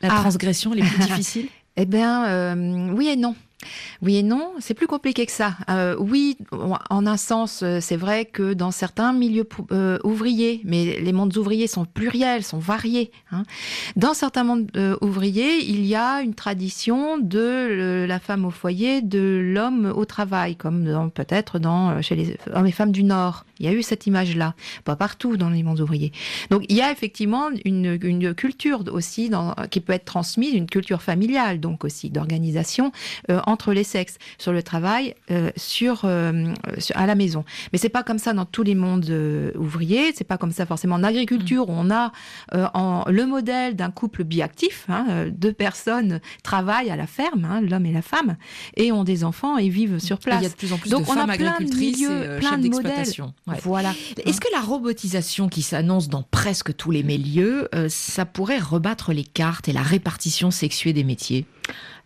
La 0.02 0.10
ah. 0.14 0.22
transgression, 0.22 0.74
elle 0.74 0.80
est 0.80 0.89
plus 0.89 1.04
difficile? 1.06 1.47
Eh 1.76 1.86
bien, 1.86 2.56
oui 2.93 3.08
et 3.08 3.16
non. 3.16 3.36
Oui 4.01 4.16
et 4.16 4.24
non, 4.24 4.53
c'est 4.60 4.74
plus 4.74 4.88
compliqué 4.88 5.26
que 5.26 5.32
ça. 5.32 5.57
Euh, 5.70 5.95
oui, 5.99 6.38
en 6.51 7.05
un 7.05 7.18
sens, 7.18 7.62
euh, 7.62 7.80
c'est 7.82 7.97
vrai 7.97 8.24
que 8.24 8.53
dans 8.53 8.72
certains 8.72 9.12
milieux 9.12 9.47
euh, 9.72 9.99
ouvriers, 10.05 10.62
mais 10.64 10.99
les 11.01 11.12
mondes 11.12 11.36
ouvriers 11.36 11.68
sont 11.68 11.84
pluriels, 11.84 12.43
sont 12.43 12.60
variés. 12.60 13.12
Hein. 13.32 13.43
Dans 13.97 14.14
certains 14.14 14.45
mondes 14.45 14.72
ouvriers, 15.01 15.57
il 15.70 15.86
y 15.86 15.95
a 15.95 16.22
une 16.22 16.34
tradition 16.34 17.18
de 17.18 18.05
la 18.07 18.20
femme 18.20 18.45
au 18.45 18.51
foyer, 18.51 19.01
de 19.01 19.41
l'homme 19.43 19.91
au 19.93 20.05
travail, 20.05 20.55
comme 20.55 21.12
peut-être 21.14 21.60
dans 21.60 22.01
chez 22.01 22.16
les 22.16 22.38
hommes 22.53 22.68
et 22.68 22.72
femmes 22.72 22.91
du 22.91 23.03
Nord. 23.03 23.45
Il 23.60 23.66
y 23.66 23.70
a 23.70 23.74
eu 23.74 23.84
cette 23.84 24.07
image-là, 24.07 24.53
pas 24.86 24.95
partout 24.95 25.36
dans 25.36 25.49
les 25.49 25.64
mondes 25.64 25.82
ouvriers. 25.82 26.14
Donc 26.49 26.64
il 26.70 26.78
y 26.78 26.82
a 26.82 26.91
effectivement 26.91 27.49
une, 27.66 27.97
culture 28.36 28.84
aussi 28.91 29.32
qui 29.70 29.82
peut 29.82 29.93
être 29.93 30.05
transmise, 30.05 30.53
une 30.53 30.68
culture 30.68 31.01
familiale, 31.01 31.60
donc 31.60 31.84
aussi 31.84 32.10
d'organisation 32.10 32.91
entre 33.50 33.74
les 33.74 33.84
sexes, 33.84 34.18
sur 34.38 34.52
le 34.52 34.64
travail, 34.64 35.16
euh, 35.32 35.50
euh, 35.50 36.54
sur, 36.78 36.95
à 36.95 37.06
la 37.06 37.16
maison. 37.16 37.43
Mais 37.74 37.80
c'est 37.80 37.89
pas 37.89 38.04
comme 38.04 38.20
ça 38.20 38.34
dans 38.34 38.45
tous 38.45 38.64
les 38.64 38.76
mondes 38.76 39.10
euh, 39.10 39.52
ouvriers. 39.56 40.12
C'est 40.16 40.24
pas 40.24 40.38
comme 40.38 40.52
ça 40.52 40.66
forcément 40.66 40.95
en 40.95 41.04
agriculture 41.04 41.70
où 41.70 41.74
on 41.74 41.89
a 41.89 42.12
en, 42.54 43.04
le 43.08 43.26
modèle 43.26 43.76
d'un 43.76 43.91
couple 43.91 44.24
biactif. 44.24 44.86
Hein, 44.89 45.28
deux 45.32 45.54
personnes 45.54 46.20
travaillent 46.43 46.89
à 46.89 46.95
la 46.95 47.08
ferme, 47.08 47.45
hein, 47.45 47.62
l'homme 47.62 47.86
et 47.86 47.91
la 47.91 48.02
femme, 48.02 48.38
et 48.76 48.91
ont 48.91 49.04
des 49.04 49.24
enfants 49.24 49.58
et 49.58 49.70
vivent 49.70 50.00
sur 50.00 50.20
place. 50.20 50.39
il 50.41 50.43
y 50.43 50.45
a 50.45 50.50
de 50.50 50.56
plus 50.56 50.74
en 50.74 50.78
plus 50.78 50.89
Donc 50.89 51.06
de 51.06 51.12
on 51.12 51.14
femmes 51.14 51.30
a 51.30 51.38
plein 51.38 51.58
de 51.60 51.76
milieux, 51.76 52.38
plein 52.39 52.58
de 52.58 52.70
modèles. 52.70 53.08
Voilà. 53.64 53.93
Est-ce 54.26 54.41
que 54.41 54.52
la 54.52 54.62
robotisation 54.62 55.50
qui 55.50 55.62
s'annonce 55.62 56.10
dans 56.10 56.24
presque 56.24 56.76
tous 56.76 56.91
les 56.91 57.04
milieux, 57.04 57.68
ça 57.88 58.26
pourrait 58.26 58.60
rebattre 58.60 59.14
les 59.14 59.24
cartes 59.24 59.68
et 59.68 59.74
la 59.74 59.84
répartition 59.84 60.52
sexuée 60.52 60.93
des 60.93 61.04
métiers? 61.04 61.45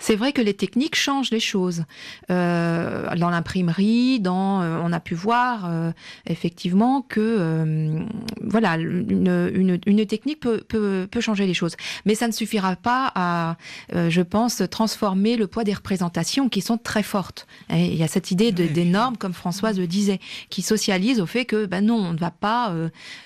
C'est 0.04 0.16
vrai 0.16 0.34
que 0.34 0.42
les 0.42 0.54
techniques 0.54 0.96
changent 0.96 1.32
les 1.32 1.40
choses. 1.40 1.86
Euh, 2.30 3.16
dans 3.16 3.30
l'imprimerie, 3.30 4.20
dans, 4.20 4.62
euh, 4.62 4.82
on 4.84 4.92
a 4.92 5.00
pu 5.00 5.16
voir 5.16 5.66
euh, 5.66 5.92
effectivement 6.28 7.02
que 7.02 8.04
voilà, 8.42 8.76
une, 8.76 9.80
une, 9.86 10.06
technique 10.06 10.42
peut, 10.42 10.62
peut, 10.68 11.08
peut, 11.10 11.22
changer 11.22 11.48
les 11.48 11.54
choses. 11.54 11.78
Mais 12.06 12.16
ça 12.16 12.28
ne 12.28 12.34
suffira 12.34 12.76
pas 12.76 13.12
à, 13.16 13.56
je 13.94 14.22
pense, 14.22 14.62
transformer 14.70 15.38
le 15.38 15.48
poids 15.48 15.64
des 15.64 15.74
représentations 15.74 16.50
qui 16.50 16.60
sont 16.60 16.78
très 16.78 17.04
fortes. 17.04 17.48
Et 17.70 17.86
il 17.86 17.96
y 17.96 18.04
a 18.04 18.10
cette 18.10 18.32
idée 18.32 18.52
de, 18.52 18.66
des 18.66 18.86
normes, 18.86 19.16
comme 19.16 19.34
Françoise 19.34 19.80
le 19.80 19.88
disait, 19.88 20.20
qui 20.50 20.62
socialise 20.62 21.22
au 21.22 21.26
fait 21.26 21.46
que 21.46 21.66
ben 21.66 21.86
non, 21.86 21.96
on 21.96 22.14
ne 22.14 22.20
va 22.20 22.32
pas. 22.32 22.74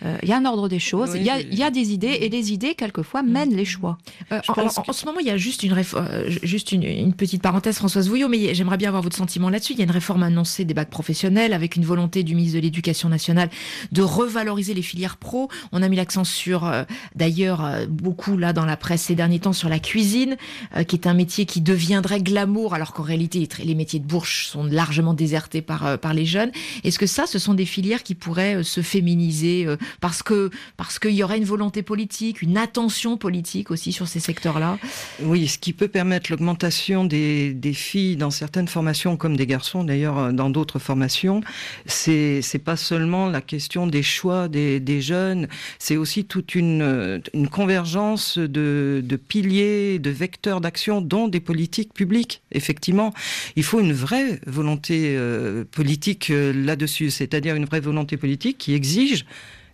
Il 0.03 0.29
y 0.29 0.31
a 0.31 0.37
un 0.37 0.45
ordre 0.45 0.69
des 0.69 0.79
choses, 0.79 1.13
il, 1.15 1.23
y 1.23 1.29
a, 1.31 1.39
il 1.39 1.55
y 1.55 1.63
a 1.63 1.71
des 1.71 1.91
idées 1.91 2.19
et 2.21 2.29
les 2.29 2.53
idées 2.53 2.75
quelquefois 2.75 3.23
mènent 3.23 3.55
les 3.55 3.65
choix. 3.65 3.97
En, 4.31 4.61
en, 4.61 4.93
ce 4.93 5.05
moment, 5.05 5.19
il 5.19 5.25
y 5.25 5.31
a 5.31 5.37
juste 5.37 5.63
une 5.63 5.73
réforme 5.73 6.05
juste 6.43 6.71
une, 6.71 7.13
petite 7.13 7.41
parenthèse, 7.41 7.77
Françoise 7.77 8.09
Vouillot, 8.09 8.27
mais 8.27 8.53
j'aimerais 8.53 8.77
bien 8.77 8.89
avoir 8.89 9.03
votre 9.03 9.15
sentiment 9.15 9.49
là-dessus. 9.49 9.73
Il 9.73 9.79
y 9.79 9.81
a 9.81 9.85
une 9.85 9.91
réforme 9.91 10.23
annoncée 10.23 10.65
des 10.65 10.73
bacs 10.73 10.89
professionnels 10.89 11.53
avec 11.53 11.75
une 11.75 11.85
volonté 11.85 12.23
du 12.23 12.35
ministre 12.35 12.57
de 12.57 12.61
l'Éducation 12.61 13.09
nationale 13.09 13.49
de 13.91 14.01
revaloriser 14.01 14.73
les 14.73 14.81
filières 14.81 15.17
pro. 15.17 15.49
On 15.71 15.81
a 15.81 15.89
mis 15.89 15.95
l'accent 15.95 16.23
sur, 16.23 16.65
euh, 16.65 16.83
d'ailleurs, 17.15 17.63
euh, 17.63 17.85
beaucoup 17.87 18.37
là 18.37 18.53
dans 18.53 18.65
la 18.65 18.77
presse 18.77 19.03
ces 19.03 19.15
derniers 19.15 19.39
temps, 19.39 19.53
sur 19.53 19.69
la 19.69 19.79
cuisine, 19.79 20.37
euh, 20.75 20.83
qui 20.83 20.95
est 20.95 21.07
un 21.07 21.13
métier 21.13 21.45
qui 21.45 21.61
deviendrait 21.61 22.21
glamour, 22.21 22.73
alors 22.73 22.93
qu'en 22.93 23.03
réalité, 23.03 23.47
les 23.63 23.75
métiers 23.75 23.99
de 23.99 24.05
bourge 24.05 24.47
sont 24.47 24.63
largement 24.63 25.13
désertés 25.13 25.61
par, 25.61 25.97
par 25.99 26.13
les 26.13 26.25
jeunes. 26.25 26.51
Est-ce 26.83 26.99
que 26.99 27.07
ça, 27.07 27.25
ce 27.25 27.39
sont 27.39 27.53
des 27.53 27.65
filières 27.65 28.03
qui 28.03 28.15
pourraient 28.15 28.63
se 28.63 28.81
féminiser 28.81 29.67
parce 30.01 30.23
que 30.23 30.49
parce 30.75 30.99
qu'il 30.99 31.11
y 31.11 31.23
aurait 31.23 31.37
une 31.37 31.45
volonté 31.45 31.81
politique, 31.83 32.41
une 32.41 32.57
attention 32.57 33.17
politique 33.17 33.71
aussi 33.71 33.91
sur 33.91 34.07
ces 34.07 34.19
secteurs-là? 34.19 34.77
Oui, 35.21 35.47
ce 35.47 35.57
qui 35.57 35.73
peut 35.73 35.87
permettre 35.87 36.16
l'augmentation 36.29 37.05
des, 37.05 37.55
filles 37.73 38.15
dans 38.15 38.31
certaines 38.31 38.67
formations, 38.67 39.17
comme 39.17 39.37
des 39.37 39.45
garçons 39.45 39.83
d'ailleurs 39.83 40.17
euh, 40.17 40.31
dans 40.31 40.49
d'autres 40.49 40.79
formations, 40.79 41.41
c'est 41.85 42.61
pas 42.63 42.75
seulement 42.75 43.27
la 43.27 43.41
question 43.41 43.87
des 43.87 44.03
choix 44.03 44.47
des, 44.47 45.01
jeunes, 45.01 45.47
c'est 45.79 45.97
aussi 45.97 46.25
toute 46.25 46.55
une, 46.55 46.81
euh, 46.81 47.19
convergence 47.51 48.37
de, 48.37 49.01
de 49.03 49.15
piliers, 49.15 49.99
de 49.99 50.09
vecteurs 50.09 50.61
d'action, 50.61 51.01
dont 51.01 51.27
des 51.27 51.39
politiques 51.39 51.93
publiques. 51.93 52.41
Effectivement, 52.51 53.13
il 53.55 53.63
faut 53.63 53.79
une 53.79 53.93
vraie 53.93 54.39
volonté 54.45 55.15
euh, 55.15 55.63
politique 55.71 56.29
là-dessus, 56.29 57.11
c'est-à-dire 57.11 57.55
une 57.55 57.65
vraie 57.65 57.79
volonté 57.79 58.17
politique 58.17 58.57
qui 58.57 58.73
exige 58.73 59.25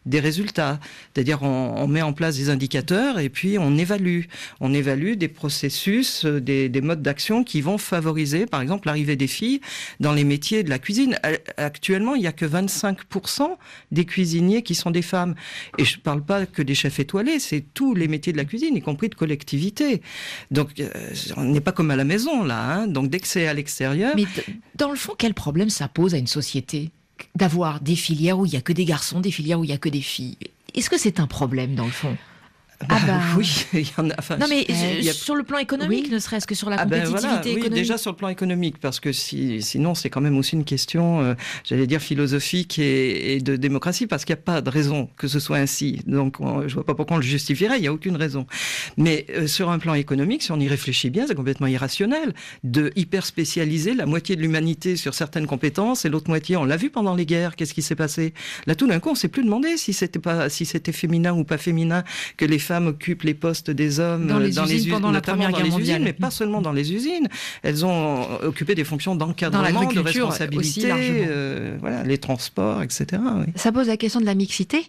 des 0.05 0.19
résultats. 0.19 0.79
C'est-à-dire 1.13 1.43
on, 1.43 1.87
met 1.87 2.01
en 2.01 2.13
place 2.13 2.37
des 2.37 2.49
indicateurs 2.49 3.19
et 3.19 3.29
puis 3.29 3.57
on 3.57 3.77
évalue. 3.77 4.23
On 4.59 4.73
évalue 4.73 5.13
des 5.13 5.27
processus, 5.27 6.25
euh, 6.25 6.41
des, 6.41 6.69
modes 6.81 7.01
d'action 7.01 7.43
qui 7.43 7.61
vont 7.61 7.77
favoriser, 7.77 8.45
par 8.45 8.61
exemple, 8.61 8.87
l'arrivée 8.87 9.15
des 9.15 9.27
filles 9.27 9.61
dans 9.99 10.13
les 10.13 10.23
métiers 10.23 10.63
de 10.63 10.69
la 10.69 10.79
cuisine. 10.79 11.17
Actuellement, 11.57 12.15
il 12.15 12.21
n'y 12.21 12.27
a 12.27 12.31
que 12.31 12.45
25% 12.45 13.57
des 13.91 14.05
cuisiniers 14.05 14.63
qui 14.63 14.75
sont 14.75 14.91
des 14.91 15.01
femmes. 15.01 15.35
Et 15.77 15.85
je 15.85 15.97
ne 15.97 16.01
parle 16.01 16.23
pas 16.23 16.45
que 16.45 16.61
des 16.61 16.75
chefs 16.75 16.99
étoilés, 16.99 17.39
c'est 17.39 17.63
tous 17.73 17.95
les 17.95 18.07
métiers 18.07 18.33
de 18.33 18.37
la 18.37 18.45
cuisine, 18.45 18.75
y 18.75 18.81
compris 18.81 19.09
de 19.09 19.15
collectivité. 19.15 20.01
Donc 20.51 20.79
euh, 20.79 20.89
on 21.37 21.43
n'est 21.43 21.61
pas 21.61 21.71
comme 21.71 21.91
à 21.91 21.95
la 21.95 22.03
maison 22.03 22.43
là. 22.43 22.59
Hein. 22.59 22.87
Donc 22.87 23.09
dès 23.09 23.19
que 23.19 23.27
c'est 23.27 23.47
à 23.47 23.53
l'extérieur. 23.53 24.13
Mais 24.15 24.25
dans 24.75 24.89
le 24.89 24.97
fond, 24.97 25.13
quel 25.17 25.33
problème 25.33 25.69
ça 25.69 25.87
pose 25.87 26.13
à 26.13 26.17
une 26.17 26.27
société? 26.27 26.91
D'avoir 27.35 27.81
des 27.81 27.95
filières 27.95 28.39
où 28.39 28.45
il 28.45 28.51
n'y 28.51 28.57
a 28.57 28.61
que 28.61 28.73
des 28.73 28.85
garçons, 28.85 29.19
des 29.19 29.31
filières 29.31 29.59
où 29.59 29.63
il 29.63 29.67
n'y 29.67 29.73
a 29.73 29.77
que 29.77 29.89
des 29.89 30.01
filles. 30.01 30.37
Est-ce 30.75 30.89
que 30.89 30.97
c'est 30.97 31.19
un 31.19 31.27
problème 31.27 31.75
dans 31.75 31.85
le 31.85 31.91
fond? 31.91 32.17
Ah 32.89 32.99
bah, 33.07 33.19
oui, 33.37 33.65
il 33.73 33.81
y 33.81 33.91
en 33.97 34.09
a. 34.09 34.37
non 34.37 34.47
mais 34.49 34.65
sur 35.13 35.35
le 35.35 35.43
plan 35.43 35.57
économique, 35.57 36.11
ne 36.11 36.19
serait-ce 36.19 36.47
que 36.47 36.55
sur 36.55 36.69
la 36.69 36.77
ah 36.79 36.85
ben 36.85 37.03
compétitivité 37.03 37.49
économique. 37.51 37.71
Oui, 37.71 37.79
déjà 37.79 37.97
sur 37.97 38.11
le 38.11 38.17
plan 38.17 38.29
économique, 38.29 38.77
parce 38.79 38.99
que 38.99 39.11
si, 39.11 39.61
sinon 39.61 39.95
c'est 39.95 40.09
quand 40.09 40.21
même 40.21 40.37
aussi 40.37 40.55
une 40.55 40.65
question, 40.65 41.21
euh, 41.21 41.33
j'allais 41.63 41.87
dire 41.87 42.01
philosophique 42.01 42.79
et, 42.79 43.39
de 43.39 43.55
démocratie, 43.55 44.07
parce 44.07 44.25
qu'il 44.25 44.35
n'y 44.35 44.39
a 44.39 44.43
pas 44.43 44.61
de 44.61 44.69
raison 44.69 45.09
que 45.17 45.27
ce 45.27 45.39
soit 45.39 45.57
ainsi. 45.57 46.01
Donc 46.07 46.37
je 46.39 46.73
je 46.73 46.77
vois 46.77 46.85
pas 46.85 46.95
pourquoi 46.95 47.17
on 47.17 47.19
le 47.19 47.25
justifierait. 47.25 47.77
Il 47.77 47.81
n'y 47.81 47.87
a 47.87 47.93
aucune 47.93 48.15
raison. 48.15 48.47
Mais 48.97 49.27
euh, 49.29 49.45
sur 49.45 49.69
un 49.69 49.77
plan 49.77 49.93
économique, 49.93 50.41
si 50.41 50.51
on 50.51 50.59
y 50.59 50.67
réfléchit 50.67 51.11
bien, 51.11 51.27
c'est 51.27 51.35
complètement 51.35 51.67
irrationnel 51.67 52.33
de 52.63 52.91
hyper 52.95 53.27
spécialiser 53.27 53.93
la 53.93 54.07
moitié 54.07 54.35
de 54.35 54.41
l'humanité 54.41 54.95
sur 54.95 55.13
certaines 55.13 55.45
compétences 55.45 56.03
et 56.05 56.09
l'autre 56.09 56.29
moitié, 56.29 56.57
on 56.57 56.65
l'a 56.65 56.77
vu 56.77 56.89
pendant 56.89 57.13
les 57.13 57.27
guerres. 57.27 57.55
Qu'est-ce 57.55 57.75
qui 57.75 57.83
s'est 57.83 57.95
passé? 57.95 58.33
Là, 58.65 58.73
tout 58.73 58.87
d'un 58.87 58.99
coup, 58.99 59.09
on 59.11 59.15
s'est 59.15 59.27
plus 59.27 59.43
demandé 59.43 59.77
si 59.77 59.93
c'était 59.93 60.17
pas 60.17 60.49
si 60.49 60.65
c'était 60.65 60.91
féminin 60.91 61.33
ou 61.33 61.43
pas 61.43 61.59
féminin 61.59 62.03
que 62.37 62.45
les 62.45 62.57
femmes 62.57 62.72
femmes 62.73 62.87
occupent 62.87 63.23
les 63.23 63.35
postes 63.35 63.69
des 63.69 63.99
hommes 63.99 64.27
dans 64.27 64.39
les 64.39 64.59
usines 64.59 64.89
pendant 64.89 65.11
la 65.11 65.21
Première 65.21 65.51
Guerre 65.51 65.67
mondiale, 65.67 66.01
mais 66.01 66.13
pas 66.13 66.31
seulement 66.31 66.61
dans 66.61 66.71
les 66.71 66.93
usines. 66.93 67.27
Elles 67.61 67.85
ont 67.85 68.41
occupé 68.41 68.73
des 68.73 68.83
fonctions 68.83 69.15
d'encadrement, 69.15 69.91
de 69.91 69.99
responsabilité, 69.99 70.89
euh, 70.91 71.77
voilà, 71.79 72.03
les 72.03 72.17
transports, 72.17 72.81
etc. 72.81 73.21
Ça 73.55 73.71
pose 73.71 73.87
la 73.87 73.97
question 73.97 74.19
de 74.19 74.25
la 74.25 74.35
mixité, 74.35 74.85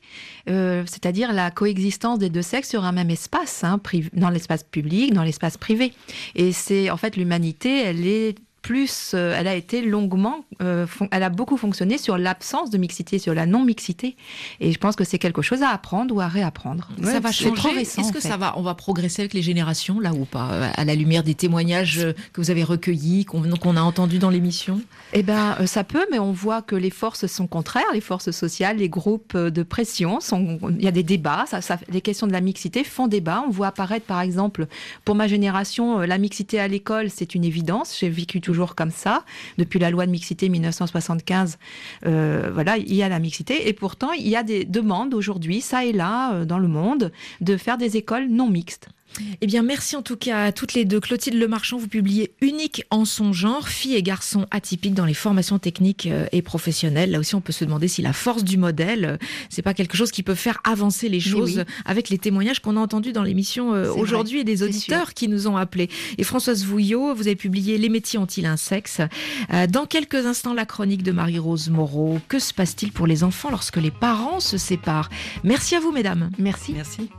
euh, 0.49 0.83
c'est-à-dire 0.87 1.33
la 1.33 1.51
coexistence 1.51 2.19
des 2.19 2.31
deux 2.31 2.43
sexes 2.43 2.71
sur 2.71 2.85
un 2.85 2.93
même 2.93 3.11
espace, 3.11 3.65
hein, 3.65 3.81
dans 4.15 4.31
l'espace 4.31 4.63
public, 4.63 5.13
dans 5.13 5.23
l'espace 5.23 5.59
privé. 5.59 5.93
Et 6.35 6.53
c'est 6.53 6.91
en 6.91 6.97
fait 6.97 7.17
l'humanité, 7.17 7.83
elle 7.83 8.07
est 8.07 8.37
plus, 8.65 9.13
euh, 9.13 9.37
elle 9.39 9.47
a 9.47 9.55
été 9.55 9.83
longuement, 9.83 10.47
euh, 10.63 10.87
elle 11.11 11.23
a 11.23 11.29
beaucoup 11.29 11.59
fonctionné 11.59 11.99
sur 11.99 12.17
l'absence 12.17 12.71
de 12.71 12.79
mixité, 12.79 13.19
sur 13.19 13.35
la 13.35 13.45
non-mixité. 13.45 14.17
Et 14.59 14.73
je 14.73 14.79
pense 14.79 14.97
que 14.97 15.05
c'est 15.05 15.19
quelque 15.19 15.43
chose 15.43 15.63
à 15.63 15.69
apprendre 15.69 16.17
ou 16.17 16.21
à 16.23 16.29
réapprendre. 16.29 16.89
ça 17.03 17.21
va 17.21 17.31
changer. 17.31 17.83
Est-ce 17.83 18.11
que 18.11 18.23
ça 18.23 18.39
va, 18.39 18.55
on 18.57 18.63
va 18.63 18.75
progresser 18.75 19.21
avec 19.21 19.35
les 19.35 19.43
générations 19.43 20.01
là 20.01 20.15
ou 20.15 20.25
pas, 20.25 20.49
euh, 20.51 20.71
à 20.75 20.85
la 20.87 20.95
lumière 20.95 21.23
des 21.23 21.35
témoignages 21.35 22.07
que 22.33 22.41
vous 22.41 22.51
avez 22.51 22.65
recueillis, 22.65 23.27
qu'on 23.27 23.77
a 23.77 23.83
entendus 23.83 24.19
dans 24.19 24.31
l'émission? 24.31 24.81
Eh 25.13 25.23
ben, 25.23 25.57
ça 25.67 25.85
peut, 25.85 26.07
mais 26.11 26.19
on 26.19 26.33
voit 26.33 26.63
que 26.63 26.75
les 26.75 26.91
forces 26.91 27.27
sont 27.27 27.47
contraires, 27.47 27.85
les 27.93 28.01
forces 28.01 28.31
sociales, 28.31 28.79
les 28.79 28.89
groupes 28.89 29.37
de 29.37 29.63
pression. 29.63 30.21
Sont, 30.21 30.59
il 30.71 30.83
y 30.83 30.89
a 30.89 30.91
des 30.91 31.03
débats. 31.03 31.45
Ça, 31.47 31.61
ça, 31.61 31.79
les 31.91 32.01
questions 32.01 32.27
de 32.27 32.33
la 32.33 32.41
mixité 32.41 32.83
font 32.83 33.09
débat. 33.09 33.45
On 33.47 33.51
voit 33.51 33.67
apparaître, 33.67 34.07
par 34.07 34.23
exemple, 34.23 34.69
pour 35.05 35.17
ma 35.17 35.29
génération, 35.29 35.99
la 35.99 36.17
mixité 36.17 36.59
à 36.59 36.67
l'école, 36.67 37.11
c'est 37.11 37.35
une 37.35 37.45
évidence. 37.45 37.99
J'ai 38.01 38.09
vécu 38.09 38.41
tout 38.41 38.54
comme 38.75 38.91
ça. 38.91 39.25
Depuis 39.59 39.79
la 39.79 39.91
loi 39.91 40.07
de 40.07 40.11
mixité 40.11 40.49
1975, 40.49 41.59
euh, 42.07 42.51
voilà, 42.53 42.79
il 42.79 42.95
y 42.95 43.03
a 43.03 43.09
la 43.09 43.19
mixité. 43.19 43.69
Et 43.69 43.73
pourtant, 43.73 44.13
il 44.13 44.29
y 44.29 44.37
a 44.37 44.43
des 44.43 44.65
demandes 44.65 45.15
aujourd'hui, 45.15 45.61
ça 45.61 45.85
et 45.85 45.93
là, 45.93 46.35
euh, 46.35 46.45
dans 46.45 46.59
le 46.59 46.69
monde, 46.69 47.13
de 47.41 47.57
faire 47.57 47.79
des 47.79 47.97
écoles 47.97 48.29
non 48.29 48.49
mixtes. 48.49 48.89
Eh 49.41 49.47
bien, 49.47 49.63
merci 49.63 49.97
en 49.97 50.03
tout 50.03 50.17
cas 50.17 50.45
à 50.45 50.53
toutes 50.53 50.75
les 50.75 50.85
deux. 50.85 51.01
Clotilde 51.01 51.39
Lemarchand, 51.39 51.79
vous 51.79 51.89
publiez 51.89 52.33
Unique 52.41 52.85
en 52.91 53.05
son 53.05 53.33
genre, 53.33 53.69
filles 53.69 53.97
et 53.97 54.03
garçons 54.03 54.47
atypiques 54.51 54.95
dans 54.95 55.05
les 55.05 55.15
formations 55.15 55.59
techniques 55.59 56.07
euh, 56.07 56.27
et 56.33 56.43
professionnelles. 56.43 57.11
Là 57.11 57.19
aussi, 57.19 57.35
on 57.35 57.41
peut 57.41 57.53
se 57.53 57.65
demander 57.65 57.89
si 57.89 58.03
la 58.03 58.13
force 58.13 58.45
du 58.45 58.57
modèle, 58.57 59.05
euh, 59.05 59.17
c'est 59.51 59.63
pas 59.63 59.75
quelque 59.75 59.97
chose 59.97 60.11
qui 60.11 60.23
peut 60.23 60.35
faire 60.35 60.59
avancer 60.65 61.09
les 61.09 61.21
choses 61.21 61.65
avec 61.85 62.09
les 62.09 62.19
témoignages 62.19 62.61
qu'on 62.61 62.77
a 62.77 62.81
entendus 62.81 63.13
dans 63.13 63.23
l'émission 63.23 63.75
euh, 63.75 63.93
aujourd'hui 63.93 64.41
et 64.41 64.45
des 64.45 64.63
auditeurs 64.63 65.15
qui 65.15 65.29
nous 65.29 65.47
ont 65.47 65.57
appelés. 65.57 65.89
Et 66.19 66.25
Françoise 66.25 66.65
Vouillot, 66.65 67.15
vous 67.15 67.27
avez 67.27 67.37
publié 67.37 67.79
Les 67.79 67.89
métiers 67.89 68.19
ont-ils 68.19 68.47
un 68.47 68.57
sexe 68.57 69.01
Dans 69.69 69.87
quelques 69.87 70.27
instants, 70.27 70.55
la 70.55 70.67
chronique 70.67 71.03
de 71.03 71.13
Marie-Rose 71.13 71.71
Moreau. 71.71 72.19
Que 72.29 72.39
se 72.39 72.53
passe-t-il 72.53 72.93
pour 72.93 73.07
les 73.07 73.25
enfants 73.25 73.51
lorsque 73.51 73.77
les 73.77 73.91
parents 73.91 74.41
se 74.41 74.59
séparent? 74.59 75.09
Merci 75.43 75.77
à 75.77 75.81
vous, 75.81 75.93
mesdames. 75.93 76.31
Merci. 76.39 76.73
Merci. 76.73 77.11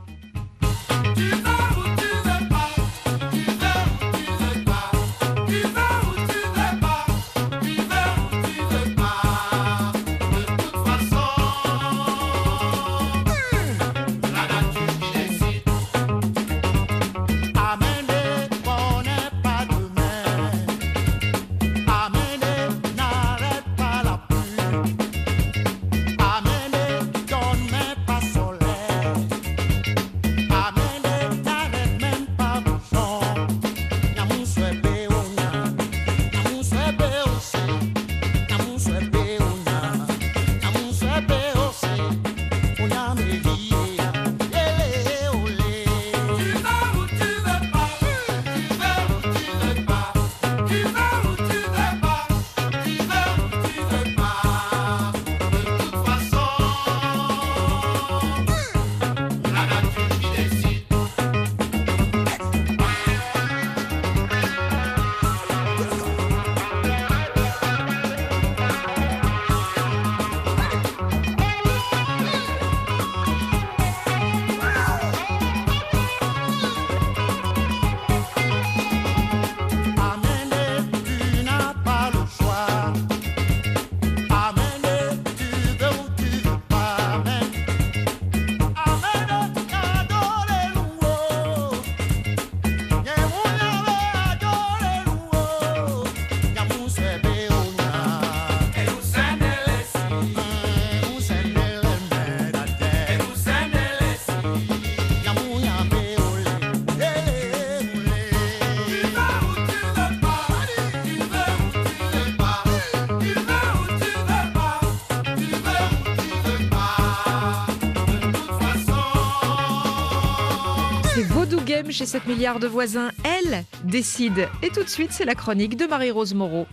Chez 121.96 122.04
7 122.04 122.26
milliards 122.26 122.60
de 122.60 122.66
voisins, 122.66 123.10
elle 123.24 123.64
décide. 123.84 124.48
Et 124.62 124.68
tout 124.68 124.82
de 124.82 124.88
suite, 124.88 125.12
c'est 125.12 125.24
la 125.24 125.34
chronique 125.34 125.78
de 125.78 125.86
Marie-Rose 125.86 126.34
Moreau. 126.34 126.66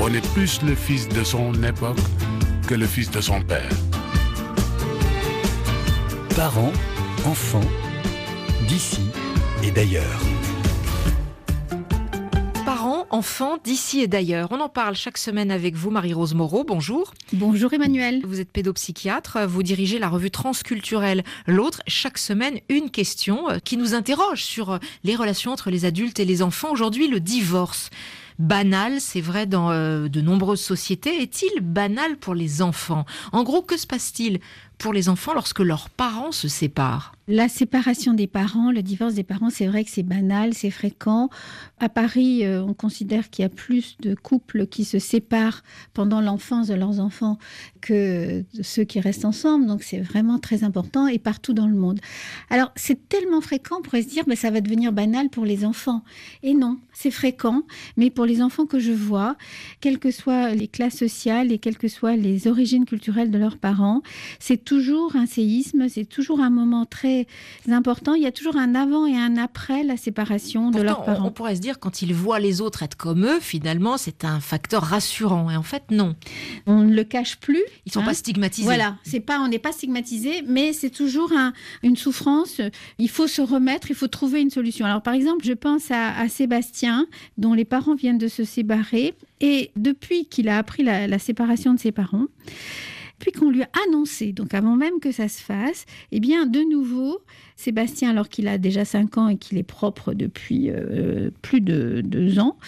On 0.00 0.14
est 0.14 0.32
plus 0.32 0.62
le 0.62 0.74
fils 0.74 1.06
de 1.08 1.22
son 1.22 1.52
époque 1.62 1.98
que 2.66 2.74
le 2.74 2.86
fils 2.86 3.10
de 3.10 3.20
son 3.20 3.42
père. 3.42 3.68
Parents, 6.36 6.72
enfants, 7.26 7.60
d'ici 8.66 9.10
et 9.62 9.70
d'ailleurs. 9.70 10.33
Enfants 13.24 13.56
d'ici 13.64 14.00
et 14.00 14.06
d'ailleurs. 14.06 14.48
On 14.50 14.60
en 14.60 14.68
parle 14.68 14.94
chaque 14.96 15.16
semaine 15.16 15.50
avec 15.50 15.76
vous, 15.76 15.88
Marie-Rose 15.88 16.34
Moreau. 16.34 16.62
Bonjour. 16.62 17.14
Bonjour 17.32 17.72
Emmanuel. 17.72 18.20
Vous 18.22 18.38
êtes 18.38 18.52
pédopsychiatre, 18.52 19.38
vous 19.48 19.62
dirigez 19.62 19.98
la 19.98 20.10
revue 20.10 20.30
transculturelle 20.30 21.24
L'autre. 21.46 21.80
Chaque 21.86 22.18
semaine, 22.18 22.60
une 22.68 22.90
question 22.90 23.48
euh, 23.48 23.60
qui 23.60 23.78
nous 23.78 23.94
interroge 23.94 24.44
sur 24.44 24.72
euh, 24.72 24.78
les 25.04 25.16
relations 25.16 25.52
entre 25.52 25.70
les 25.70 25.86
adultes 25.86 26.20
et 26.20 26.26
les 26.26 26.42
enfants. 26.42 26.70
Aujourd'hui, 26.70 27.08
le 27.08 27.18
divorce 27.18 27.88
banal, 28.38 29.00
c'est 29.00 29.20
vrai, 29.20 29.46
dans 29.46 29.70
euh, 29.70 30.08
de 30.08 30.20
nombreuses 30.20 30.60
sociétés. 30.60 31.22
Est-il 31.22 31.62
banal 31.62 32.16
pour 32.16 32.34
les 32.34 32.62
enfants? 32.62 33.04
En 33.32 33.42
gros, 33.42 33.62
que 33.62 33.76
se 33.76 33.86
passe-t-il 33.86 34.40
pour 34.76 34.92
les 34.92 35.08
enfants 35.08 35.34
lorsque 35.34 35.60
leurs 35.60 35.88
parents 35.88 36.32
se 36.32 36.48
séparent? 36.48 37.14
La 37.28 37.48
séparation 37.48 38.12
des 38.12 38.26
parents, 38.26 38.70
le 38.70 38.82
divorce 38.82 39.14
des 39.14 39.22
parents, 39.22 39.50
c'est 39.50 39.66
vrai 39.66 39.84
que 39.84 39.90
c'est 39.90 40.02
banal, 40.02 40.52
c'est 40.52 40.70
fréquent. 40.70 41.30
À 41.84 41.90
Paris, 41.90 42.46
euh, 42.46 42.64
on 42.64 42.72
considère 42.72 43.28
qu'il 43.28 43.42
y 43.42 43.44
a 43.44 43.50
plus 43.50 43.98
de 44.00 44.14
couples 44.14 44.66
qui 44.66 44.86
se 44.86 44.98
séparent 44.98 45.62
pendant 45.92 46.22
l'enfance 46.22 46.68
de 46.68 46.74
leurs 46.74 46.98
enfants 46.98 47.36
que 47.82 48.42
ceux 48.62 48.84
qui 48.84 49.00
restent 49.00 49.26
ensemble. 49.26 49.66
Donc 49.66 49.82
c'est 49.82 50.00
vraiment 50.00 50.38
très 50.38 50.64
important 50.64 51.08
et 51.08 51.18
partout 51.18 51.52
dans 51.52 51.66
le 51.66 51.74
monde. 51.74 52.00
Alors 52.48 52.72
c'est 52.74 53.10
tellement 53.10 53.42
fréquent, 53.42 53.76
on 53.80 53.82
pourrait 53.82 54.00
se 54.00 54.08
dire, 54.08 54.24
mais 54.26 54.34
ça 54.34 54.50
va 54.50 54.62
devenir 54.62 54.92
banal 54.92 55.28
pour 55.28 55.44
les 55.44 55.66
enfants. 55.66 56.04
Et 56.42 56.54
non, 56.54 56.78
c'est 56.94 57.10
fréquent, 57.10 57.64
mais 57.98 58.08
pour 58.08 58.24
les 58.24 58.40
enfants 58.40 58.64
que 58.64 58.78
je 58.78 58.92
vois, 58.92 59.36
quelles 59.82 59.98
que 59.98 60.10
soient 60.10 60.54
les 60.54 60.68
classes 60.68 60.96
sociales 60.96 61.52
et 61.52 61.58
quelles 61.58 61.76
que 61.76 61.88
soient 61.88 62.16
les 62.16 62.48
origines 62.48 62.86
culturelles 62.86 63.30
de 63.30 63.36
leurs 63.36 63.58
parents, 63.58 64.00
c'est 64.38 64.64
toujours 64.64 65.16
un 65.16 65.26
séisme, 65.26 65.90
c'est 65.90 66.06
toujours 66.06 66.40
un 66.40 66.48
moment 66.48 66.86
très 66.86 67.26
important. 67.68 68.14
Il 68.14 68.22
y 68.22 68.26
a 68.26 68.32
toujours 68.32 68.56
un 68.56 68.74
avant 68.74 69.04
et 69.04 69.18
un 69.18 69.36
après 69.36 69.82
la 69.82 69.98
séparation 69.98 70.70
de 70.70 70.80
leurs 70.80 71.04
parents. 71.04 71.26
On 71.26 71.30
pourrait 71.30 71.56
se 71.56 71.60
dire, 71.60 71.73
quand 71.78 72.02
ils 72.02 72.14
voient 72.14 72.38
les 72.38 72.60
autres 72.60 72.82
être 72.82 72.96
comme 72.96 73.24
eux, 73.24 73.40
finalement, 73.40 73.96
c'est 73.96 74.24
un 74.24 74.40
facteur 74.40 74.82
rassurant. 74.82 75.50
Et 75.50 75.56
en 75.56 75.62
fait, 75.62 75.84
non. 75.90 76.16
On 76.66 76.82
ne 76.82 76.94
le 76.94 77.04
cache 77.04 77.36
plus. 77.36 77.62
Ils 77.86 77.92
sont 77.92 78.00
hein. 78.00 78.06
pas 78.06 78.14
stigmatisés. 78.14 78.64
Voilà, 78.64 78.96
c'est 79.02 79.20
pas, 79.20 79.40
on 79.40 79.48
n'est 79.48 79.58
pas 79.58 79.72
stigmatisé, 79.72 80.42
mais 80.46 80.72
c'est 80.72 80.90
toujours 80.90 81.32
une 81.82 81.96
souffrance. 81.96 82.60
Il 82.98 83.10
faut 83.10 83.26
se 83.26 83.42
remettre, 83.42 83.90
il 83.90 83.96
faut 83.96 84.08
trouver 84.08 84.40
une 84.40 84.50
solution. 84.50 84.86
Alors, 84.86 85.02
par 85.02 85.14
exemple, 85.14 85.44
je 85.44 85.52
pense 85.52 85.90
à, 85.90 86.16
à 86.16 86.28
Sébastien, 86.28 87.06
dont 87.38 87.54
les 87.54 87.64
parents 87.64 87.94
viennent 87.94 88.18
de 88.18 88.28
se 88.28 88.44
séparer. 88.44 89.14
Et 89.40 89.70
depuis 89.76 90.26
qu'il 90.26 90.48
a 90.48 90.58
appris 90.58 90.82
la, 90.82 91.06
la 91.06 91.18
séparation 91.18 91.74
de 91.74 91.80
ses 91.80 91.92
parents, 91.92 92.26
puis 93.18 93.32
qu'on 93.32 93.50
lui 93.50 93.62
a 93.62 93.68
annoncé, 93.86 94.32
donc 94.32 94.54
avant 94.54 94.76
même 94.76 95.00
que 95.00 95.12
ça 95.12 95.28
se 95.28 95.40
fasse, 95.40 95.86
eh 96.12 96.20
bien, 96.20 96.46
de 96.46 96.60
nouveau, 96.60 97.20
Sébastien, 97.56 98.10
alors 98.10 98.28
qu'il 98.28 98.48
a 98.48 98.58
déjà 98.58 98.84
5 98.84 99.18
ans 99.18 99.28
et 99.28 99.36
qu'il 99.36 99.58
est 99.58 99.62
propre 99.62 100.12
depuis 100.14 100.70
euh, 100.70 101.30
plus 101.42 101.60
de 101.60 102.02
2 102.04 102.38
ans, 102.38 102.58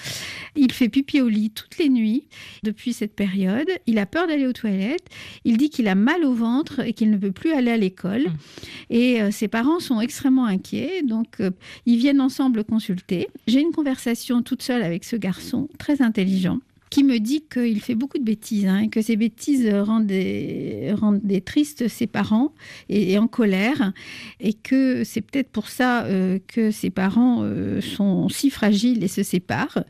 il 0.54 0.72
fait 0.72 0.88
pipi 0.88 1.20
au 1.20 1.28
lit 1.28 1.50
toutes 1.50 1.78
les 1.78 1.88
nuits 1.88 2.28
depuis 2.62 2.92
cette 2.92 3.14
période. 3.14 3.68
Il 3.86 3.98
a 3.98 4.06
peur 4.06 4.26
d'aller 4.26 4.46
aux 4.46 4.52
toilettes. 4.52 5.08
Il 5.44 5.56
dit 5.56 5.70
qu'il 5.70 5.88
a 5.88 5.94
mal 5.94 6.24
au 6.24 6.32
ventre 6.32 6.80
et 6.80 6.92
qu'il 6.92 7.10
ne 7.10 7.16
peut 7.16 7.32
plus 7.32 7.52
aller 7.52 7.70
à 7.70 7.76
l'école. 7.76 8.22
Mmh. 8.22 8.36
Et 8.90 9.22
euh, 9.22 9.30
ses 9.30 9.48
parents 9.48 9.80
sont 9.80 10.00
extrêmement 10.00 10.46
inquiets, 10.46 11.02
donc 11.02 11.40
euh, 11.40 11.50
ils 11.84 11.98
viennent 11.98 12.20
ensemble 12.20 12.64
consulter. 12.64 13.28
J'ai 13.46 13.60
une 13.60 13.72
conversation 13.72 14.42
toute 14.42 14.62
seule 14.62 14.82
avec 14.82 15.04
ce 15.04 15.16
garçon 15.16 15.68
très 15.78 16.02
intelligent 16.02 16.60
qui 16.90 17.02
me 17.04 17.18
dit 17.18 17.44
qu'il 17.52 17.80
fait 17.80 17.94
beaucoup 17.94 18.18
de 18.18 18.24
bêtises 18.24 18.66
hein, 18.66 18.80
et 18.80 18.88
que 18.88 19.02
ces 19.02 19.16
bêtises 19.16 19.68
rendent 19.68 20.06
des, 20.06 20.92
rendent 20.98 21.22
des 21.22 21.40
tristes 21.40 21.88
ses 21.88 22.06
parents 22.06 22.52
et, 22.88 23.18
en 23.18 23.26
colère 23.26 23.92
et 24.40 24.52
que 24.52 25.02
c'est 25.04 25.20
peut-être 25.20 25.50
pour 25.50 25.68
ça 25.68 26.04
euh, 26.04 26.38
que 26.46 26.70
ses 26.70 26.90
parents 26.90 27.42
euh, 27.42 27.80
sont 27.80 28.28
si 28.28 28.50
fragiles 28.50 29.02
et 29.02 29.08
se 29.08 29.22
séparent. 29.22 29.84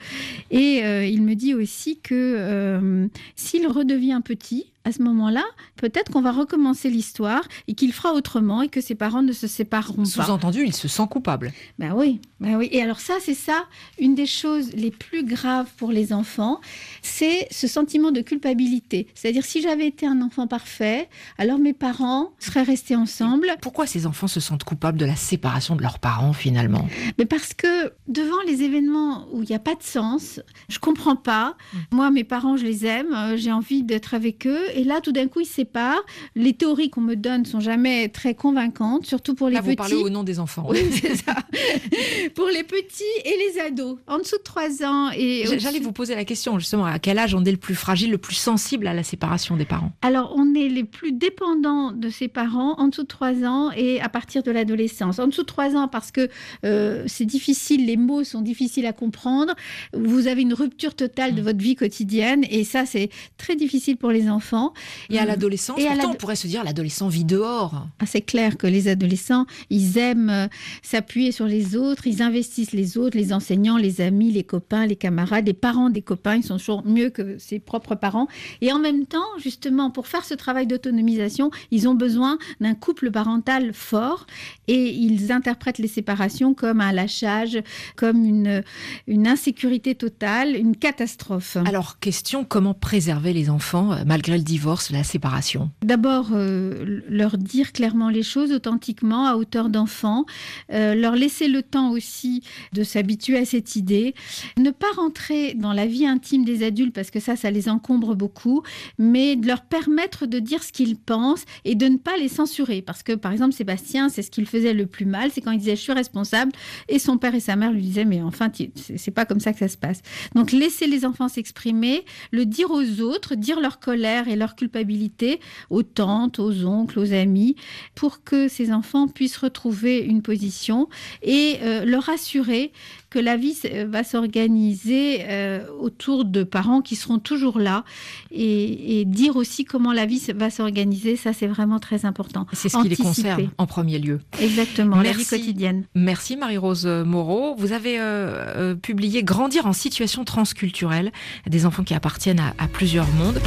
Et 0.50 0.84
euh, 0.84 1.04
il 1.04 1.22
me 1.22 1.34
dit 1.34 1.54
aussi 1.54 1.98
que 2.02 3.08
s'il 3.34 3.66
redevient 3.66 4.20
petit, 4.24 4.72
à 4.86 4.92
ce 4.92 5.02
moment-là, 5.02 5.42
peut-être 5.74 6.12
qu'on 6.12 6.22
va 6.22 6.30
recommencer 6.30 6.88
l'histoire 6.88 7.42
et 7.66 7.74
qu'il 7.74 7.92
fera 7.92 8.12
autrement 8.12 8.62
et 8.62 8.68
que 8.68 8.80
ses 8.80 8.94
parents 8.94 9.22
ne 9.22 9.32
se 9.32 9.48
sépareront 9.48 10.04
pas. 10.04 10.24
Sous-entendu, 10.24 10.62
il 10.64 10.72
se 10.72 10.86
sent 10.86 11.02
coupable. 11.10 11.52
Ben 11.80 11.92
oui, 11.92 12.20
ben 12.38 12.54
oui. 12.54 12.68
Et 12.70 12.80
alors 12.80 13.00
ça, 13.00 13.14
c'est 13.20 13.34
ça, 13.34 13.64
une 13.98 14.14
des 14.14 14.26
choses 14.26 14.72
les 14.74 14.92
plus 14.92 15.24
graves 15.24 15.66
pour 15.76 15.90
les 15.90 16.12
enfants, 16.12 16.60
c'est 17.02 17.48
ce 17.50 17.66
sentiment 17.66 18.12
de 18.12 18.20
culpabilité. 18.20 19.08
C'est-à-dire, 19.14 19.44
si 19.44 19.60
j'avais 19.60 19.88
été 19.88 20.06
un 20.06 20.22
enfant 20.22 20.46
parfait, 20.46 21.08
alors 21.36 21.58
mes 21.58 21.72
parents 21.72 22.30
seraient 22.38 22.62
restés 22.62 22.94
ensemble. 22.94 23.48
pourquoi 23.60 23.88
ces 23.88 24.06
enfants 24.06 24.28
se 24.28 24.38
sentent 24.38 24.62
coupables 24.62 24.98
de 24.98 25.04
la 25.04 25.16
séparation 25.16 25.74
de 25.74 25.82
leurs 25.82 25.98
parents 25.98 26.32
finalement? 26.32 26.86
Mais 27.18 27.26
parce 27.26 27.54
que 27.54 27.92
devant 28.06 28.40
les 28.46 28.62
événements 28.62 29.26
où 29.32 29.42
il 29.42 29.48
n'y 29.48 29.56
a 29.56 29.60
pas 29.60 29.74
de 29.74 29.82
sens, 29.82 30.40
je 30.68 30.78
comprends 30.78 31.16
pas. 31.16 31.56
Mm. 31.72 31.78
Moi, 31.90 32.10
mes 32.12 32.24
parents, 32.24 32.56
je 32.56 32.64
les 32.64 32.86
aime, 32.86 33.12
euh, 33.12 33.36
j'ai 33.36 33.50
envie 33.50 33.82
d'être 33.82 34.14
avec 34.14 34.46
eux 34.46 34.75
et 34.76 34.84
là, 34.84 35.00
tout 35.00 35.12
d'un 35.12 35.26
coup, 35.26 35.40
ils 35.40 35.46
se 35.46 35.54
séparent. 35.54 36.04
Les 36.34 36.52
théories 36.52 36.90
qu'on 36.90 37.00
me 37.00 37.16
donne 37.16 37.46
sont 37.46 37.60
jamais 37.60 38.08
très 38.10 38.34
convaincantes, 38.34 39.06
surtout 39.06 39.34
pour 39.34 39.48
les 39.48 39.54
là, 39.54 39.62
petits. 39.62 39.70
Vous 39.70 39.76
parlez 39.76 39.94
au 39.94 40.10
nom 40.10 40.22
des 40.22 40.38
enfants. 40.38 40.66
Oui, 40.68 40.80
c'est 40.92 41.16
ça. 41.16 41.34
pour 42.34 42.48
les 42.48 42.62
petits 42.62 43.02
et 43.24 43.34
les 43.38 43.60
ados, 43.60 43.96
en 44.06 44.18
dessous 44.18 44.36
de 44.36 44.42
3 44.42 44.84
ans. 44.84 45.10
Et 45.16 45.44
J'allais 45.58 45.80
vous 45.80 45.92
poser 45.92 46.14
la 46.14 46.26
question, 46.26 46.58
justement, 46.58 46.84
à 46.84 46.98
quel 46.98 47.18
âge 47.18 47.34
on 47.34 47.42
est 47.44 47.50
le 47.50 47.56
plus 47.56 47.74
fragile, 47.74 48.10
le 48.10 48.18
plus 48.18 48.34
sensible 48.34 48.86
à 48.86 48.92
la 48.92 49.02
séparation 49.02 49.56
des 49.56 49.64
parents? 49.64 49.92
Alors, 50.02 50.34
on 50.36 50.54
est 50.54 50.68
les 50.68 50.84
plus 50.84 51.12
dépendants 51.12 51.92
de 51.92 52.10
ses 52.10 52.28
parents 52.28 52.74
en 52.78 52.88
dessous 52.88 53.04
de 53.04 53.08
3 53.08 53.44
ans 53.44 53.70
et 53.74 54.02
à 54.02 54.10
partir 54.10 54.42
de 54.42 54.50
l'adolescence. 54.50 55.18
En 55.18 55.26
dessous 55.26 55.42
de 55.42 55.46
3 55.46 55.74
ans, 55.74 55.88
parce 55.88 56.10
que 56.12 56.28
euh, 56.64 57.02
c'est 57.06 57.24
difficile, 57.24 57.86
les 57.86 57.96
mots 57.96 58.24
sont 58.24 58.42
difficiles 58.42 58.84
à 58.84 58.92
comprendre. 58.92 59.54
Vous 59.94 60.26
avez 60.26 60.42
une 60.42 60.54
rupture 60.54 60.94
totale 60.94 61.34
de 61.34 61.40
mm. 61.40 61.44
votre 61.44 61.58
vie 61.58 61.76
quotidienne 61.76 62.44
et 62.50 62.64
ça, 62.64 62.84
c'est 62.84 63.08
très 63.38 63.56
difficile 63.56 63.96
pour 63.96 64.10
les 64.10 64.28
enfants. 64.28 64.65
Et 65.10 65.18
à 65.18 65.24
mm. 65.24 65.28
l'adolescence, 65.28 65.80
pourtant, 65.80 66.10
on 66.10 66.14
pourrait 66.14 66.36
se 66.36 66.46
dire 66.46 66.64
l'adolescent 66.64 67.08
vit 67.08 67.24
dehors. 67.24 67.86
Ah, 68.00 68.06
c'est 68.06 68.22
clair 68.22 68.56
que 68.56 68.66
les 68.66 68.88
adolescents, 68.88 69.46
ils 69.70 69.98
aiment 69.98 70.30
euh, 70.30 70.46
s'appuyer 70.82 71.32
sur 71.32 71.46
les 71.46 71.76
autres, 71.76 72.06
ils 72.06 72.22
investissent 72.22 72.72
les 72.72 72.98
autres, 72.98 73.16
les 73.16 73.32
enseignants, 73.32 73.76
les 73.76 74.00
amis, 74.00 74.30
les 74.32 74.44
copains, 74.44 74.86
les 74.86 74.96
camarades, 74.96 75.46
les 75.46 75.54
parents 75.54 75.90
des 75.90 76.02
copains, 76.02 76.36
ils 76.36 76.44
sont 76.44 76.58
toujours 76.58 76.84
mieux 76.84 77.10
que 77.10 77.38
ses 77.38 77.58
propres 77.58 77.94
parents. 77.94 78.28
Et 78.60 78.72
en 78.72 78.78
même 78.78 79.06
temps, 79.06 79.26
justement, 79.38 79.90
pour 79.90 80.06
faire 80.06 80.24
ce 80.24 80.34
travail 80.34 80.66
d'autonomisation, 80.66 81.50
ils 81.70 81.88
ont 81.88 81.94
besoin 81.94 82.38
d'un 82.60 82.74
couple 82.74 83.10
parental 83.10 83.72
fort 83.72 84.26
et 84.68 84.90
ils 84.90 85.32
interprètent 85.32 85.78
les 85.78 85.88
séparations 85.88 86.54
comme 86.54 86.80
un 86.80 86.92
lâchage, 86.92 87.58
comme 87.96 88.24
une, 88.24 88.62
une 89.06 89.26
insécurité 89.26 89.94
totale, 89.94 90.56
une 90.56 90.76
catastrophe. 90.76 91.56
Alors, 91.66 91.98
question, 91.98 92.44
comment 92.44 92.74
préserver 92.74 93.32
les 93.32 93.50
enfants 93.50 93.92
euh, 93.92 94.02
malgré 94.06 94.36
le 94.36 94.44
divorce, 94.46 94.90
la 94.90 95.04
séparation 95.04 95.70
D'abord, 95.82 96.28
euh, 96.32 97.02
leur 97.08 97.36
dire 97.36 97.72
clairement 97.72 98.08
les 98.08 98.22
choses 98.22 98.52
authentiquement, 98.52 99.26
à 99.26 99.36
hauteur 99.36 99.68
d'enfant, 99.68 100.24
euh, 100.72 100.94
leur 100.94 101.16
laisser 101.16 101.48
le 101.48 101.62
temps 101.62 101.90
aussi 101.90 102.42
de 102.72 102.84
s'habituer 102.84 103.38
à 103.38 103.44
cette 103.44 103.76
idée, 103.76 104.14
ne 104.56 104.70
pas 104.70 104.86
rentrer 104.96 105.54
dans 105.54 105.72
la 105.72 105.86
vie 105.86 106.06
intime 106.06 106.44
des 106.44 106.64
adultes 106.64 106.94
parce 106.94 107.10
que 107.10 107.20
ça, 107.20 107.36
ça 107.36 107.50
les 107.50 107.68
encombre 107.68 108.14
beaucoup, 108.14 108.62
mais 108.98 109.36
de 109.36 109.46
leur 109.46 109.62
permettre 109.62 110.26
de 110.26 110.38
dire 110.38 110.62
ce 110.62 110.72
qu'ils 110.72 110.96
pensent 110.96 111.44
et 111.64 111.74
de 111.74 111.86
ne 111.86 111.96
pas 111.96 112.16
les 112.16 112.28
censurer. 112.28 112.82
Parce 112.82 113.02
que, 113.02 113.12
par 113.12 113.32
exemple, 113.32 113.52
Sébastien, 113.52 114.08
c'est 114.08 114.22
ce 114.22 114.30
qu'il 114.30 114.46
faisait 114.46 114.74
le 114.74 114.86
plus 114.86 115.06
mal, 115.06 115.30
c'est 115.32 115.40
quand 115.40 115.50
il 115.50 115.58
disait 115.58 115.76
je 115.76 115.82
suis 115.82 115.92
responsable 115.92 116.52
et 116.88 117.00
son 117.00 117.18
père 117.18 117.34
et 117.34 117.40
sa 117.40 117.56
mère 117.56 117.72
lui 117.72 117.82
disaient 117.82 118.04
mais 118.04 118.22
enfin, 118.22 118.50
c'est 118.96 119.10
pas 119.10 119.26
comme 119.26 119.40
ça 119.40 119.52
que 119.52 119.58
ça 119.58 119.68
se 119.68 119.76
passe. 119.76 120.02
Donc, 120.36 120.52
laisser 120.52 120.86
les 120.86 121.04
enfants 121.04 121.28
s'exprimer, 121.28 122.04
le 122.30 122.46
dire 122.46 122.70
aux 122.70 123.00
autres, 123.00 123.34
dire 123.34 123.60
leur 123.60 123.80
colère 123.80 124.28
et 124.28 124.35
leur 124.36 124.54
culpabilité 124.56 125.40
aux 125.70 125.82
tantes, 125.82 126.38
aux 126.38 126.64
oncles, 126.64 126.98
aux 126.98 127.12
amis, 127.12 127.56
pour 127.94 128.22
que 128.22 128.48
ces 128.48 128.72
enfants 128.72 129.08
puissent 129.08 129.36
retrouver 129.36 129.98
une 129.98 130.22
position 130.22 130.88
et 131.22 131.56
euh, 131.62 131.84
leur 131.84 132.08
assurer 132.08 132.72
que 133.10 133.18
la 133.18 133.36
vie 133.36 133.56
va 133.86 134.04
s'organiser 134.04 135.20
euh, 135.22 135.66
autour 135.80 136.24
de 136.24 136.42
parents 136.42 136.82
qui 136.82 136.96
seront 136.96 137.18
toujours 137.18 137.58
là 137.58 137.84
et, 138.30 139.04
dire 139.06 139.36
aussi 139.36 139.64
comment 139.64 139.92
la 139.92 140.04
vie 140.04 140.22
va 140.34 140.50
s'organiser, 140.50 141.16
ça 141.16 141.32
c'est 141.32 141.46
vraiment 141.46 141.78
très 141.78 142.04
important. 142.04 142.46
C'est 142.52 142.68
ce 142.68 142.76
qui 142.82 142.88
les 142.88 142.96
concerne 142.96 143.50
en 143.56 143.66
premier 143.66 143.98
lieu. 143.98 144.20
Exactement, 144.40 145.00
la 145.00 145.12
vie 145.12 145.24
quotidienne. 145.24 145.84
Merci 145.94 146.36
Marie-Rose 146.36 146.86
Moreau. 146.86 147.54
Vous 147.56 147.72
avez 147.72 147.96
euh, 147.98 148.74
publié 148.74 149.22
Grandir 149.22 149.66
en 149.66 149.72
situation 149.72 150.24
transculturelle, 150.24 151.12
des 151.48 151.66
enfants 151.66 151.84
qui 151.84 151.94
appartiennent 151.94 152.42
à 152.58 152.68
plusieurs 152.68 153.08
mondes. 153.14 153.40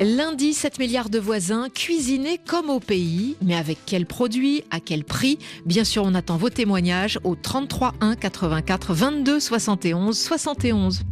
Lundi, 0.00 0.52
7 0.52 0.78
milliards 0.78 1.08
de 1.08 1.18
voisins, 1.18 1.68
cuisinés 1.70 2.38
comme 2.38 2.68
au 2.68 2.80
pays. 2.80 3.36
Mais 3.42 3.54
avec 3.56 3.78
quels 3.86 4.04
produits 4.04 4.62
À 4.70 4.78
quel 4.78 5.04
prix? 5.04 5.38
Bien 5.64 5.84
sûr, 5.84 6.02
on 6.04 6.14
attend 6.14 6.36
vos 6.36 6.50
témoignages 6.50 7.18
au 7.24 7.34
33 7.34 7.94
1 8.00 8.14
84 8.16 8.94
22 8.94 9.40
71 9.40 10.18
71. 10.18 11.02